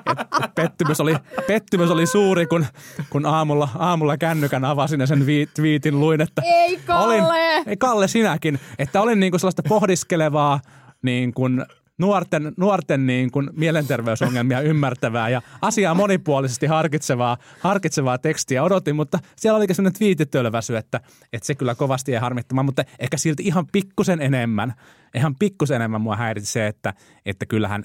Et, 0.07 0.19
et 0.45 0.55
pettymys, 0.55 1.01
oli, 1.01 1.17
pettymys 1.47 1.91
oli 1.91 2.07
suuri, 2.07 2.47
kun, 2.47 2.67
kun 3.11 3.27
aamulla, 3.27 3.69
aamulla 3.79 4.17
kännykän 4.17 4.65
avasin 4.65 5.01
ja 5.01 5.07
sen 5.07 5.27
vi, 5.27 5.49
twiitin 5.55 6.01
luin, 6.01 6.21
että 6.21 6.43
Ei, 6.45 6.77
Kalle! 6.77 7.15
Olin, 7.15 7.25
ei 7.67 7.77
Kalle 7.77 8.09
sinäkin, 8.09 8.61
että 8.79 9.03
olin 9.03 9.21
niin 9.21 9.33
kuin 9.33 9.41
sellaista 9.41 9.63
pohdiskelevaa 9.69 10.61
niin 11.03 11.35
kuin 11.35 11.65
nuorten, 11.99 12.53
nuorten 12.57 13.07
niin 13.07 13.31
kuin 13.31 13.51
mielenterveysongelmia 13.53 14.61
ymmärtävää 14.61 15.29
ja 15.29 15.43
asiaa 15.63 15.95
monipuolisesti 15.95 16.67
harkitsevaa, 16.67 17.37
harkitsevaa 17.61 18.19
tekstiä 18.19 18.63
odotin, 18.63 18.97
mutta 18.97 19.19
siellä 19.37 19.57
olikin 19.57 19.77
sellainen 19.77 19.99
twiititölväsy, 19.99 20.77
että, 20.77 21.01
että 21.33 21.47
se 21.47 21.55
kyllä 21.55 21.75
kovasti 21.75 22.13
ei 22.13 22.21
harmittamaan, 22.21 22.67
mutta 22.67 22.85
ehkä 22.99 23.17
silti 23.17 23.43
ihan 23.43 23.67
pikkusen 23.73 24.23
enemmän, 24.23 24.75
ihan 25.15 25.37
pikkusen 25.39 25.77
enemmän 25.77 26.01
mua 26.01 26.17
häiritsi 26.17 26.53
se, 26.53 26.67
että, 26.67 26.95
että 27.27 27.47
kyllähän 27.47 27.85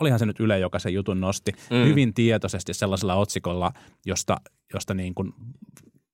olihan 0.00 0.18
se 0.18 0.26
nyt 0.26 0.40
Yle, 0.40 0.58
joka 0.58 0.78
sen 0.78 0.94
jutun 0.94 1.20
nosti 1.20 1.52
mm. 1.52 1.84
hyvin 1.84 2.14
tietoisesti 2.14 2.74
sellaisella 2.74 3.14
otsikolla, 3.14 3.72
josta, 4.06 4.36
josta 4.74 4.94
niin 4.94 5.14
kuin 5.14 5.32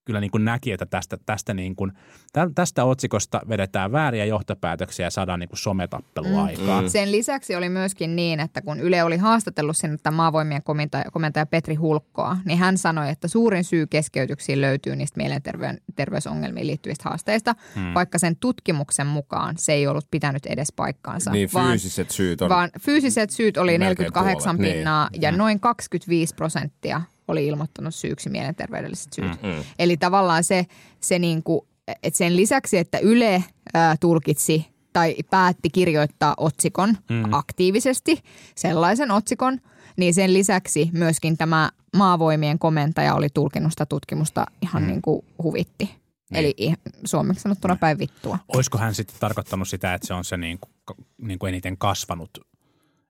kyllä 0.04 0.20
niin 0.20 0.30
kuin 0.30 0.44
näki, 0.44 0.72
että 0.72 0.86
tästä, 0.86 1.18
tästä, 1.26 1.54
niin 1.54 1.76
kuin, 1.76 1.92
tä- 2.32 2.50
tästä 2.54 2.84
otsikosta 2.84 3.40
vedetään 3.48 3.92
vääriä 3.92 4.24
johtopäätöksiä 4.24 5.06
ja 5.06 5.10
saadaan 5.10 5.40
niin 5.40 5.48
kuin 5.48 5.58
sometappelua 5.58 6.40
mm. 6.40 6.46
aikaan. 6.46 6.90
Sen 6.90 7.12
lisäksi 7.12 7.54
oli 7.54 7.68
myöskin 7.68 8.16
niin, 8.16 8.40
että 8.40 8.62
kun 8.62 8.80
Yle 8.80 9.02
oli 9.02 9.16
haastatellut 9.16 9.76
sinne 9.76 9.96
tämän 10.02 10.16
maavoimien 10.16 10.62
komentaja, 10.62 11.04
komentaja 11.12 11.46
Petri 11.46 11.74
Hulkkoa, 11.74 12.36
niin 12.44 12.58
hän 12.58 12.78
sanoi, 12.78 13.10
että 13.10 13.28
suurin 13.28 13.64
syy 13.64 13.86
keskeytyksiin 13.86 14.60
löytyy 14.60 14.96
niistä 14.96 15.16
mielenterveysongelmiin 15.16 16.66
liittyvistä 16.66 17.08
haasteista, 17.08 17.54
hmm. 17.74 17.94
vaikka 17.94 18.18
sen 18.18 18.36
tutkimuksen 18.36 19.06
mukaan 19.06 19.54
se 19.58 19.72
ei 19.72 19.86
ollut 19.86 20.06
pitänyt 20.10 20.46
edes 20.46 20.72
paikkaansa. 20.76 21.30
Niin 21.30 21.48
vaan, 21.54 21.68
fyysiset 21.68 22.10
syyt 22.10 22.42
on. 22.42 22.48
vaan 22.48 22.70
fyysiset 22.80 23.30
syyt 23.30 23.56
oli 23.56 23.78
Melkein 23.78 23.88
48 23.88 24.56
puolet, 24.56 24.72
pinnaa 24.72 25.08
ja 25.20 25.32
noin 25.32 25.60
25 25.60 26.34
prosenttia 26.34 27.02
oli 27.28 27.46
ilmoittanut 27.46 27.94
syyksi 27.94 28.30
mielenterveydelliset 28.30 29.12
syyt. 29.12 29.42
Mm, 29.42 29.48
mm. 29.48 29.64
Eli 29.78 29.96
tavallaan 29.96 30.44
se, 30.44 30.66
se 31.00 31.18
niinku, 31.18 31.68
että 32.02 32.18
sen 32.18 32.37
lisäksi, 32.37 32.78
että 32.78 32.98
Yle 32.98 33.44
ää, 33.74 33.96
tulkitsi 34.00 34.66
tai 34.92 35.16
päätti 35.30 35.70
kirjoittaa 35.70 36.34
otsikon 36.37 36.96
mm. 37.10 37.32
aktiivisesti, 37.32 38.22
sellaisen 38.54 39.10
otsikon, 39.10 39.60
niin 39.96 40.14
sen 40.14 40.34
lisäksi 40.34 40.90
myöskin 40.92 41.37
tämä 41.37 41.70
maavoimien 41.96 42.58
komentaja 42.58 43.14
oli 43.14 43.28
tulkinut 43.34 43.72
sitä 43.72 43.87
tutkimusta 43.87 44.46
ihan 44.62 44.82
mm. 44.82 44.88
niin 44.88 45.02
kuin 45.02 45.24
huvitti. 45.42 45.84
Niin. 46.30 46.44
Eli 46.44 46.74
suomeksi 47.04 47.42
sanottuna 47.42 47.76
päin 47.76 47.98
vittua. 47.98 48.38
Olisiko 48.48 48.78
hän 48.78 48.94
sitten 48.94 49.16
tarkoittanut 49.20 49.68
sitä, 49.68 49.94
että 49.94 50.06
se 50.06 50.14
on 50.14 50.24
se 50.24 50.37
niin 50.37 50.58
kuin, 50.60 50.96
niin 51.18 51.38
kuin 51.38 51.48
eniten 51.48 51.78
kasvanut? 51.78 52.30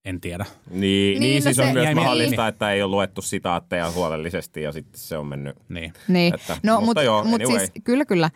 En 0.05 0.21
tiedä. 0.21 0.45
Niin, 0.71 0.81
niin, 0.81 1.21
Niin, 1.21 1.37
no 1.37 1.43
siis 1.45 1.59
on 1.59 1.67
se- 1.67 1.73
myös 1.73 1.85
Jäi 1.85 1.95
mahdollista, 1.95 2.31
mieleen. 2.31 2.49
että 2.49 2.71
ei 2.73 2.83
ole 2.83 2.91
luettu 2.91 3.23
sitaatteja 3.23 3.91
huolellisesti 3.91 4.63
ja 4.63 4.73
sitten 4.73 5.01
se 5.01 5.19
on 5.19 5.27
mennyt. 5.27 5.57
Niin. 5.69 5.93
Niin. 6.09 6.35
Että- 6.35 6.57
no, 6.63 6.73
mutta 6.73 6.85
mutta 6.87 7.03
joo, 7.03 7.25
mut 7.25 7.41
anyway. 7.43 7.59
siis, 7.59 7.73
kyllä, 7.85 8.05
kyllä. 8.05 8.31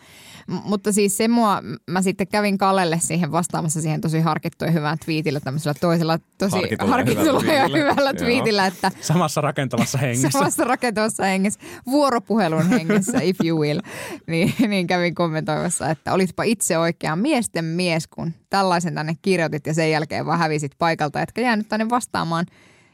M- 0.47 0.53
mutta 0.63 0.91
siis 0.91 1.17
se 1.17 1.27
mua, 1.27 1.61
mä 1.87 2.01
sitten 2.01 2.27
kävin 2.27 2.57
Kallelle 2.57 2.99
siihen 3.01 3.31
vastaamassa 3.31 3.81
siihen 3.81 4.01
tosi 4.01 4.19
harkittua 4.19 4.67
ja 4.67 4.71
hyvään 4.71 4.97
twiitillä, 5.05 5.39
tämmöisellä 5.39 5.73
toisella 5.81 6.19
tosi 6.37 6.55
Harkitulla 6.55 6.91
harkitulla, 6.91 7.53
ja 7.53 7.67
hyvällä 7.67 8.09
ja 8.09 8.13
twiitillä, 8.13 8.65
että 8.65 8.91
Samassa 9.01 9.41
rakentavassa 9.41 9.97
hengessä. 10.07 10.29
samassa 10.29 10.63
rakentavassa 10.63 11.23
hengessä, 11.23 11.59
vuoropuhelun 11.85 12.69
hengessä, 12.69 13.19
if 13.21 13.37
you 13.45 13.59
will, 13.59 13.79
niin, 14.27 14.53
niin 14.67 14.87
kävin 14.87 15.15
kommentoimassa, 15.15 15.89
että 15.89 16.13
olitpa 16.13 16.43
itse 16.43 16.77
oikea 16.77 17.15
miesten 17.15 17.65
mies, 17.65 18.07
kun 18.07 18.33
tällaisen 18.49 18.95
tänne 18.95 19.15
kirjoitit 19.21 19.67
ja 19.67 19.73
sen 19.73 19.91
jälkeen 19.91 20.25
vaan 20.25 20.39
hävisit 20.39 20.71
paikalta, 20.77 21.21
etkä 21.21 21.41
jäänyt 21.41 21.69
tänne 21.69 21.89
vastaamaan 21.89 22.45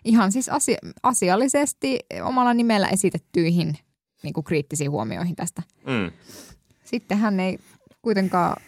ihan 0.06 0.32
siis 0.32 0.50
asia, 0.50 0.78
asiallisesti 1.04 2.00
omalla 2.24 2.54
nimellä 2.54 2.88
esitettyihin 2.88 3.78
niin 4.24 4.34
kuin 4.34 4.44
kriittisiin 4.44 4.92
huomioihin 4.92 5.36
tästä. 5.36 5.62
Mm. 5.88 6.12
Sitten 6.84 7.18
hän 7.18 7.40
ei 7.40 7.60
kuitenkaan 8.02 8.62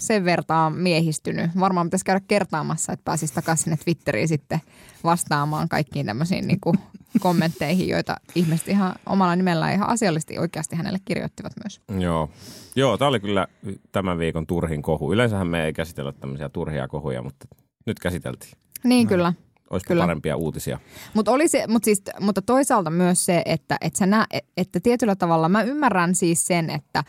sen 0.00 0.24
vertaa 0.24 0.70
miehistynyt. 0.70 1.50
Varmaan 1.60 1.86
pitäisi 1.86 2.04
käydä 2.04 2.20
kertaamassa, 2.28 2.92
että 2.92 3.04
pääsisi 3.04 3.34
takaisin 3.34 3.64
sinne 3.64 3.76
Twitteriin 3.76 4.28
sitten 4.28 4.60
vastaamaan 5.04 5.68
kaikkiin 5.68 6.06
tämmöisiin 6.06 6.46
niin 6.46 6.60
kuin 6.60 6.78
kommentteihin, 7.20 7.88
joita 7.88 8.16
ihmiset 8.34 8.68
ihan 8.68 8.94
omalla 9.06 9.36
nimellä 9.36 9.72
ihan 9.72 9.88
asiallisesti 9.88 10.38
oikeasti 10.38 10.76
hänelle 10.76 10.98
kirjoittivat 11.04 11.52
myös. 11.64 12.02
Joo. 12.02 12.30
Joo, 12.76 12.98
tämä 12.98 13.08
oli 13.08 13.20
kyllä 13.20 13.46
tämän 13.92 14.18
viikon 14.18 14.46
turhin 14.46 14.82
kohu. 14.82 15.12
Yleensähän 15.12 15.46
me 15.46 15.64
ei 15.64 15.72
käsitellä 15.72 16.12
tämmöisiä 16.12 16.48
turhia 16.48 16.88
kohuja, 16.88 17.22
mutta 17.22 17.46
nyt 17.86 17.98
käsiteltiin. 17.98 18.52
Niin 18.84 19.08
kyllä. 19.08 19.32
Olisiko 19.70 19.88
Kyllä. 19.88 20.02
parempia 20.02 20.36
uutisia? 20.36 20.78
Mut 21.14 21.28
oli 21.28 21.48
se, 21.48 21.66
mut 21.66 21.84
siis, 21.84 22.02
mutta 22.20 22.42
toisaalta 22.42 22.90
myös 22.90 23.24
se, 23.24 23.42
että, 23.44 23.76
että, 23.80 23.98
sä 23.98 24.06
nä, 24.06 24.26
että 24.56 24.80
tietyllä 24.80 25.16
tavalla 25.16 25.48
mä 25.48 25.62
ymmärrän 25.62 26.14
siis 26.14 26.46
sen, 26.46 26.70
että, 26.70 27.04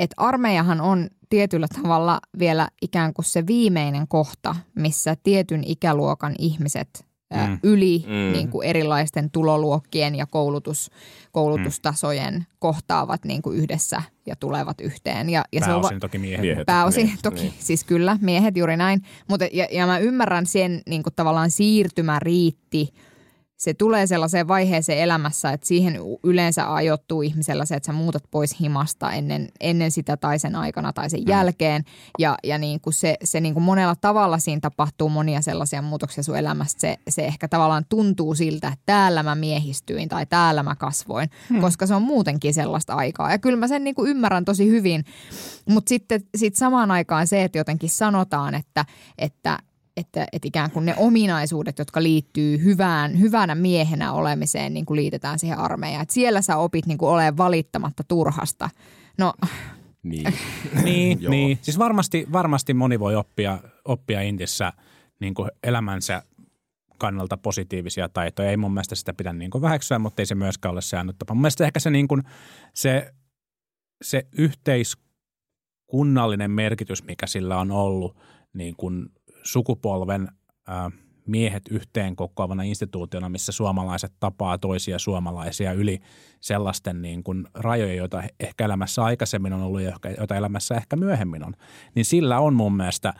että 0.00 0.14
armeijahan 0.16 0.80
on 0.80 1.08
tietyllä 1.28 1.66
tavalla 1.82 2.20
vielä 2.38 2.68
ikään 2.82 3.14
kuin 3.14 3.24
se 3.24 3.46
viimeinen 3.46 4.08
kohta, 4.08 4.56
missä 4.74 5.16
tietyn 5.22 5.62
ikäluokan 5.66 6.34
ihmiset 6.38 7.10
mm. 7.34 7.58
yli 7.62 8.04
mm. 8.06 8.32
Niin 8.32 8.48
kuin 8.48 8.68
erilaisten 8.68 9.30
tuloluokkien 9.30 10.14
ja 10.14 10.26
koulutus, 10.26 10.90
koulutustasojen 11.32 12.34
mm. 12.34 12.44
kohtaavat 12.58 13.24
niin 13.24 13.42
kuin 13.42 13.58
yhdessä 13.58 14.02
ja 14.26 14.36
tulevat 14.36 14.80
yhteen. 14.80 15.30
Ja, 15.30 15.44
ja 15.52 15.60
pääosin 15.60 15.88
se 15.88 15.94
on, 15.94 16.00
toki 16.00 16.18
miehet. 16.18 16.40
Miehet. 16.40 16.66
Pääosin 16.66 17.06
Niin, 17.06 17.18
toki, 17.22 17.40
niin. 17.40 17.54
siis 17.58 17.84
kyllä, 17.84 18.18
miehet 18.20 18.56
juuri 18.56 18.76
näin. 18.76 19.02
Mutta, 19.28 19.46
ja, 19.52 19.66
ja 19.72 19.86
mä 19.86 19.98
ymmärrän 19.98 20.46
sen 20.46 20.82
niin 20.88 21.02
kuin 21.02 21.14
tavallaan 21.16 21.50
siirtymä 21.50 22.18
riitti. 22.18 22.94
Se 23.60 23.74
tulee 23.74 24.06
sellaiseen 24.06 24.48
vaiheeseen 24.48 24.98
elämässä, 24.98 25.50
että 25.50 25.66
siihen 25.66 25.98
yleensä 26.24 26.74
ajoittuu 26.74 27.22
ihmisellä 27.22 27.64
se, 27.64 27.74
että 27.74 27.86
sä 27.86 27.92
muutat 27.92 28.22
pois 28.30 28.60
himasta 28.60 29.12
ennen, 29.12 29.48
ennen 29.60 29.90
sitä 29.90 30.16
tai 30.16 30.38
sen 30.38 30.56
aikana 30.56 30.92
tai 30.92 31.10
sen 31.10 31.26
jälkeen. 31.26 31.84
Ja, 32.18 32.36
ja 32.44 32.58
niin 32.58 32.80
kuin 32.80 32.94
se, 32.94 33.16
se 33.24 33.40
niin 33.40 33.54
kuin 33.54 33.64
monella 33.64 33.94
tavalla 33.96 34.38
siinä 34.38 34.60
tapahtuu 34.60 35.08
monia 35.08 35.40
sellaisia 35.42 35.82
muutoksia 35.82 36.24
sun 36.24 36.36
elämästä. 36.36 36.80
Se, 36.80 36.96
se 37.08 37.24
ehkä 37.24 37.48
tavallaan 37.48 37.84
tuntuu 37.88 38.34
siltä, 38.34 38.68
että 38.68 38.82
täällä 38.86 39.22
mä 39.22 39.34
miehistyin 39.34 40.08
tai 40.08 40.26
täällä 40.26 40.62
mä 40.62 40.76
kasvoin, 40.76 41.30
hmm. 41.48 41.60
koska 41.60 41.86
se 41.86 41.94
on 41.94 42.02
muutenkin 42.02 42.54
sellaista 42.54 42.94
aikaa. 42.94 43.30
Ja 43.30 43.38
kyllä 43.38 43.56
mä 43.56 43.68
sen 43.68 43.84
niin 43.84 43.94
kuin 43.94 44.10
ymmärrän 44.10 44.44
tosi 44.44 44.68
hyvin. 44.68 45.04
Mutta 45.68 45.88
sitten 45.88 46.20
sit 46.36 46.56
samaan 46.56 46.90
aikaan 46.90 47.26
se, 47.26 47.44
että 47.44 47.58
jotenkin 47.58 47.90
sanotaan, 47.90 48.54
että, 48.54 48.84
että 49.18 49.58
että, 49.96 50.26
että 50.32 50.48
ikään 50.48 50.70
kuin 50.70 50.86
ne 50.86 50.94
ominaisuudet, 50.96 51.78
jotka 51.78 52.02
liittyy 52.02 52.64
hyvään, 52.64 53.20
hyvänä 53.20 53.54
miehenä 53.54 54.12
olemiseen, 54.12 54.74
niin 54.74 54.86
kuin 54.86 54.96
liitetään 54.96 55.38
siihen 55.38 55.58
armeijaan. 55.58 56.02
Että 56.02 56.14
siellä 56.14 56.42
sä 56.42 56.56
opit 56.56 56.86
niin 56.86 56.98
kuin 56.98 57.10
olemaan 57.10 57.36
valittamatta 57.36 58.04
turhasta. 58.04 58.70
No, 59.18 59.32
Niin. 60.02 60.34
Niin, 60.84 61.18
niin. 61.28 61.58
Siis 61.62 61.78
varmasti, 61.78 62.26
varmasti 62.32 62.74
moni 62.74 63.00
voi 63.00 63.16
oppia, 63.16 63.58
oppia 63.84 64.20
Intissä 64.20 64.72
niin 65.20 65.34
kuin 65.34 65.50
elämänsä 65.62 66.22
kannalta 66.98 67.36
positiivisia 67.36 68.08
taitoja. 68.08 68.50
Ei 68.50 68.56
mun 68.56 68.74
mielestä 68.74 68.94
sitä 68.94 69.14
pidä 69.14 69.32
niin 69.32 69.50
kuin 69.50 69.62
väheksyä, 69.62 69.98
mutta 69.98 70.22
ei 70.22 70.26
se 70.26 70.34
myöskään 70.34 70.72
ole 70.72 70.82
säännöt 70.82 71.18
tapa. 71.18 71.34
Mun 71.34 71.40
mielestä 71.40 71.64
ehkä 71.64 71.80
se, 71.80 71.90
niin 71.90 72.08
kuin, 72.08 72.22
se, 72.74 73.14
se 74.02 74.26
yhteiskunnallinen 74.38 76.50
merkitys, 76.50 77.04
mikä 77.04 77.26
sillä 77.26 77.58
on 77.58 77.70
ollut 77.70 78.16
niin 78.52 78.76
kuin 78.76 79.06
sukupolven 79.42 80.28
miehet 81.26 81.62
yhteen 81.70 82.16
kokoavana 82.16 82.62
instituutiona, 82.62 83.28
missä 83.28 83.52
suomalaiset 83.52 84.12
tapaa 84.20 84.58
toisia 84.58 84.98
suomalaisia 84.98 85.72
yli 85.72 86.00
sellaisten 86.40 87.02
niin 87.02 87.22
kuin 87.22 87.46
rajoja, 87.54 87.94
joita 87.94 88.22
ehkä 88.40 88.64
elämässä 88.64 89.04
aikaisemmin 89.04 89.52
on 89.52 89.62
ollut 89.62 89.80
ja 89.80 89.92
joita 90.18 90.36
elämässä 90.36 90.74
ehkä 90.74 90.96
myöhemmin 90.96 91.46
on, 91.46 91.52
niin 91.94 92.04
sillä 92.04 92.40
on 92.40 92.54
mun 92.54 92.76
mielestä 92.76 93.14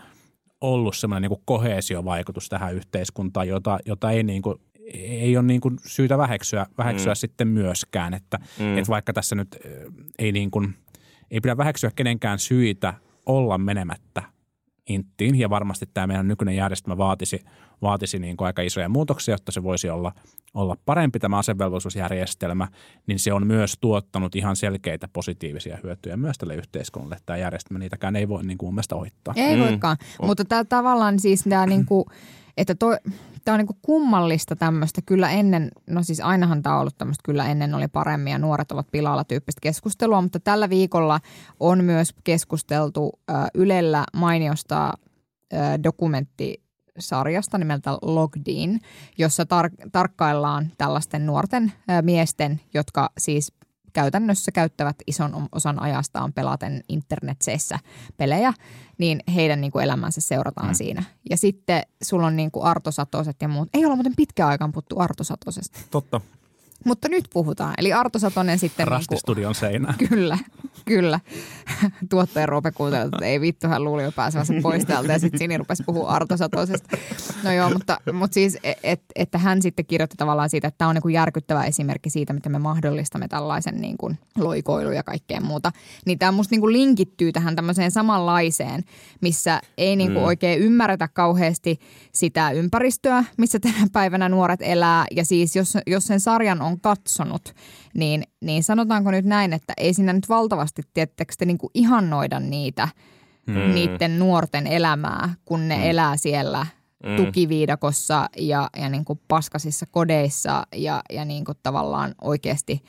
ollut 0.61 0.97
semmoinen 0.97 1.23
niin 1.23 1.37
kuin 1.37 1.43
koheesiovaikutus 1.45 2.49
tähän 2.49 2.75
yhteiskuntaan, 2.75 3.49
jota, 3.49 3.79
jota 3.87 4.11
ei, 4.11 4.23
niin 4.23 4.43
kuin, 4.43 4.57
ei 4.95 5.37
ole 5.37 5.47
niin 5.47 5.61
kuin 5.61 5.79
syytä 5.87 6.19
väheksyä, 6.19 6.67
väheksyä 6.79 7.13
mm. 7.13 7.17
sitten 7.17 7.49
myöskään. 7.49 8.15
Että, 8.15 8.39
mm. 8.59 8.79
että 8.79 8.91
vaikka 8.91 9.13
tässä 9.13 9.37
nyt 9.37 9.57
ei, 10.19 10.33
niin 10.33 10.51
kuin, 10.51 10.75
ei 11.31 11.41
pidä 11.41 11.57
väheksyä 11.57 11.91
kenenkään 11.97 12.39
syitä 12.39 12.95
olla 13.27 13.59
menemättä 13.59 14.23
inttiin 14.91 15.39
ja 15.39 15.51
varmasti 15.51 15.87
tämä 15.95 16.07
meidän 16.07 16.29
nykyinen 16.29 16.57
järjestelmä 16.57 16.99
vaatisi, 16.99 17.45
vaatisi 17.83 18.19
niin 18.19 18.37
kuin 18.37 18.47
aika 18.47 18.63
isoja 18.63 18.89
muutoksia, 18.89 19.35
jotta 19.35 19.53
se 19.53 19.63
voisi 19.63 19.91
olla, 19.91 20.13
olla 20.55 20.77
parempi 20.87 21.19
tämä 21.19 21.39
asevelvollisuusjärjestelmä, 21.39 22.69
niin 23.07 23.19
se 23.19 23.33
on 23.33 23.47
myös 23.47 23.77
tuottanut 23.81 24.35
ihan 24.35 24.57
selkeitä 24.57 25.09
positiivisia 25.13 25.79
hyötyjä 25.83 26.17
myös 26.17 26.39
tälle 26.39 26.55
yhteiskunnalle. 26.55 27.17
Tämä 27.27 27.37
järjestelmä, 27.37 27.79
niitäkään 27.79 28.17
ei 28.17 28.29
voi 28.29 28.45
niin 28.45 28.59
kuin 28.59 28.67
mun 28.67 28.75
mielestä 28.75 28.97
ohittaa. 28.97 29.35
ei 29.37 29.57
mm. 29.57 29.63
voikaan. 29.63 29.97
Mutta 30.23 30.45
tämä 30.45 30.65
tavallaan 30.65 31.21
siis 31.21 31.45
tämä 31.49 31.67
niinku, 31.67 32.07
että 32.61 32.75
toi, 32.75 32.97
tämä 33.45 33.55
on 33.55 33.59
niinku 33.59 33.77
kummallista 33.83 34.57
tämmöistä 34.57 35.01
kyllä 35.07 35.31
ennen, 35.31 35.71
no 35.87 36.03
siis 36.03 36.21
ainahan 36.21 36.63
tämä 36.63 36.75
on 36.75 36.81
ollut 36.81 36.99
tämmöistä 36.99 37.23
kyllä 37.25 37.49
ennen 37.49 37.75
oli 37.75 37.89
paremmin 37.89 38.31
ja 38.31 38.39
nuoret 38.39 38.73
ovat 38.73 38.87
pilalla 38.91 39.25
tyyppistä 39.25 39.59
keskustelua, 39.63 40.23
mutta 40.23 40.41
tällä 40.41 40.71
viikolla 40.71 41.21
on 41.61 41.85
myös 41.85 42.15
keskusteltu 42.25 43.13
ö, 43.31 43.33
Ylellä 43.55 44.05
mainiosta 44.17 44.93
ö, 45.53 45.57
dokumenttisarjasta 45.83 47.59
nimeltä 47.59 47.99
Logged 48.03 48.43
In, 48.47 48.81
jossa 49.19 49.43
tar- 49.43 49.89
tarkkaillaan 49.93 50.73
tällaisten 50.79 51.27
nuorten 51.27 51.73
ö, 51.91 52.03
miesten, 52.03 52.61
jotka 52.75 53.11
siis 53.19 53.53
käytännössä 53.93 54.53
käyttävät 54.53 54.97
ison 55.07 55.49
osan 55.53 55.83
ajastaan 55.83 56.33
pelaten 56.33 56.85
internetseissä 56.89 57.79
pelejä, 58.17 58.53
niin 58.99 59.21
heidän 59.35 59.61
niin 59.61 59.73
kuin 59.73 59.85
elämänsä 59.85 60.21
seurataan 60.21 60.69
mm. 60.69 60.75
siinä. 60.75 61.05
Ja 61.31 61.37
sitten 61.37 61.83
sulla 62.03 62.27
on 62.27 62.37
niin 62.37 62.51
kuin 62.51 62.65
Arto 62.65 62.91
Satoset 62.91 63.37
ja 63.43 63.49
muut. 63.49 63.69
Ei 63.75 63.85
olla 63.85 63.97
muuten 63.97 64.17
pitkään 64.17 64.49
aikaan 64.51 64.73
puhuttu 64.73 64.99
Arto 64.99 65.25
Satosesta, 65.25 65.81
Totta. 65.91 66.21
Mutta 66.85 67.09
nyt 67.09 67.25
puhutaan. 67.33 67.75
Eli 67.79 67.93
Arto 67.93 68.19
Satonen 68.19 68.59
sitten... 68.59 68.85
niin 68.85 68.89
kuin, 68.89 68.99
Rastistudion 68.99 69.55
seinään. 69.55 69.95
Kyllä, 70.09 70.39
kyllä. 70.85 71.21
Tuottaja 72.11 72.47
Roope 72.47 72.73
kuunteli, 72.73 73.05
että 73.05 73.27
ei 73.27 73.41
vittu, 73.41 73.69
hän 73.69 73.85
luuli 73.85 74.03
jo 74.03 74.13
pääsevänsä 74.13 74.55
pois 74.63 74.85
täältä 74.85 75.13
ja 75.13 75.19
sitten 75.19 75.39
Sini 75.39 75.59
rupesi 75.59 75.83
puhua 75.83 76.09
Arto 76.09 76.37
Satosesta. 76.37 76.97
No 77.45 77.53
joo, 77.53 77.71
mutta, 77.71 78.01
mutta 78.13 78.35
siis, 78.35 78.59
et, 78.83 79.03
että 79.17 79.39
hän 79.39 79.63
sitten 79.63 79.87
kirjoitti 79.87 80.17
tavallaan 80.17 80.51
siitä, 80.51 80.69
että 80.69 80.79
tämä 80.79 80.89
on 80.89 80.95
niin 80.95 81.03
kuin 81.03 81.15
järkyttävä 81.15 81.65
esimerkki 81.65 82.11
siitä, 82.11 82.33
miten 82.33 82.53
me 82.53 82.59
mahdollistamme 82.59 83.29
tällaisen 83.29 83.81
niin 83.81 83.97
kuin 83.99 84.19
loikoilu 84.39 84.91
ja 84.91 85.03
kaikkea 85.03 85.41
muuta. 85.41 85.73
Niin 86.07 86.19
tämä 86.19 86.33
musta 86.33 86.53
niin 86.53 86.61
kuin 86.61 86.73
linkittyy 86.73 87.33
tähän 87.33 87.57
tämmöiseen 87.57 87.91
samanlaiseen, 87.91 88.85
missä 89.21 89.61
ei 89.79 89.97
niin 89.97 90.13
kuin 90.13 90.23
mm. 90.23 90.27
oikein 90.27 90.61
ymmärretä 90.61 91.09
kauheasti 91.09 91.81
sitä 92.13 92.51
ympäristöä, 92.51 93.25
missä 93.37 93.59
tänä 93.61 93.87
päivänä 93.93 94.29
nuoret 94.29 94.61
elää. 94.63 95.07
Ja 95.11 95.25
siis 95.25 95.57
jos, 95.57 95.79
jos 95.87 96.05
sen 96.05 96.21
sarjan 96.21 96.63
on 96.63 96.70
katsonut, 96.81 97.55
niin, 97.95 98.23
niin 98.41 98.65
sanotaanko 98.65 99.11
nyt 99.11 99.25
näin, 99.25 99.53
että 99.53 99.73
ei 99.77 99.95
siinä 99.95 100.13
nyt 100.13 100.29
valtavasti, 100.29 100.83
tiettekö 100.95 101.33
te 101.39 101.45
niin 101.45 101.59
kuin 101.59 101.71
ihannoida 101.75 102.41
niitä, 102.41 102.89
mm. 103.47 103.75
niiden 103.75 104.19
nuorten 104.19 104.67
elämää, 104.67 105.35
kun 105.45 105.69
ne 105.69 105.77
mm. 105.77 105.83
elää 105.83 106.17
siellä 106.17 106.67
mm. 107.07 107.17
tukiviidakossa 107.17 108.29
ja, 108.37 108.71
ja 108.77 108.89
niin 108.89 109.05
kuin 109.05 109.21
paskasissa 109.29 109.87
kodeissa 109.91 110.67
ja, 110.75 111.03
ja 111.13 111.25
niin 111.25 111.45
kuin 111.45 111.59
tavallaan 111.63 112.15
oikeasti 112.21 112.83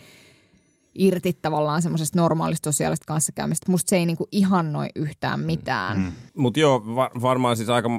irti 0.95 1.33
tavallaan 1.41 1.81
semmoisesta 1.81 2.19
normaalista 2.19 2.71
sosiaalista 2.71 3.05
kanssakäymistä. 3.07 3.71
Musta 3.71 3.89
se 3.89 3.97
ei 3.97 4.05
niin 4.05 4.17
kuin 4.17 4.27
ihannoi 4.31 4.87
yhtään 4.95 5.39
mitään. 5.39 5.97
Mm. 5.97 6.11
Mutta 6.37 6.59
joo, 6.59 6.95
va- 6.95 7.11
varmaan 7.21 7.57
siis 7.57 7.69
aika, 7.69 7.89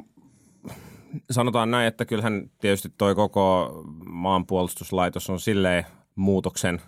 sanotaan 1.31 1.71
näin, 1.71 1.87
että 1.87 2.05
kyllähän 2.05 2.49
tietysti 2.59 2.89
toi 2.97 3.15
koko 3.15 3.81
maanpuolustuslaitos 4.05 5.29
on 5.29 5.39
silleen 5.39 5.85
muutoksen, 6.15 6.81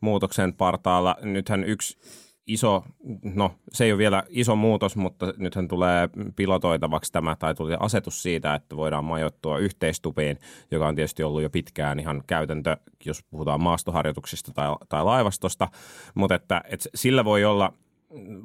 muutoksen 0.00 0.52
partaalla. 0.52 1.16
Nythän 1.22 1.64
yksi 1.64 1.98
iso, 2.46 2.84
no 3.22 3.54
se 3.72 3.84
ei 3.84 3.92
ole 3.92 3.98
vielä 3.98 4.22
iso 4.28 4.56
muutos, 4.56 4.96
mutta 4.96 5.34
nythän 5.36 5.68
tulee 5.68 6.08
pilotoitavaksi 6.36 7.12
tämä, 7.12 7.36
tai 7.36 7.54
tuli 7.54 7.76
asetus 7.80 8.22
siitä, 8.22 8.54
että 8.54 8.76
voidaan 8.76 9.04
majoittua 9.04 9.58
yhteistupiin, 9.58 10.38
joka 10.70 10.88
on 10.88 10.94
tietysti 10.94 11.22
ollut 11.22 11.42
jo 11.42 11.50
pitkään 11.50 12.00
ihan 12.00 12.22
käytäntö, 12.26 12.76
jos 13.04 13.24
puhutaan 13.30 13.62
maastoharjoituksista 13.62 14.52
tai, 14.54 14.76
tai 14.88 15.04
laivastosta, 15.04 15.68
mutta 16.14 16.34
että, 16.34 16.62
että 16.64 16.88
sillä 16.94 17.24
voi 17.24 17.44
olla 17.44 17.72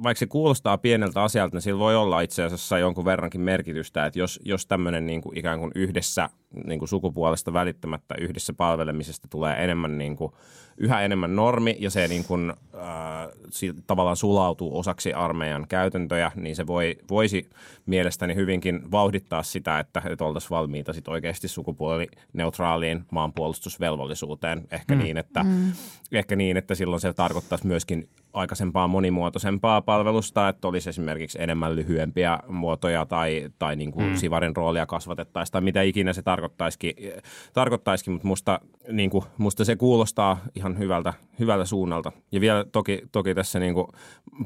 vaikka 0.03 0.19
se 0.19 0.25
kuulostaa 0.25 0.77
pieneltä 0.77 1.23
asialta, 1.23 1.55
niin 1.55 1.61
sillä 1.61 1.79
voi 1.79 1.95
olla 1.95 2.21
itse 2.21 2.43
asiassa 2.43 2.79
jonkun 2.79 3.05
verrankin 3.05 3.41
merkitystä, 3.41 4.05
että 4.05 4.19
jos, 4.19 4.39
jos 4.45 4.65
tämmöinen 4.65 5.05
niin 5.05 5.21
kuin 5.21 5.37
ikään 5.37 5.59
kuin 5.59 5.71
yhdessä 5.75 6.29
niin 6.65 6.79
kuin 6.79 6.89
sukupuolesta 6.89 7.53
välittämättä 7.53 8.15
yhdessä 8.19 8.53
palvelemisesta 8.53 9.27
tulee 9.27 9.63
enemmän 9.63 9.97
niin 9.97 10.15
kuin, 10.15 10.33
yhä 10.77 11.01
enemmän 11.01 11.35
normi 11.35 11.77
ja 11.79 11.89
se 11.89 12.07
niin 12.07 12.23
kuin, 12.23 12.53
äh, 12.75 13.75
tavallaan 13.87 14.17
sulautuu 14.17 14.79
osaksi 14.79 15.13
armeijan 15.13 15.65
käytäntöjä, 15.69 16.31
niin 16.35 16.55
se 16.55 16.67
voi, 16.67 16.95
voisi 17.09 17.49
mielestäni 17.85 18.35
hyvinkin 18.35 18.91
vauhdittaa 18.91 19.43
sitä, 19.43 19.79
että, 19.79 20.01
että 20.09 20.25
oltaisiin 20.25 20.49
valmiita 20.49 20.93
sit 20.93 21.07
oikeasti 21.07 21.47
sukupuolineutraaliin 21.47 23.05
maanpuolustusvelvollisuuteen. 23.11 24.67
Ehkä, 24.71 24.95
mm. 24.95 25.01
niin, 25.01 25.17
että, 25.17 25.43
mm. 25.43 25.71
ehkä 26.11 26.35
niin, 26.35 26.57
että 26.57 26.75
silloin 26.75 27.01
se 27.01 27.13
tarkoittaisi 27.13 27.67
myöskin 27.67 28.09
aikaisempaa 28.37 28.87
monimuotoisempaa 28.87 29.81
palvelusta, 29.81 30.49
että 30.49 30.67
olisi 30.67 30.89
esimerkiksi 30.89 31.41
enemmän 31.41 31.75
lyhyempiä 31.75 32.39
muotoja 32.47 33.05
tai, 33.05 33.49
tai 33.59 33.75
niin 33.75 33.91
kuin 33.91 34.09
mm. 34.09 34.15
sivarin 34.15 34.55
roolia 34.55 34.85
kasvatettaisiin 34.85 35.51
tai 35.51 35.61
mitä 35.61 35.81
ikinä 35.81 36.13
se 36.13 36.21
tarkoittaisikin, 36.21 36.93
tarkoittaisikin 37.53 38.13
mutta 38.13 38.27
musta, 38.27 38.59
niin 38.91 39.09
kuin, 39.09 39.23
musta 39.37 39.65
se 39.65 39.75
kuulostaa 39.75 40.39
ihan 40.55 40.79
hyvältä, 40.79 41.13
hyvältä 41.39 41.65
suunnalta. 41.65 42.11
Ja 42.31 42.41
vielä 42.41 42.65
toki, 42.71 43.01
toki 43.11 43.35
tässä 43.35 43.59
niin 43.59 43.73
kuin 43.73 43.87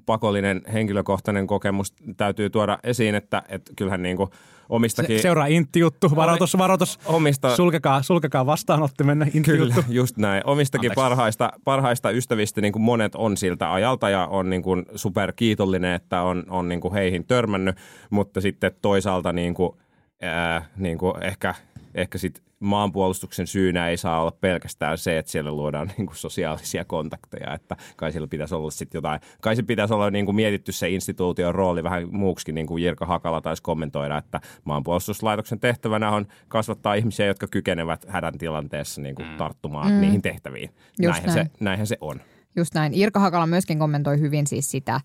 pakollinen 0.06 0.62
henkilökohtainen 0.74 1.48
kokemus 1.48 1.94
täytyy 2.18 2.50
tuoda 2.50 2.80
esiin, 2.84 3.16
että, 3.16 3.44
että 3.50 3.74
kyllähän 3.76 4.02
niin 4.02 4.18
kuin 4.18 4.30
omistakin... 4.72 5.18
Se, 5.18 5.22
seuraa 5.22 5.46
intti-juttu, 5.46 6.12
varoitus, 6.16 6.58
varoitus. 6.58 7.00
Omista, 7.06 7.56
sulkekaa, 7.56 8.02
sulkekaa 8.02 8.46
vastaanottimenne 8.46 9.28
intti-juttu. 9.34 9.74
Kyllä, 9.74 9.88
just 9.90 10.18
näin. 10.18 10.42
Omistakin 10.46 10.92
parhaista, 10.96 11.52
parhaista 11.64 12.12
ystävistä 12.12 12.62
niin 12.62 12.74
kuin 12.74 12.84
monet 12.84 13.16
on 13.16 13.38
siltä 13.38 13.74
ajalta 13.74 14.10
ja 14.10 14.28
on 14.28 14.50
niin 14.50 14.62
kuin 14.62 14.86
super 14.96 15.34
kiitollinen, 15.36 15.94
että 15.94 16.22
on, 16.22 16.44
on 16.50 16.70
niin 16.70 16.82
kuin 16.82 16.94
heihin 16.94 17.26
törmännyt, 17.26 17.76
mutta 18.10 18.42
sitten 18.42 18.72
toisaalta 18.82 19.34
niin 19.34 19.54
kuin, 19.54 19.78
ää, 20.22 20.66
niin 20.78 20.98
kuin 20.98 21.24
ehkä, 21.24 21.56
ehkä 21.96 22.18
sit 22.18 22.44
maanpuolustuksen 22.60 23.48
syynä 23.48 23.90
ei 23.90 23.98
saa 23.98 24.22
olla 24.22 24.32
pelkästään 24.32 24.98
se, 24.98 25.18
että 25.18 25.32
siellä 25.32 25.52
luodaan 25.52 25.88
niin 25.98 26.06
kuin 26.06 26.18
sosiaalisia 26.18 26.86
kontakteja, 26.86 27.54
että 27.54 27.76
kai 27.96 28.12
siellä 28.12 28.28
pitäisi 28.28 28.56
olla 28.56 28.72
sitten 28.72 28.98
jotain, 28.98 29.20
kai 29.42 29.56
se 29.56 29.64
pitäisi 29.64 29.94
olla 29.94 30.12
niin 30.12 30.26
kuin 30.26 30.36
mietitty 30.36 30.72
se 30.72 30.90
instituution 30.90 31.56
rooli 31.56 31.84
vähän 31.84 32.08
muuksikin, 32.12 32.56
niin 32.56 32.68
kuin 32.68 32.84
Jirka 32.84 33.06
Hakala 33.06 33.42
taisi 33.42 33.64
kommentoida, 33.64 34.18
että 34.18 34.42
maanpuolustuslaitoksen 34.64 35.60
tehtävänä 35.60 36.12
on 36.12 36.28
kasvattaa 36.48 36.94
ihmisiä, 36.94 37.26
jotka 37.26 37.48
kykenevät 37.48 38.06
hädän 38.08 38.38
tilanteessa 38.38 39.02
niin 39.02 39.16
kuin 39.16 39.38
tarttumaan 39.38 39.92
mm. 39.92 40.02
niihin 40.02 40.22
tehtäviin. 40.22 40.70
Näinhän 41.00 41.36
näin. 41.36 41.46
se, 41.46 41.52
näinhän 41.60 41.88
se 41.88 41.98
on. 42.02 42.22
Just 42.56 42.74
näin. 42.74 42.94
Irka 42.94 43.20
Hakala 43.20 43.48
myöskin 43.48 43.80
kommentoi 43.80 44.20
hyvin 44.20 44.48
siis 44.48 44.72
sitä, 44.72 45.02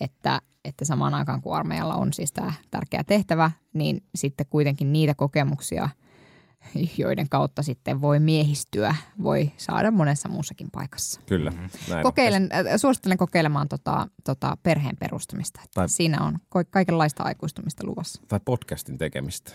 että, 0.00 0.40
että 0.64 0.84
samaan 0.84 1.14
aikaan 1.14 1.42
kun 1.42 1.56
armeijalla 1.56 1.94
on 1.94 2.12
siis 2.12 2.32
tämä 2.32 2.52
tärkeä 2.70 3.04
tehtävä, 3.04 3.50
niin 3.72 4.02
sitten 4.14 4.46
kuitenkin 4.50 4.92
niitä 4.92 5.14
kokemuksia, 5.14 5.88
joiden 6.98 7.28
kautta 7.28 7.62
sitten 7.62 8.00
voi 8.00 8.20
miehistyä, 8.20 8.94
voi 9.22 9.52
saada 9.56 9.90
monessa 9.90 10.28
muussakin 10.28 10.68
paikassa. 10.72 11.20
Kyllä. 11.26 11.52
Näin 11.88 12.02
Kokeilen, 12.02 12.48
äh, 12.52 12.64
suosittelen 12.76 13.18
kokeilemaan 13.18 13.68
tota, 13.68 14.08
tota 14.24 14.56
perheen 14.62 14.96
perustamista. 14.96 15.60
Että 15.64 15.74
Tai- 15.74 15.88
Siinä 15.88 16.18
on 16.24 16.38
kaikenlaista 16.70 17.22
aikuistumista 17.22 17.86
luvassa. 17.86 18.22
Tai 18.28 18.40
podcastin 18.44 18.98
tekemistä. 18.98 19.52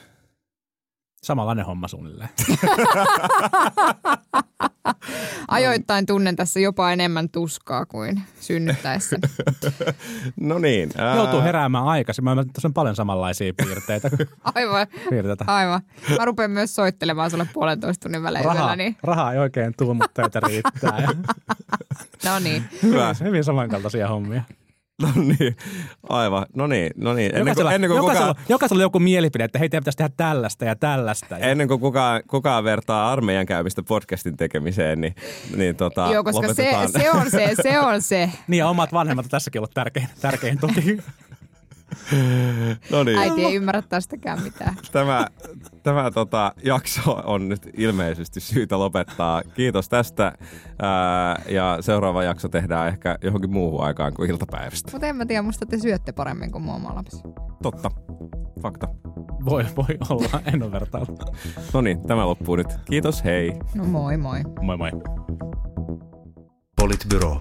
Samanlainen 1.25 1.65
homma 1.65 1.87
suunnilleen. 1.87 2.29
Ajoittain 5.47 6.05
tunnen 6.05 6.35
tässä 6.35 6.59
jopa 6.59 6.91
enemmän 6.91 7.29
tuskaa 7.29 7.85
kuin 7.85 8.21
synnyttäessä. 8.39 9.17
No 10.39 10.57
niin. 10.59 10.91
ää, 10.97 11.15
Joutuu 11.15 11.41
heräämään 11.41 11.85
aikaisin. 11.85 12.23
Mä 12.23 12.35
tässä 12.53 12.67
on 12.67 12.73
paljon 12.73 12.95
samanlaisia 12.95 13.53
piirteitä. 13.53 14.09
Aivan, 14.55 14.87
piirteitä. 15.09 15.45
aivan. 15.47 15.81
Mä 16.19 16.25
rupean 16.25 16.51
myös 16.51 16.75
soittelemaan 16.75 17.31
sulle 17.31 17.47
puolentoista 17.53 18.03
tunnin 18.03 18.23
välein 18.23 18.45
Rahaa, 18.45 18.59
yöllä, 18.61 18.75
niin 18.75 18.97
rahaa 19.03 19.33
ei 19.33 19.39
oikein 19.39 19.73
tuu, 19.77 19.93
mutta 19.93 20.21
töitä 20.21 20.39
riittää. 20.47 20.99
Ja 21.01 21.09
no 22.25 22.39
niin. 22.39 22.63
Hyvä. 22.83 23.15
hyvin 23.23 23.43
samankaltaisia 23.43 24.07
hommia. 24.07 24.41
No 25.01 25.09
niin, 25.15 25.55
aivan. 26.09 26.45
No 26.55 26.67
niin, 26.67 26.91
no 26.95 27.13
niin. 27.13 27.25
Ennen 27.25 27.41
kuin, 27.41 27.47
Jokaisella, 27.47 27.73
ennen 27.73 27.89
kuin 27.89 27.97
jokaisella, 27.97 28.27
kukaan, 28.27 28.45
jokaisella 28.49 28.79
on 28.79 28.85
joku 28.85 28.99
mielipide, 28.99 29.43
että 29.43 29.59
hei, 29.59 29.69
teidän 29.69 29.81
pitäisi 29.81 29.97
tehdä 29.97 30.13
tällaista 30.17 30.65
ja 30.65 30.75
tällaista. 30.75 31.37
Ja 31.37 31.47
ennen 31.47 31.67
kuin 31.67 31.79
kukaan, 31.79 32.21
kukaan 32.27 32.63
vertaa 32.63 33.11
armeijan 33.11 33.45
käymistä 33.45 33.83
podcastin 33.83 34.37
tekemiseen, 34.37 35.01
niin, 35.01 35.15
niin 35.55 35.75
tota, 35.75 36.09
Joo, 36.13 36.23
koska 36.23 36.47
se, 36.47 36.71
se, 36.97 37.11
on 37.11 37.31
se, 37.31 37.53
se 37.63 37.79
on 37.79 38.01
se. 38.01 38.29
Niin 38.47 38.59
ja 38.59 38.69
omat 38.69 38.93
vanhemmat 38.93 39.25
on 39.25 39.29
tässäkin 39.29 39.59
ollut 39.59 39.73
tärkein, 39.73 40.07
tärkein 40.21 40.59
tuki. 40.59 40.97
No 42.91 43.03
niin. 43.03 43.17
Äiti 43.17 43.45
ei 43.45 43.55
ymmärrä 43.55 43.81
tästäkään 43.81 44.43
mitään. 44.43 44.75
tämä, 44.91 45.27
tämä 45.83 46.11
tota, 46.11 46.53
jakso 46.63 47.11
on 47.11 47.49
nyt 47.49 47.69
ilmeisesti 47.77 48.39
syytä 48.39 48.79
lopettaa. 48.79 49.41
Kiitos 49.55 49.89
tästä 49.89 50.33
ää, 50.81 51.41
ja 51.49 51.77
seuraava 51.81 52.23
jakso 52.23 52.49
tehdään 52.49 52.87
ehkä 52.87 53.17
johonkin 53.21 53.51
muuhun 53.51 53.83
aikaan 53.83 54.13
kuin 54.13 54.29
iltapäivästä. 54.29 54.91
Mutta 54.91 55.07
en 55.07 55.15
mä 55.15 55.25
tiedä, 55.25 55.41
musta 55.41 55.65
te 55.65 55.79
syötte 55.79 56.11
paremmin 56.11 56.51
kuin 56.51 56.69
oma 56.69 56.95
lapsi. 56.95 57.17
Totta. 57.63 57.91
Fakta. 58.61 58.87
Voi, 59.45 59.65
voi 59.75 59.97
olla, 60.09 60.41
en 60.53 60.63
ole 60.63 60.71
vertailu. 60.71 61.17
No 61.73 61.81
niin, 61.81 62.07
tämä 62.07 62.25
loppuu 62.25 62.55
nyt. 62.55 62.67
Kiitos, 62.89 63.23
hei. 63.23 63.53
No 63.75 63.83
moi 63.83 64.17
moi. 64.17 64.39
Moi 64.61 64.77
moi. 64.77 64.91
Politbyro. 66.75 67.39